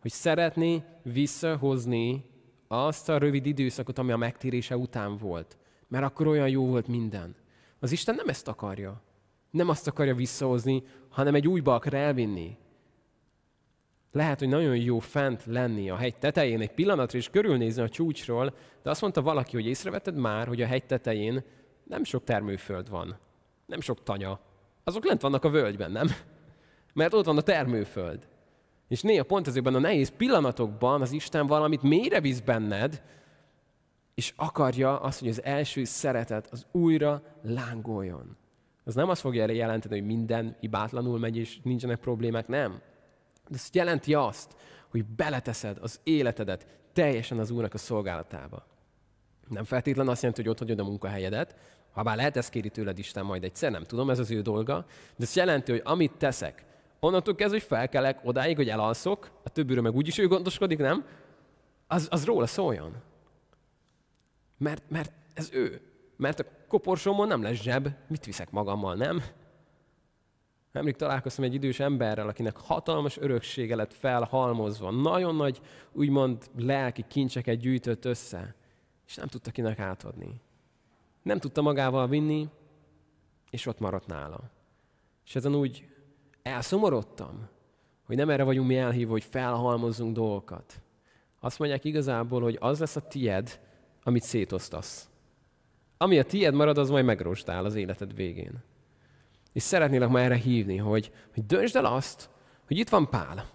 hogy 0.00 0.10
szeretné 0.10 0.82
visszahozni 1.02 2.24
azt 2.68 3.08
a 3.08 3.18
rövid 3.18 3.46
időszakot, 3.46 3.98
ami 3.98 4.12
a 4.12 4.16
megtérése 4.16 4.76
után 4.76 5.16
volt. 5.16 5.56
Mert 5.88 6.04
akkor 6.04 6.26
olyan 6.26 6.48
jó 6.48 6.66
volt 6.66 6.88
minden. 6.88 7.36
Az 7.78 7.92
Isten 7.92 8.14
nem 8.14 8.28
ezt 8.28 8.48
akarja. 8.48 9.02
Nem 9.50 9.68
azt 9.68 9.86
akarja 9.86 10.14
visszahozni, 10.14 10.82
hanem 11.08 11.34
egy 11.34 11.48
újba 11.48 11.74
akar 11.74 11.94
elvinni. 11.94 12.56
Lehet, 14.12 14.38
hogy 14.38 14.48
nagyon 14.48 14.76
jó 14.76 14.98
fent 14.98 15.44
lenni 15.44 15.90
a 15.90 15.96
hegy 15.96 16.16
tetején 16.16 16.60
egy 16.60 16.72
pillanatra 16.72 17.18
és 17.18 17.28
körülnézni 17.30 17.82
a 17.82 17.88
csúcsról, 17.88 18.54
de 18.82 18.90
azt 18.90 19.00
mondta 19.00 19.22
valaki, 19.22 19.56
hogy 19.56 19.66
észrevetted 19.66 20.16
már, 20.16 20.46
hogy 20.46 20.62
a 20.62 20.66
hegy 20.66 20.84
tetején 20.84 21.44
nem 21.84 22.04
sok 22.04 22.24
termőföld 22.24 22.90
van. 22.90 23.18
Nem 23.66 23.80
sok 23.80 24.02
tanya. 24.02 24.40
Azok 24.84 25.04
lent 25.04 25.20
vannak 25.20 25.44
a 25.44 25.50
völgyben, 25.50 25.90
nem? 25.90 26.06
Mert 26.94 27.14
ott 27.14 27.24
van 27.24 27.36
a 27.36 27.40
termőföld. 27.40 28.28
És 28.88 29.02
néha 29.02 29.24
pont 29.24 29.46
ezekben 29.46 29.74
a 29.74 29.78
nehéz 29.78 30.12
pillanatokban 30.16 31.00
az 31.00 31.12
Isten 31.12 31.46
valamit 31.46 31.82
mélyre 31.82 32.20
visz 32.20 32.40
benned, 32.40 33.02
és 34.14 34.32
akarja 34.36 35.00
azt, 35.00 35.18
hogy 35.18 35.28
az 35.28 35.42
első 35.42 35.84
szeretet 35.84 36.48
az 36.50 36.66
újra 36.72 37.22
lángoljon. 37.42 38.36
Az 38.84 38.94
nem 38.94 39.08
azt 39.08 39.20
fogja 39.20 39.50
jelenteni, 39.50 39.98
hogy 39.98 40.06
minden 40.06 40.56
hibátlanul 40.60 41.18
megy, 41.18 41.36
és 41.36 41.58
nincsenek 41.62 41.98
problémák, 41.98 42.48
nem. 42.48 42.80
De 43.48 43.56
ez 43.56 43.68
jelenti 43.72 44.14
azt, 44.14 44.56
hogy 44.90 45.04
beleteszed 45.04 45.78
az 45.80 46.00
életedet 46.02 46.66
teljesen 46.92 47.38
az 47.38 47.50
Úrnak 47.50 47.74
a 47.74 47.78
szolgálatába. 47.78 48.66
Nem 49.48 49.64
feltétlenül 49.64 50.10
azt 50.12 50.22
jelenti, 50.22 50.42
hogy 50.42 50.50
ott 50.50 50.58
hagyod 50.58 50.78
a 50.78 50.84
munkahelyedet, 50.84 51.56
ha 51.90 52.02
bár 52.02 52.16
lehet 52.16 52.36
ezt 52.36 52.50
kéri 52.50 52.70
tőled 52.70 52.98
Isten 52.98 53.24
majd 53.24 53.44
egyszer, 53.44 53.70
nem 53.70 53.84
tudom, 53.84 54.10
ez 54.10 54.18
az 54.18 54.30
ő 54.30 54.42
dolga, 54.42 54.84
de 55.16 55.24
ez 55.24 55.36
jelenti, 55.36 55.70
hogy 55.70 55.82
amit 55.84 56.12
teszek, 56.12 56.64
onnantól 57.00 57.34
kezdve, 57.34 57.58
hogy 57.58 57.66
felkelek 57.66 58.20
odáig, 58.22 58.56
hogy 58.56 58.68
elalszok, 58.68 59.30
a 59.44 59.48
többiről 59.48 59.82
meg 59.82 59.94
úgyis 59.94 60.18
ő 60.18 60.26
gondoskodik, 60.26 60.78
nem? 60.78 61.04
Az, 61.86 62.08
az 62.10 62.24
róla 62.24 62.46
szóljon. 62.46 62.92
Mert, 64.58 64.82
mert 64.90 65.12
ez 65.34 65.48
ő. 65.52 65.80
Mert 66.16 66.40
a 66.40 66.44
koporsómon 66.68 67.26
nem 67.26 67.42
lesz 67.42 67.60
zseb, 67.60 67.88
mit 68.08 68.24
viszek 68.24 68.50
magammal, 68.50 68.94
nem? 68.94 69.22
Nemrég 70.78 70.96
találkoztam 70.96 71.44
egy 71.44 71.54
idős 71.54 71.80
emberrel, 71.80 72.28
akinek 72.28 72.56
hatalmas 72.56 73.16
öröksége 73.16 73.76
lett 73.76 73.92
felhalmozva. 73.92 74.90
Nagyon 74.90 75.36
nagy, 75.36 75.60
úgymond 75.92 76.50
lelki 76.56 77.04
kincseket 77.08 77.58
gyűjtött 77.58 78.04
össze, 78.04 78.54
és 79.06 79.14
nem 79.14 79.26
tudta 79.26 79.50
kinek 79.50 79.78
átadni. 79.78 80.40
Nem 81.22 81.38
tudta 81.38 81.62
magával 81.62 82.08
vinni, 82.08 82.48
és 83.50 83.66
ott 83.66 83.78
maradt 83.78 84.06
nála. 84.06 84.50
És 85.26 85.34
ezen 85.34 85.54
úgy 85.54 85.88
elszomorodtam, 86.42 87.48
hogy 88.06 88.16
nem 88.16 88.30
erre 88.30 88.42
vagyunk 88.42 88.68
mi 88.68 88.76
elhívva, 88.76 89.12
hogy 89.12 89.24
felhalmozzunk 89.24 90.14
dolgokat. 90.14 90.80
Azt 91.40 91.58
mondják 91.58 91.84
igazából, 91.84 92.40
hogy 92.40 92.56
az 92.60 92.78
lesz 92.78 92.96
a 92.96 93.08
tied, 93.08 93.60
amit 94.02 94.22
szétosztasz. 94.22 95.08
Ami 95.96 96.18
a 96.18 96.24
tied 96.24 96.54
marad, 96.54 96.78
az 96.78 96.90
majd 96.90 97.04
megrostál 97.04 97.64
az 97.64 97.74
életed 97.74 98.14
végén. 98.14 98.62
És 99.58 99.64
szeretnélek 99.64 100.08
ma 100.08 100.20
erre 100.20 100.34
hívni, 100.34 100.76
hogy, 100.76 101.10
hogy 101.34 101.46
döntsd 101.46 101.76
el 101.76 101.84
azt, 101.84 102.28
hogy 102.66 102.78
itt 102.78 102.88
van 102.88 103.10
Pál. 103.10 103.46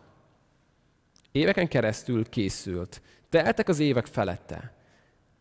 Éveken 1.32 1.68
keresztül 1.68 2.30
készült. 2.30 3.01
Teltek 3.30 3.68
az 3.68 3.80
évek 3.80 4.06
felette. 4.06 4.74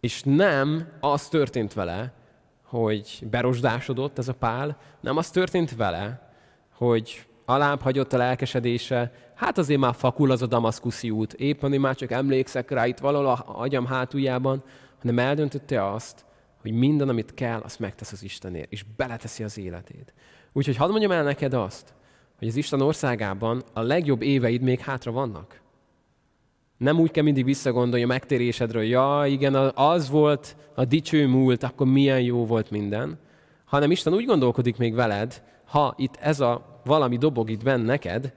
És 0.01 0.23
nem 0.25 0.89
az 1.01 1.29
történt 1.29 1.73
vele, 1.73 2.13
hogy 2.65 3.27
berosdásodott 3.31 4.19
ez 4.19 4.29
a 4.29 4.35
Pál, 4.35 4.79
nem 5.01 5.17
az 5.17 5.31
történt 5.31 5.77
vele, 5.77 6.33
hogy 6.73 7.27
alább 7.45 7.81
hagyott 7.81 8.13
a 8.13 8.17
lelkesedése, 8.17 9.13
hát 9.35 9.59
azért 9.59 9.81
már 9.81 9.95
fakul 9.95 10.31
az 10.31 10.43
a 10.43 10.47
damaszkuszi 10.47 11.11
út, 11.11 11.33
éppen, 11.33 11.71
hogy 11.71 11.79
már 11.79 11.95
csak 11.95 12.11
emlékszek 12.11 12.71
rá 12.71 12.87
itt 12.87 12.99
valahol 12.99 13.27
a 13.27 13.61
agyam 13.61 13.87
hátuljában, 13.87 14.65
hanem 14.99 15.19
eldöntötte 15.19 15.91
azt, 15.91 16.25
hogy 16.61 16.73
minden, 16.73 17.09
amit 17.09 17.35
kell, 17.35 17.61
azt 17.61 17.79
megtesz 17.79 18.13
az 18.13 18.23
Istenért, 18.23 18.73
és 18.73 18.85
beleteszi 18.97 19.43
az 19.43 19.59
életét. 19.59 20.13
Úgyhogy 20.53 20.77
hadd 20.77 20.91
mondjam 20.91 21.11
el 21.11 21.23
neked 21.23 21.55
azt, 21.55 21.95
hogy 22.39 22.49
az 22.49 22.57
Isten 22.57 22.81
országában 22.81 23.63
a 23.73 23.81
legjobb 23.81 24.23
éveid 24.23 24.63
még 24.63 24.81
hátra 24.81 25.13
vannak. 25.13 25.61
Nem 26.77 27.01
úgy 27.01 27.11
kell 27.11 27.25
mindig 27.25 27.45
visszagondolni 27.45 28.05
a 28.05 28.07
megtérésedről, 28.07 28.83
ja, 28.83 29.23
igen, 29.27 29.55
az 29.75 30.11
volt 30.11 30.57
a 30.75 30.85
dicső 30.85 31.27
múlt, 31.27 31.63
akkor 31.63 31.87
milyen 31.87 32.21
jó 32.21 32.47
volt 32.47 32.71
minden, 32.71 33.19
hanem 33.65 33.91
Isten 33.91 34.15
úgy 34.15 34.25
gondolkodik 34.25 34.77
még 34.77 34.95
veled, 34.95 35.43
ha 35.65 35.95
itt 35.97 36.17
ez 36.17 36.41
a 36.41 36.81
valami 36.85 37.17
dobog 37.17 37.51
itt 37.51 37.63
benne 37.63 37.85
neked, 37.85 38.33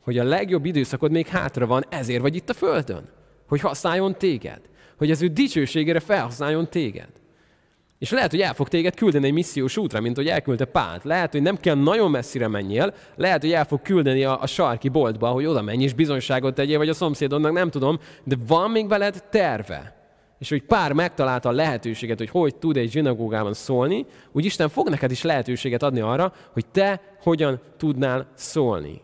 hogy 0.00 0.18
a 0.18 0.24
legjobb 0.24 0.64
időszakod 0.64 1.10
még 1.10 1.26
hátra 1.26 1.66
van, 1.66 1.84
ezért 1.88 2.20
vagy 2.20 2.36
itt 2.36 2.50
a 2.50 2.54
Földön. 2.54 3.08
Hogy 3.48 3.60
használjon 3.60 4.14
téged. 4.18 4.60
Hogy 4.96 5.10
az 5.10 5.22
ő 5.22 5.26
dicsőségére 5.26 6.00
felhasználjon 6.00 6.68
téged. 6.68 7.08
És 7.98 8.10
lehet, 8.10 8.30
hogy 8.30 8.40
el 8.40 8.54
fog 8.54 8.68
téged 8.68 8.94
küldeni 8.94 9.26
egy 9.26 9.32
missziós 9.32 9.76
útra, 9.76 10.00
mint 10.00 10.16
hogy 10.16 10.28
elküldte 10.28 10.64
Pált. 10.64 11.04
Lehet, 11.04 11.32
hogy 11.32 11.42
nem 11.42 11.56
kell 11.56 11.74
nagyon 11.74 12.10
messzire 12.10 12.48
menjél, 12.48 12.94
lehet, 13.16 13.40
hogy 13.40 13.52
el 13.52 13.64
fog 13.64 13.82
küldeni 13.82 14.24
a, 14.24 14.40
a 14.40 14.46
sarki 14.46 14.88
boltba, 14.88 15.28
hogy 15.28 15.46
oda 15.46 15.62
menj 15.62 15.82
és 15.82 15.92
bizonyságot 15.92 16.54
tegyél, 16.54 16.78
vagy 16.78 16.88
a 16.88 16.94
szomszédodnak, 16.94 17.52
nem 17.52 17.70
tudom, 17.70 17.98
de 18.24 18.36
van 18.46 18.70
még 18.70 18.88
veled 18.88 19.24
terve. 19.30 19.94
És 20.38 20.48
hogy 20.48 20.62
pár 20.62 20.92
megtalálta 20.92 21.48
a 21.48 21.52
lehetőséget, 21.52 22.18
hogy 22.18 22.30
hogy 22.30 22.56
tud 22.56 22.76
egy 22.76 22.90
zsinagógában 22.90 23.54
szólni, 23.54 24.06
úgy 24.32 24.44
Isten 24.44 24.68
fog 24.68 24.88
neked 24.88 25.10
is 25.10 25.22
lehetőséget 25.22 25.82
adni 25.82 26.00
arra, 26.00 26.32
hogy 26.52 26.66
te 26.66 27.00
hogyan 27.22 27.60
tudnál 27.76 28.26
szólni. 28.34 29.02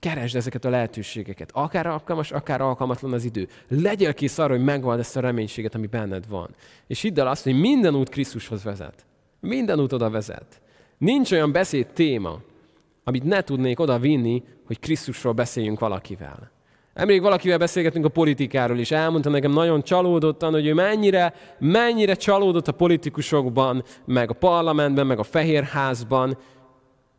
Keresd 0.00 0.36
ezeket 0.36 0.64
a 0.64 0.70
lehetőségeket. 0.70 1.50
Akár 1.52 1.86
alkalmas, 1.86 2.32
akár 2.32 2.60
alkalmatlan 2.60 3.12
az 3.12 3.24
idő. 3.24 3.48
Legyél 3.68 4.14
kész 4.14 4.38
arra, 4.38 4.54
hogy 4.54 4.64
megvald 4.64 4.98
ezt 4.98 5.16
a 5.16 5.20
reménységet, 5.20 5.74
ami 5.74 5.86
benned 5.86 6.28
van. 6.28 6.54
És 6.86 7.00
hidd 7.00 7.20
el 7.20 7.28
azt, 7.28 7.44
hogy 7.44 7.60
minden 7.60 7.94
út 7.94 8.08
Krisztushoz 8.08 8.62
vezet. 8.62 9.06
Minden 9.40 9.80
út 9.80 9.92
oda 9.92 10.10
vezet. 10.10 10.60
Nincs 10.98 11.32
olyan 11.32 11.52
beszéd 11.52 11.86
téma, 11.86 12.38
amit 13.04 13.24
ne 13.24 13.40
tudnék 13.40 13.80
oda 13.80 13.98
vinni, 13.98 14.42
hogy 14.66 14.78
Krisztusról 14.78 15.32
beszéljünk 15.32 15.80
valakivel. 15.80 16.50
Emlék, 16.94 17.20
valakivel 17.20 17.58
beszélgetünk 17.58 18.04
a 18.04 18.08
politikáról 18.08 18.78
is, 18.78 18.90
elmondta 18.90 19.30
nekem 19.30 19.52
nagyon 19.52 19.82
csalódottan, 19.82 20.52
hogy 20.52 20.66
ő 20.66 20.74
mennyire, 20.74 21.34
mennyire 21.58 22.14
csalódott 22.14 22.68
a 22.68 22.72
politikusokban, 22.72 23.84
meg 24.04 24.30
a 24.30 24.34
parlamentben, 24.34 25.06
meg 25.06 25.18
a 25.18 25.22
Fehérházban, 25.22 26.38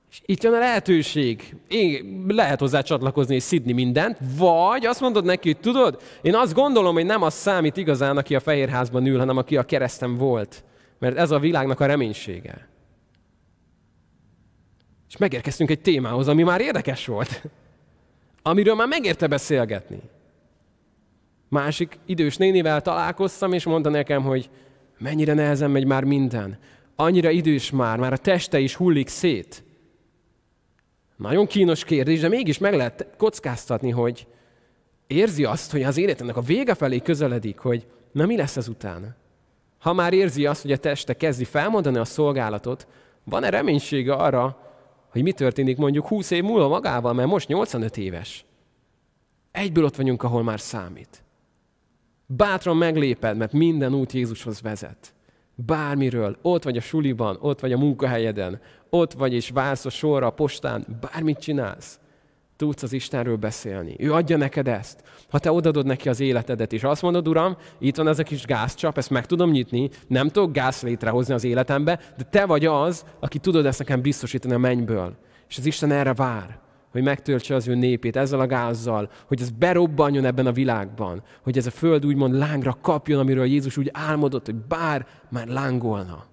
és 0.09 0.21
itt 0.25 0.43
jön 0.43 0.53
a 0.53 0.59
lehetőség. 0.59 1.55
Én 1.67 2.25
lehet 2.27 2.59
hozzá 2.59 2.81
csatlakozni 2.81 3.35
és 3.35 3.43
szidni 3.43 3.71
mindent, 3.71 4.17
vagy 4.37 4.85
azt 4.85 5.01
mondod 5.01 5.25
neki, 5.25 5.51
hogy 5.51 5.59
tudod, 5.59 6.01
én 6.21 6.35
azt 6.35 6.53
gondolom, 6.53 6.93
hogy 6.93 7.05
nem 7.05 7.21
az 7.21 7.33
számít 7.33 7.77
igazán, 7.77 8.17
aki 8.17 8.35
a 8.35 8.39
fehérházban 8.39 9.05
ül, 9.05 9.19
hanem 9.19 9.37
aki 9.37 9.57
a 9.57 9.63
keresztem 9.63 10.17
volt. 10.17 10.63
Mert 10.99 11.17
ez 11.17 11.31
a 11.31 11.39
világnak 11.39 11.79
a 11.79 11.85
reménysége. 11.85 12.67
És 15.09 15.17
megérkeztünk 15.17 15.69
egy 15.69 15.81
témához, 15.81 16.27
ami 16.27 16.43
már 16.43 16.61
érdekes 16.61 17.05
volt. 17.05 17.41
Amiről 18.41 18.75
már 18.75 18.87
megérte 18.87 19.27
beszélgetni. 19.27 19.99
Másik 21.49 21.99
idős 22.05 22.37
nénivel 22.37 22.81
találkoztam, 22.81 23.53
és 23.53 23.63
mondta 23.63 23.89
nekem, 23.89 24.23
hogy 24.23 24.49
mennyire 24.97 25.33
nehezen 25.33 25.71
megy 25.71 25.85
már 25.85 26.03
minden. 26.03 26.59
Annyira 26.95 27.29
idős 27.29 27.71
már, 27.71 27.97
már 27.97 28.13
a 28.13 28.17
teste 28.17 28.59
is 28.59 28.75
hullik 28.75 29.07
szét. 29.07 29.63
Nagyon 31.19 31.47
kínos 31.47 31.83
kérdés, 31.83 32.19
de 32.19 32.27
mégis 32.27 32.57
meg 32.57 32.73
lehet 32.73 33.07
kockáztatni, 33.17 33.89
hogy 33.89 34.27
érzi 35.07 35.45
azt, 35.45 35.71
hogy 35.71 35.83
az 35.83 35.97
életének 35.97 36.37
a 36.37 36.41
vége 36.41 36.73
felé 36.73 36.99
közeledik, 36.99 37.57
hogy 37.57 37.87
na 38.11 38.25
mi 38.25 38.35
lesz 38.35 38.57
ezután? 38.57 39.15
Ha 39.79 39.93
már 39.93 40.13
érzi 40.13 40.45
azt, 40.45 40.61
hogy 40.61 40.71
a 40.71 40.77
teste 40.77 41.13
kezdi 41.13 41.43
felmondani 41.43 41.97
a 41.97 42.05
szolgálatot, 42.05 42.87
van-e 43.23 43.49
reménysége 43.49 44.13
arra, 44.13 44.57
hogy 45.09 45.21
mi 45.23 45.31
történik 45.31 45.77
mondjuk 45.77 46.07
20 46.07 46.31
év 46.31 46.43
múlva 46.43 46.67
magával, 46.67 47.13
mert 47.13 47.29
most 47.29 47.47
85 47.47 47.97
éves. 47.97 48.45
Egyből 49.51 49.83
ott 49.83 49.95
vagyunk, 49.95 50.23
ahol 50.23 50.43
már 50.43 50.59
számít. 50.59 51.23
Bátran 52.25 52.77
megléped, 52.77 53.37
mert 53.37 53.53
minden 53.53 53.93
út 53.93 54.11
Jézushoz 54.11 54.61
vezet. 54.61 55.13
Bármiről, 55.55 56.37
ott 56.41 56.63
vagy 56.63 56.77
a 56.77 56.81
suliban, 56.81 57.37
ott 57.41 57.59
vagy 57.59 57.71
a 57.71 57.77
munkahelyeden, 57.77 58.61
ott 58.89 59.13
vagy 59.13 59.33
és 59.33 59.49
vársz 59.49 59.85
a 59.85 59.89
sorra 59.89 60.27
a 60.27 60.31
postán, 60.31 60.85
bármit 61.01 61.39
csinálsz, 61.39 61.99
tudsz 62.55 62.83
az 62.83 62.93
Istenről 62.93 63.35
beszélni. 63.35 63.95
Ő 63.97 64.13
adja 64.13 64.37
neked 64.37 64.67
ezt. 64.67 65.03
Ha 65.29 65.39
te 65.39 65.51
odadod 65.51 65.85
neki 65.85 66.09
az 66.09 66.19
életedet, 66.19 66.73
és 66.73 66.83
azt 66.83 67.01
mondod, 67.01 67.27
Uram, 67.27 67.57
itt 67.79 67.95
van 67.95 68.07
ez 68.07 68.19
a 68.19 68.23
kis 68.23 68.45
gázcsap, 68.45 68.97
ezt 68.97 69.09
meg 69.09 69.25
tudom 69.25 69.49
nyitni, 69.49 69.89
nem 70.07 70.27
tudok 70.27 70.51
gáz 70.51 70.81
létrehozni 70.81 71.33
az 71.33 71.43
életembe, 71.43 71.99
de 72.17 72.23
te 72.23 72.45
vagy 72.45 72.65
az, 72.65 73.05
aki 73.19 73.39
tudod 73.39 73.65
ezt 73.65 73.79
nekem 73.79 74.01
biztosítani 74.01 74.53
a 74.53 74.57
mennyből. 74.57 75.15
És 75.49 75.57
az 75.57 75.65
Isten 75.65 75.91
erre 75.91 76.13
vár, 76.13 76.59
hogy 76.91 77.03
megtöltse 77.03 77.55
az 77.55 77.67
ő 77.67 77.75
népét 77.75 78.15
ezzel 78.15 78.39
a 78.39 78.47
gázzal, 78.47 79.09
hogy 79.27 79.41
ez 79.41 79.49
berobbanjon 79.49 80.25
ebben 80.25 80.45
a 80.45 80.51
világban, 80.51 81.23
hogy 81.43 81.57
ez 81.57 81.65
a 81.65 81.71
föld 81.71 82.05
úgymond 82.05 82.33
lángra 82.33 82.77
kapjon, 82.81 83.19
amiről 83.19 83.45
Jézus 83.45 83.77
úgy 83.77 83.89
álmodott, 83.93 84.45
hogy 84.45 84.55
bár 84.55 85.07
már 85.29 85.47
lángolna. 85.47 86.25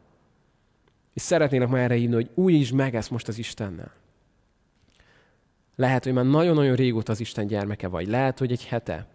És 1.16 1.22
szeretnének 1.22 1.68
már 1.68 1.82
erre 1.82 1.94
hívni, 1.94 2.14
hogy 2.14 2.30
új 2.34 2.52
is 2.52 2.72
meg 2.72 2.94
ezt 2.94 3.10
most 3.10 3.28
az 3.28 3.38
Istennel. 3.38 3.92
Lehet, 5.76 6.04
hogy 6.04 6.12
már 6.12 6.24
nagyon-nagyon 6.24 6.74
régóta 6.74 7.12
az 7.12 7.20
Isten 7.20 7.46
gyermeke 7.46 7.88
vagy. 7.88 8.08
Lehet, 8.08 8.38
hogy 8.38 8.52
egy 8.52 8.66
hete. 8.66 9.06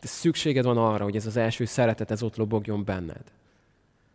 De 0.00 0.06
szükséged 0.06 0.64
van 0.64 0.76
arra, 0.76 1.04
hogy 1.04 1.16
ez 1.16 1.26
az 1.26 1.36
első 1.36 1.64
szeretet 1.64 2.10
ez 2.10 2.22
ott 2.22 2.36
lobogjon 2.36 2.84
benned. 2.84 3.32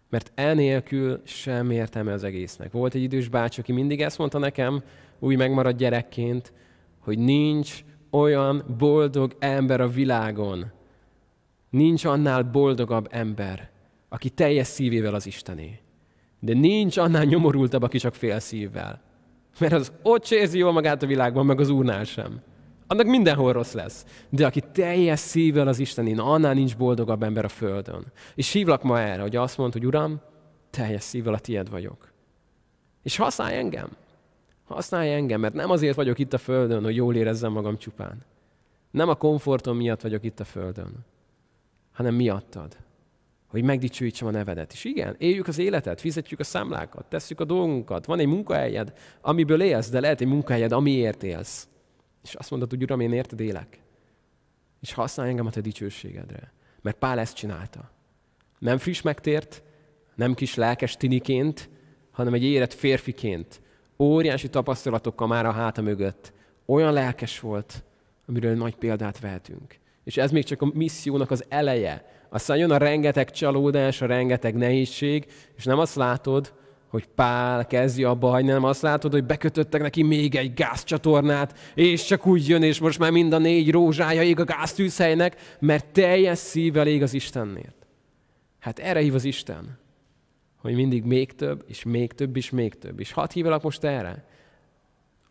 Mert 0.09 0.31
enélkül 0.35 1.21
sem 1.25 1.71
értelme 1.71 2.13
az 2.13 2.23
egésznek. 2.23 2.71
Volt 2.71 2.93
egy 2.93 3.01
idős 3.01 3.27
bácsi, 3.27 3.59
aki 3.59 3.71
mindig 3.71 4.01
ezt 4.01 4.17
mondta 4.17 4.37
nekem, 4.37 4.83
új 5.19 5.35
megmaradt 5.35 5.77
gyerekként, 5.77 6.53
hogy 6.99 7.19
nincs 7.19 7.83
olyan 8.09 8.75
boldog 8.77 9.35
ember 9.39 9.81
a 9.81 9.87
világon, 9.87 10.71
nincs 11.69 12.05
annál 12.05 12.43
boldogabb 12.43 13.07
ember, 13.11 13.69
aki 14.09 14.29
teljes 14.29 14.67
szívével 14.67 15.13
az 15.13 15.25
Istené. 15.25 15.81
De 16.39 16.53
nincs 16.53 16.97
annál 16.97 17.23
nyomorultabb, 17.23 17.83
aki 17.83 17.97
csak 17.97 18.15
fél 18.15 18.39
szívvel. 18.39 19.01
Mert 19.59 19.73
az 19.73 19.91
ott 20.01 20.25
se 20.25 20.35
érzi 20.35 20.57
jól 20.57 20.71
magát 20.71 21.03
a 21.03 21.07
világban, 21.07 21.45
meg 21.45 21.59
az 21.59 21.69
Úrnál 21.69 22.03
sem. 22.03 22.41
Annak 22.87 23.05
mindenhol 23.05 23.53
rossz 23.53 23.73
lesz. 23.73 24.05
De 24.29 24.45
aki 24.45 24.61
teljes 24.71 25.19
szívvel 25.19 25.67
az 25.67 25.79
Istenén, 25.79 26.19
annál 26.19 26.53
nincs 26.53 26.77
boldogabb 26.77 27.23
ember 27.23 27.45
a 27.45 27.49
Földön. 27.49 28.05
És 28.35 28.51
hívlak 28.51 28.83
ma 28.83 28.99
erre, 28.99 29.21
hogy 29.21 29.35
azt 29.35 29.57
mond, 29.57 29.73
hogy 29.73 29.85
Uram, 29.85 30.21
teljes 30.69 31.03
szívvel 31.03 31.33
a 31.33 31.39
tied 31.39 31.69
vagyok. 31.69 32.11
És 33.03 33.17
használj 33.17 33.57
engem. 33.57 33.89
Használj 34.65 35.13
engem, 35.13 35.39
mert 35.39 35.53
nem 35.53 35.69
azért 35.69 35.95
vagyok 35.95 36.19
itt 36.19 36.33
a 36.33 36.37
Földön, 36.37 36.83
hogy 36.83 36.95
jól 36.95 37.15
érezzem 37.15 37.51
magam 37.51 37.77
csupán. 37.77 38.25
Nem 38.91 39.09
a 39.09 39.15
komfortom 39.15 39.77
miatt 39.77 40.01
vagyok 40.01 40.23
itt 40.23 40.39
a 40.39 40.43
Földön, 40.43 41.05
hanem 41.93 42.15
miattad 42.15 42.77
hogy 43.47 43.63
megdicsőítsem 43.63 44.27
a 44.27 44.31
nevedet. 44.31 44.73
És 44.73 44.83
igen, 44.83 45.15
éljük 45.17 45.47
az 45.47 45.57
életet, 45.57 46.01
fizetjük 46.01 46.39
a 46.39 46.43
számlákat, 46.43 47.05
tesszük 47.05 47.39
a 47.39 47.45
dolgunkat. 47.45 48.05
Van 48.05 48.19
egy 48.19 48.27
munkahelyed, 48.27 48.93
amiből 49.21 49.61
élsz, 49.61 49.89
de 49.89 49.99
lehet 49.99 50.21
egy 50.21 50.27
munkahelyed, 50.27 50.71
amiért 50.71 51.23
élsz. 51.23 51.67
És 52.23 52.35
azt 52.35 52.49
mondod, 52.49 52.69
hogy 52.69 52.83
Uram, 52.83 52.99
én 52.99 53.13
érted 53.13 53.39
élek. 53.39 53.79
És 54.81 54.93
használj 54.93 55.29
engem 55.29 55.45
a 55.45 55.49
te 55.49 55.61
dicsőségedre. 55.61 56.51
Mert 56.81 56.97
Pál 56.97 57.19
ezt 57.19 57.35
csinálta. 57.35 57.91
Nem 58.59 58.77
friss 58.77 59.01
megtért, 59.01 59.63
nem 60.15 60.33
kis 60.33 60.55
lelkes 60.55 60.97
tiniként, 60.97 61.69
hanem 62.11 62.33
egy 62.33 62.43
érett 62.43 62.73
férfiként. 62.73 63.61
Óriási 63.99 64.49
tapasztalatokkal 64.49 65.27
már 65.27 65.45
a 65.45 65.51
háta 65.51 65.81
mögött. 65.81 66.33
Olyan 66.65 66.93
lelkes 66.93 67.39
volt, 67.39 67.83
amiről 68.27 68.55
nagy 68.55 68.75
példát 68.75 69.19
vehetünk. 69.19 69.79
És 70.03 70.17
ez 70.17 70.31
még 70.31 70.43
csak 70.43 70.61
a 70.61 70.71
missziónak 70.73 71.31
az 71.31 71.45
eleje 71.49 72.16
aztán 72.29 72.57
jön 72.57 72.71
a 72.71 72.77
rengeteg 72.77 73.31
csalódás, 73.31 74.01
a 74.01 74.05
rengeteg 74.05 74.55
nehézség, 74.55 75.25
és 75.57 75.63
nem 75.63 75.79
azt 75.79 75.95
látod, 75.95 76.53
hogy 76.87 77.07
Pál 77.15 77.67
kezdi 77.67 78.03
a 78.03 78.15
baj, 78.15 78.43
nem 78.43 78.63
azt 78.63 78.81
látod, 78.81 79.11
hogy 79.11 79.23
bekötöttek 79.23 79.81
neki 79.81 80.03
még 80.03 80.35
egy 80.35 80.53
gázcsatornát, 80.53 81.59
és 81.75 82.05
csak 82.05 82.25
úgy 82.25 82.47
jön, 82.47 82.63
és 82.63 82.79
most 82.79 82.99
már 82.99 83.11
mind 83.11 83.33
a 83.33 83.37
négy 83.37 83.71
rózsája 83.71 84.23
ég 84.23 84.39
a 84.39 84.43
gáztűzhelynek, 84.43 85.57
mert 85.59 85.85
teljes 85.85 86.37
szívvel 86.37 86.87
ég 86.87 87.01
az 87.01 87.13
Istenért. 87.13 87.75
Hát 88.59 88.79
erre 88.79 88.99
hív 88.99 89.13
az 89.13 89.23
Isten, 89.23 89.79
hogy 90.61 90.75
mindig 90.75 91.03
még 91.03 91.35
több, 91.35 91.63
és 91.67 91.83
még 91.83 92.13
több, 92.13 92.37
és 92.37 92.49
még 92.49 92.77
több. 92.77 92.99
És 92.99 93.11
hadd 93.11 93.29
hívelak 93.33 93.63
most 93.63 93.83
erre. 93.83 94.25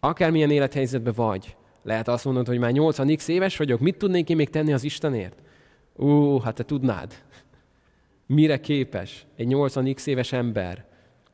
Akármilyen 0.00 0.50
élethelyzetben 0.50 1.12
vagy, 1.16 1.56
lehet 1.82 2.08
azt 2.08 2.24
mondod, 2.24 2.46
hogy 2.46 2.58
már 2.58 2.72
80 2.72 3.16
x 3.16 3.28
éves 3.28 3.56
vagyok, 3.56 3.80
mit 3.80 3.96
tudnék 3.96 4.28
én 4.28 4.36
még 4.36 4.50
tenni 4.50 4.72
az 4.72 4.84
Istenért? 4.84 5.42
Ú, 5.96 6.38
hát 6.38 6.54
te 6.54 6.64
tudnád, 6.64 7.22
mire 8.26 8.60
képes 8.60 9.26
egy 9.36 9.46
80x 9.50 10.06
éves 10.06 10.32
ember, 10.32 10.84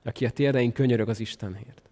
aki 0.05 0.25
a 0.25 0.31
térdein 0.31 0.73
könyörög 0.73 1.09
az 1.09 1.21
Istenért. 1.21 1.91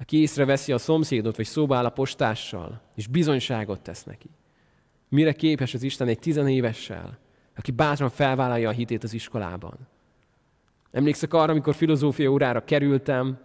Aki 0.00 0.20
észreveszi 0.20 0.72
a 0.72 0.78
szomszédot, 0.78 1.36
vagy 1.36 1.46
szóba 1.46 1.76
áll 1.76 1.84
a 1.84 1.90
postással, 1.90 2.80
és 2.94 3.06
bizonyságot 3.06 3.80
tesz 3.80 4.04
neki. 4.04 4.30
Mire 5.08 5.32
képes 5.32 5.74
az 5.74 5.82
Isten 5.82 6.08
egy 6.08 6.18
tizenévessel, 6.18 7.18
aki 7.56 7.70
bátran 7.70 8.10
felvállalja 8.10 8.68
a 8.68 8.72
hitét 8.72 9.02
az 9.02 9.14
iskolában. 9.14 9.78
Emlékszek 10.90 11.34
arra, 11.34 11.50
amikor 11.50 11.74
filozófia 11.74 12.30
órára 12.30 12.64
kerültem, 12.64 13.38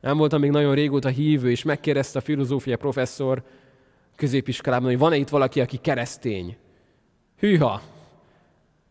nem 0.00 0.16
voltam 0.16 0.40
még 0.40 0.50
nagyon 0.50 0.74
régóta 0.74 1.08
hívő, 1.08 1.50
és 1.50 1.62
megkérdezte 1.62 2.18
a 2.18 2.22
filozófia 2.22 2.76
professzor 2.76 3.42
középiskolában, 4.16 4.88
hogy 4.88 4.98
van-e 4.98 5.16
itt 5.16 5.28
valaki, 5.28 5.60
aki 5.60 5.76
keresztény. 5.76 6.56
Hűha! 7.40 7.82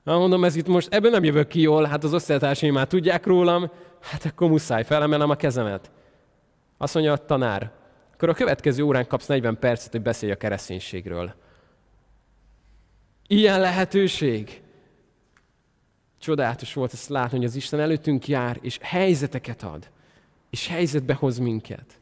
Na 0.04 0.18
mondom, 0.18 0.43
ez 0.43 0.56
itt 0.56 0.68
most, 0.68 0.93
ebből 0.93 1.12
nem 1.12 1.24
jövök 1.24 1.47
ki 1.47 1.62
jól, 1.62 1.86
hát 1.86 2.04
az 2.04 2.14
osztálytársaim 2.14 2.74
már 2.74 2.88
tudják 2.88 3.26
rólam, 3.26 3.72
hát 4.02 4.26
akkor 4.26 4.50
muszáj, 4.50 4.84
felemelem 4.84 5.30
a 5.30 5.36
kezemet. 5.36 5.91
Azt 6.78 6.93
mondja 6.93 7.12
a 7.12 7.26
tanár, 7.26 7.72
akkor 8.14 8.30
a 8.30 8.34
következő 8.34 8.84
órán 8.84 9.08
kapsz 9.08 9.26
40 9.26 9.60
percet, 9.60 9.91
hogy 9.91 10.02
beszélj 10.02 10.32
a 10.32 10.38
kereszténységről. 10.38 11.34
Ilyen 13.28 13.60
lehetőség. 13.60 14.62
Csodálatos 16.20 16.74
volt 16.74 16.93
ezt 16.93 17.10
látni, 17.10 17.38
hogy 17.38 17.45
az 17.45 17.56
Isten 17.56 17.80
előttünk 17.80 18.28
jár, 18.28 18.58
és 18.62 18.78
helyzeteket 18.82 19.64
ad. 19.64 19.89
És 20.50 20.68
helyzetbe 20.68 21.14
hoz 21.14 21.38
minket. 21.38 22.00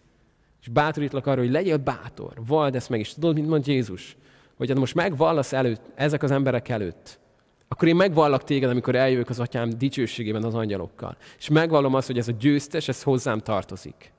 És 0.62 0.68
bátorítlak 0.68 1.26
arra, 1.26 1.42
hogy 1.42 1.52
legyél 1.52 1.78
bátor, 1.78 2.34
vald 2.46 2.76
ezt 2.76 2.90
meg, 2.90 3.00
és 3.00 3.14
tudod, 3.14 3.36
mint 3.36 3.48
mond 3.48 3.68
Jézus, 3.68 4.18
hogy 4.58 4.70
hát 4.70 4.78
most 4.78 4.96
megvallasz 4.96 5.54
előtt, 5.54 5.82
ezek 5.96 6.24
az 6.24 6.32
emberek 6.32 6.70
előtt, 6.70 7.20
akkor 7.68 7.88
én 7.88 7.96
megvallak 7.96 8.44
téged, 8.44 8.70
amikor 8.70 8.96
eljövök 8.96 9.30
az 9.30 9.40
atyám 9.40 9.70
dicsőségében 9.78 10.44
az 10.44 10.56
angyalokkal. 10.56 11.18
És 11.38 11.50
megvallom 11.50 11.94
azt, 11.94 12.08
hogy 12.08 12.18
ez 12.18 12.28
a 12.28 12.36
győztes, 12.40 12.88
ez 12.88 13.04
hozzám 13.04 13.40
tartozik. 13.40 14.12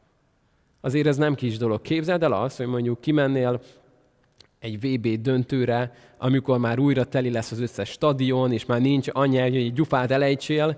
Azért 0.80 1.07
ez 1.07 1.16
nem 1.16 1.34
kis 1.34 1.57
dolog. 1.57 1.82
Képzeld 1.82 2.22
el 2.22 2.32
azt, 2.32 2.57
hogy 2.57 2.66
mondjuk 2.66 3.01
kimennél 3.01 3.61
egy 4.59 4.80
VB 4.80 5.22
döntőre, 5.22 5.93
amikor 6.18 6.59
már 6.59 6.78
újra 6.78 7.05
teli 7.05 7.30
lesz 7.30 7.51
az 7.51 7.61
összes 7.61 7.89
stadion, 7.89 8.53
és 8.53 8.66
már 8.66 8.80
nincs 8.80 9.09
annyi, 9.12 9.39
hogy 9.39 9.57
egy 9.57 9.72
gyufát 9.72 10.11
elejtsél, 10.11 10.76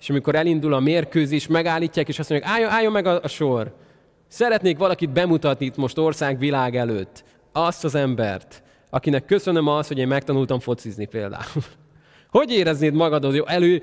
és 0.00 0.10
amikor 0.10 0.34
elindul 0.34 0.74
a 0.74 0.80
mérkőzés, 0.80 1.46
megállítják, 1.46 2.08
és 2.08 2.18
azt 2.18 2.30
mondják, 2.30 2.52
álljon, 2.52 2.70
álljon 2.70 2.92
meg 2.92 3.06
a, 3.06 3.20
a 3.22 3.28
sor. 3.28 3.74
Szeretnék 4.28 4.78
valakit 4.78 5.10
bemutatni 5.10 5.66
itt 5.66 5.76
most 5.76 5.98
országvilág 5.98 6.76
előtt. 6.76 7.24
Azt 7.52 7.84
az 7.84 7.94
embert, 7.94 8.62
akinek 8.90 9.24
köszönöm 9.24 9.66
azt, 9.66 9.88
hogy 9.88 9.98
én 9.98 10.08
megtanultam 10.08 10.60
focizni 10.60 11.06
például. 11.06 11.62
Hogy 12.30 12.50
éreznéd 12.50 12.94
magad 12.94 13.24
az 13.24 13.34
jó 13.34 13.46
elő, 13.46 13.82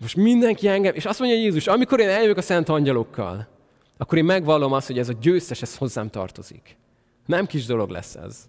most 0.00 0.16
mindenki 0.16 0.68
engem, 0.68 0.94
és 0.94 1.04
azt 1.04 1.18
mondja 1.18 1.38
Jézus, 1.38 1.66
amikor 1.66 2.00
én 2.00 2.08
eljövök 2.08 2.36
a 2.36 2.42
szent 2.42 2.68
angyalokkal, 2.68 3.48
akkor 3.96 4.18
én 4.18 4.24
megvallom 4.24 4.72
azt, 4.72 4.86
hogy 4.86 4.98
ez 4.98 5.08
a 5.08 5.14
győztes, 5.20 5.62
ez 5.62 5.76
hozzám 5.76 6.10
tartozik. 6.10 6.76
Nem 7.26 7.46
kis 7.46 7.66
dolog 7.66 7.90
lesz 7.90 8.14
ez. 8.14 8.48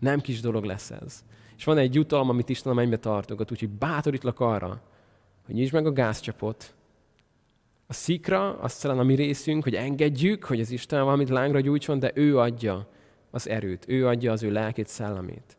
Nem 0.00 0.20
kis 0.20 0.40
dolog 0.40 0.64
lesz 0.64 0.90
ez. 0.90 1.24
És 1.56 1.64
van 1.64 1.78
egy 1.78 1.94
jutalom, 1.94 2.28
amit 2.28 2.48
Isten 2.48 2.72
a 2.72 2.74
mennybe 2.74 2.96
tartogat, 2.96 3.50
úgyhogy 3.50 3.68
bátorítlak 3.68 4.40
arra, 4.40 4.80
hogy 5.46 5.54
nyisd 5.54 5.72
meg 5.72 5.86
a 5.86 5.92
gázcsapot, 5.92 6.74
a 7.86 7.92
szikra, 7.92 8.58
azt 8.60 8.82
talán 8.82 8.98
a 8.98 9.02
mi 9.02 9.14
részünk, 9.14 9.62
hogy 9.62 9.74
engedjük, 9.74 10.44
hogy 10.44 10.60
az 10.60 10.70
Isten 10.70 11.04
valamit 11.04 11.28
lángra 11.28 11.60
gyújtson, 11.60 11.98
de 11.98 12.10
ő 12.14 12.38
adja 12.38 12.88
az 13.30 13.48
erőt, 13.48 13.84
ő 13.88 14.06
adja 14.06 14.32
az 14.32 14.42
ő 14.42 14.50
lelkét, 14.50 14.86
szellemét. 14.86 15.56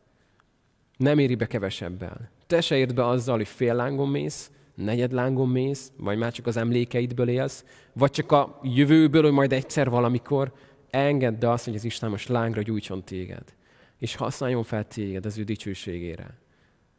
Nem 0.98 1.20
éri 1.20 1.36
be 1.36 1.46
kevesebbel. 1.46 2.30
Te 2.48 2.62
se 2.62 2.78
érd 2.78 2.94
be 2.94 3.08
azzal, 3.08 3.38
hogy 3.38 3.48
fél 3.48 3.76
lángon 3.76 4.10
mész, 4.10 4.52
negyed 4.76 5.12
lángon 5.12 5.50
mész, 5.50 5.92
vagy 5.98 6.18
már 6.18 6.32
csak 6.32 6.48
az 6.48 6.58
emlékeidből 6.58 7.30
élsz, 7.30 7.66
vagy 7.94 8.12
csak 8.12 8.32
a 8.32 8.60
jövőből, 8.64 9.22
hogy 9.22 9.32
majd 9.32 9.54
egyszer 9.54 9.90
valamikor, 9.90 10.54
engedd 10.90 11.46
azt, 11.46 11.66
hogy 11.66 11.76
az 11.76 11.84
Isten 11.84 12.10
most 12.10 12.28
lángra 12.28 12.62
gyújtson 12.62 13.04
téged, 13.04 13.44
és 13.98 14.16
használjon 14.16 14.64
fel 14.64 14.88
téged 14.88 15.26
az 15.26 15.38
ő 15.38 15.44
dicsőségére. 15.44 16.38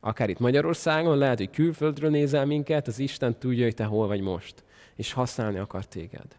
Akár 0.01 0.29
itt 0.29 0.39
Magyarországon, 0.39 1.19
lehet, 1.19 1.39
hogy 1.39 1.51
külföldről 1.51 2.11
nézel 2.11 2.47
minket, 2.47 2.87
az 2.87 2.99
Isten 2.99 3.39
tudja, 3.39 3.65
hogy 3.65 3.75
te 3.75 3.85
hol 3.85 4.07
vagy 4.07 4.21
most, 4.21 4.65
és 4.97 5.13
használni 5.13 5.59
akar 5.59 5.85
téged. 5.87 6.39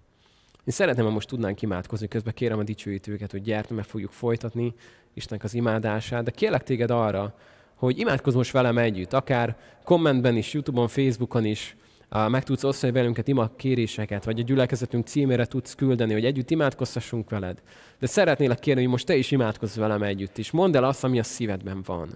Én 0.64 0.74
szeretném, 0.74 1.06
ha 1.06 1.12
most 1.12 1.28
tudnánk 1.28 1.62
imádkozni, 1.62 2.08
közben 2.08 2.34
kérem 2.34 2.60
a 2.60 2.64
dicsőítőket, 2.64 3.32
hogy 3.32 3.42
gyertek, 3.42 3.76
meg 3.76 3.86
fogjuk 3.86 4.12
folytatni 4.12 4.74
Istennek 5.14 5.44
az 5.44 5.54
imádását, 5.54 6.24
de 6.24 6.32
kérlek 6.32 6.64
téged 6.64 6.92
arra, 6.92 7.36
hogy 7.76 8.00
imádkozz 8.00 8.36
most 8.36 8.52
velem 8.52 8.78
együtt, 8.78 9.14
akár 9.14 9.58
kommentben 9.84 10.36
is, 10.36 10.54
Youtube-on, 10.54 10.88
Facebookon 10.88 11.46
is, 11.46 11.76
meg 12.28 12.44
tudsz 12.44 12.64
osztani 12.64 12.92
velünket 12.92 13.28
ima 13.28 13.52
kéréseket, 13.56 14.24
vagy 14.24 14.40
a 14.40 14.44
gyülekezetünk 14.44 15.08
címére 15.08 15.46
tudsz 15.46 15.76
küldeni, 15.76 16.14
hogy 16.14 16.26
együtt 16.26 16.50
imádkozhassunk 16.50 17.30
veled. 17.30 17.62
De 18.00 18.08
szeretnélek 18.08 18.60
kérni, 18.60 18.82
hogy 18.82 18.92
most 18.92 19.06
te 19.06 19.16
is 19.16 19.32
imádkozz 19.32 19.76
velem 19.76 20.04
együtt, 20.04 20.38
és 20.38 20.52
mondd 20.52 20.76
el 20.76 20.84
azt, 20.84 21.04
ami 21.04 21.20
a 21.20 21.24
szívedben 21.24 21.82
van. 21.86 22.10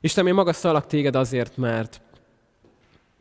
Isten, 0.00 0.26
én 0.26 0.34
magasztalak 0.34 0.86
téged 0.86 1.16
azért, 1.16 1.56
mert, 1.56 2.00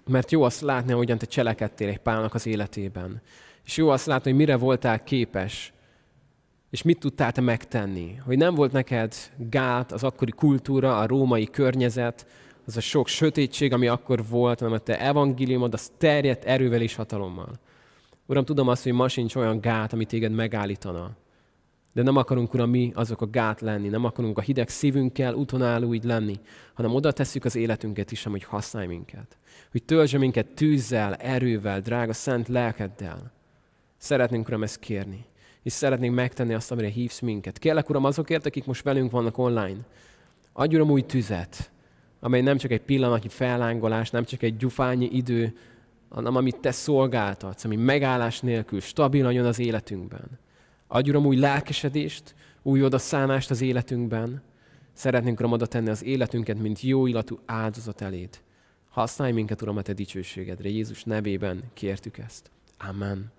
mert 0.07 0.31
jó 0.31 0.43
azt 0.43 0.61
látni, 0.61 0.93
hogyan 0.93 1.17
te 1.17 1.25
cselekedtél 1.25 1.87
egy 1.87 1.99
pálnak 1.99 2.33
az 2.33 2.45
életében. 2.45 3.21
És 3.67 3.77
jó 3.77 3.89
azt 3.89 4.05
látni, 4.05 4.29
hogy 4.29 4.39
mire 4.39 4.57
voltál 4.57 5.03
képes, 5.03 5.73
és 6.69 6.81
mit 6.81 6.99
tudtál 6.99 7.31
te 7.31 7.41
megtenni. 7.41 8.15
Hogy 8.25 8.37
nem 8.37 8.55
volt 8.55 8.71
neked 8.71 9.15
gát 9.37 9.91
az 9.91 10.03
akkori 10.03 10.31
kultúra, 10.31 10.97
a 10.97 11.07
római 11.07 11.45
környezet, 11.45 12.27
az 12.65 12.77
a 12.77 12.81
sok 12.81 13.07
sötétség, 13.07 13.73
ami 13.73 13.87
akkor 13.87 14.27
volt, 14.27 14.59
hanem 14.59 14.73
a 14.73 14.77
te 14.77 14.99
evangéliumod, 14.99 15.73
az 15.73 15.91
terjedt 15.97 16.43
erővel 16.43 16.81
és 16.81 16.95
hatalommal. 16.95 17.59
Uram, 18.25 18.45
tudom 18.45 18.67
azt, 18.67 18.83
hogy 18.83 18.93
ma 18.93 19.07
sincs 19.07 19.35
olyan 19.35 19.61
gát, 19.61 19.93
ami 19.93 20.05
téged 20.05 20.31
megállítana. 20.31 21.17
De 21.93 22.03
nem 22.03 22.15
akarunk, 22.15 22.53
Uram, 22.53 22.69
mi 22.69 22.91
azok 22.95 23.21
a 23.21 23.29
gát 23.29 23.61
lenni, 23.61 23.87
nem 23.87 24.05
akarunk 24.05 24.37
a 24.37 24.41
hideg 24.41 24.69
szívünkkel 24.69 25.33
utonálló 25.33 25.93
így 25.93 26.03
lenni, 26.03 26.39
hanem 26.73 26.93
oda 26.93 27.11
tesszük 27.11 27.45
az 27.45 27.55
életünket 27.55 28.11
is, 28.11 28.23
hogy 28.23 28.43
használj 28.43 28.87
minket. 28.87 29.37
Hogy 29.71 29.83
töltsd 29.83 30.17
minket 30.17 30.47
tűzzel, 30.47 31.13
erővel, 31.13 31.81
drága 31.81 32.13
szent 32.13 32.47
lelkeddel. 32.47 33.35
Szeretnénk, 33.97 34.47
Uram, 34.47 34.63
ezt 34.63 34.79
kérni. 34.79 35.25
És 35.63 35.73
szeretnénk 35.73 36.15
megtenni 36.15 36.53
azt, 36.53 36.71
amire 36.71 36.87
hívsz 36.87 37.19
minket. 37.19 37.57
Kérlek, 37.57 37.89
Uram, 37.89 38.03
azokért, 38.03 38.45
akik 38.45 38.65
most 38.65 38.83
velünk 38.83 39.11
vannak 39.11 39.37
online. 39.37 39.79
Adj, 40.53 40.75
Uram, 40.75 40.89
új 40.89 41.01
tüzet, 41.01 41.71
amely 42.19 42.41
nem 42.41 42.57
csak 42.57 42.71
egy 42.71 42.81
pillanatnyi 42.81 43.29
fellángolás, 43.29 44.09
nem 44.09 44.23
csak 44.23 44.41
egy 44.41 44.57
gyufányi 44.57 45.05
idő, 45.05 45.57
hanem 46.09 46.35
amit 46.35 46.59
te 46.59 46.71
szolgáltatsz, 46.71 47.63
ami 47.63 47.75
megállás 47.75 48.39
nélkül 48.39 48.79
stabil 48.79 49.31
jön 49.31 49.45
az 49.45 49.59
életünkben. 49.59 50.39
Adj, 50.87 51.09
Uram, 51.09 51.25
új 51.25 51.35
lelkesedést, 51.35 52.35
új 52.61 52.83
odaszánást 52.83 53.49
az 53.49 53.61
életünkben. 53.61 54.41
Szeretnénk, 54.93 55.39
Uram, 55.39 55.51
oda 55.51 55.65
tenni 55.65 55.89
az 55.89 56.03
életünket, 56.03 56.59
mint 56.59 56.81
jó 56.81 57.07
illatú 57.07 57.39
áldozat 57.45 58.01
eléd. 58.01 58.41
Használj 58.89 59.31
minket, 59.31 59.61
Uram, 59.61 59.77
a 59.77 59.81
Te 59.81 59.93
dicsőségedre. 59.93 60.69
Jézus 60.69 61.03
nevében 61.03 61.63
kértük 61.73 62.17
ezt. 62.17 62.51
Amen. 62.77 63.36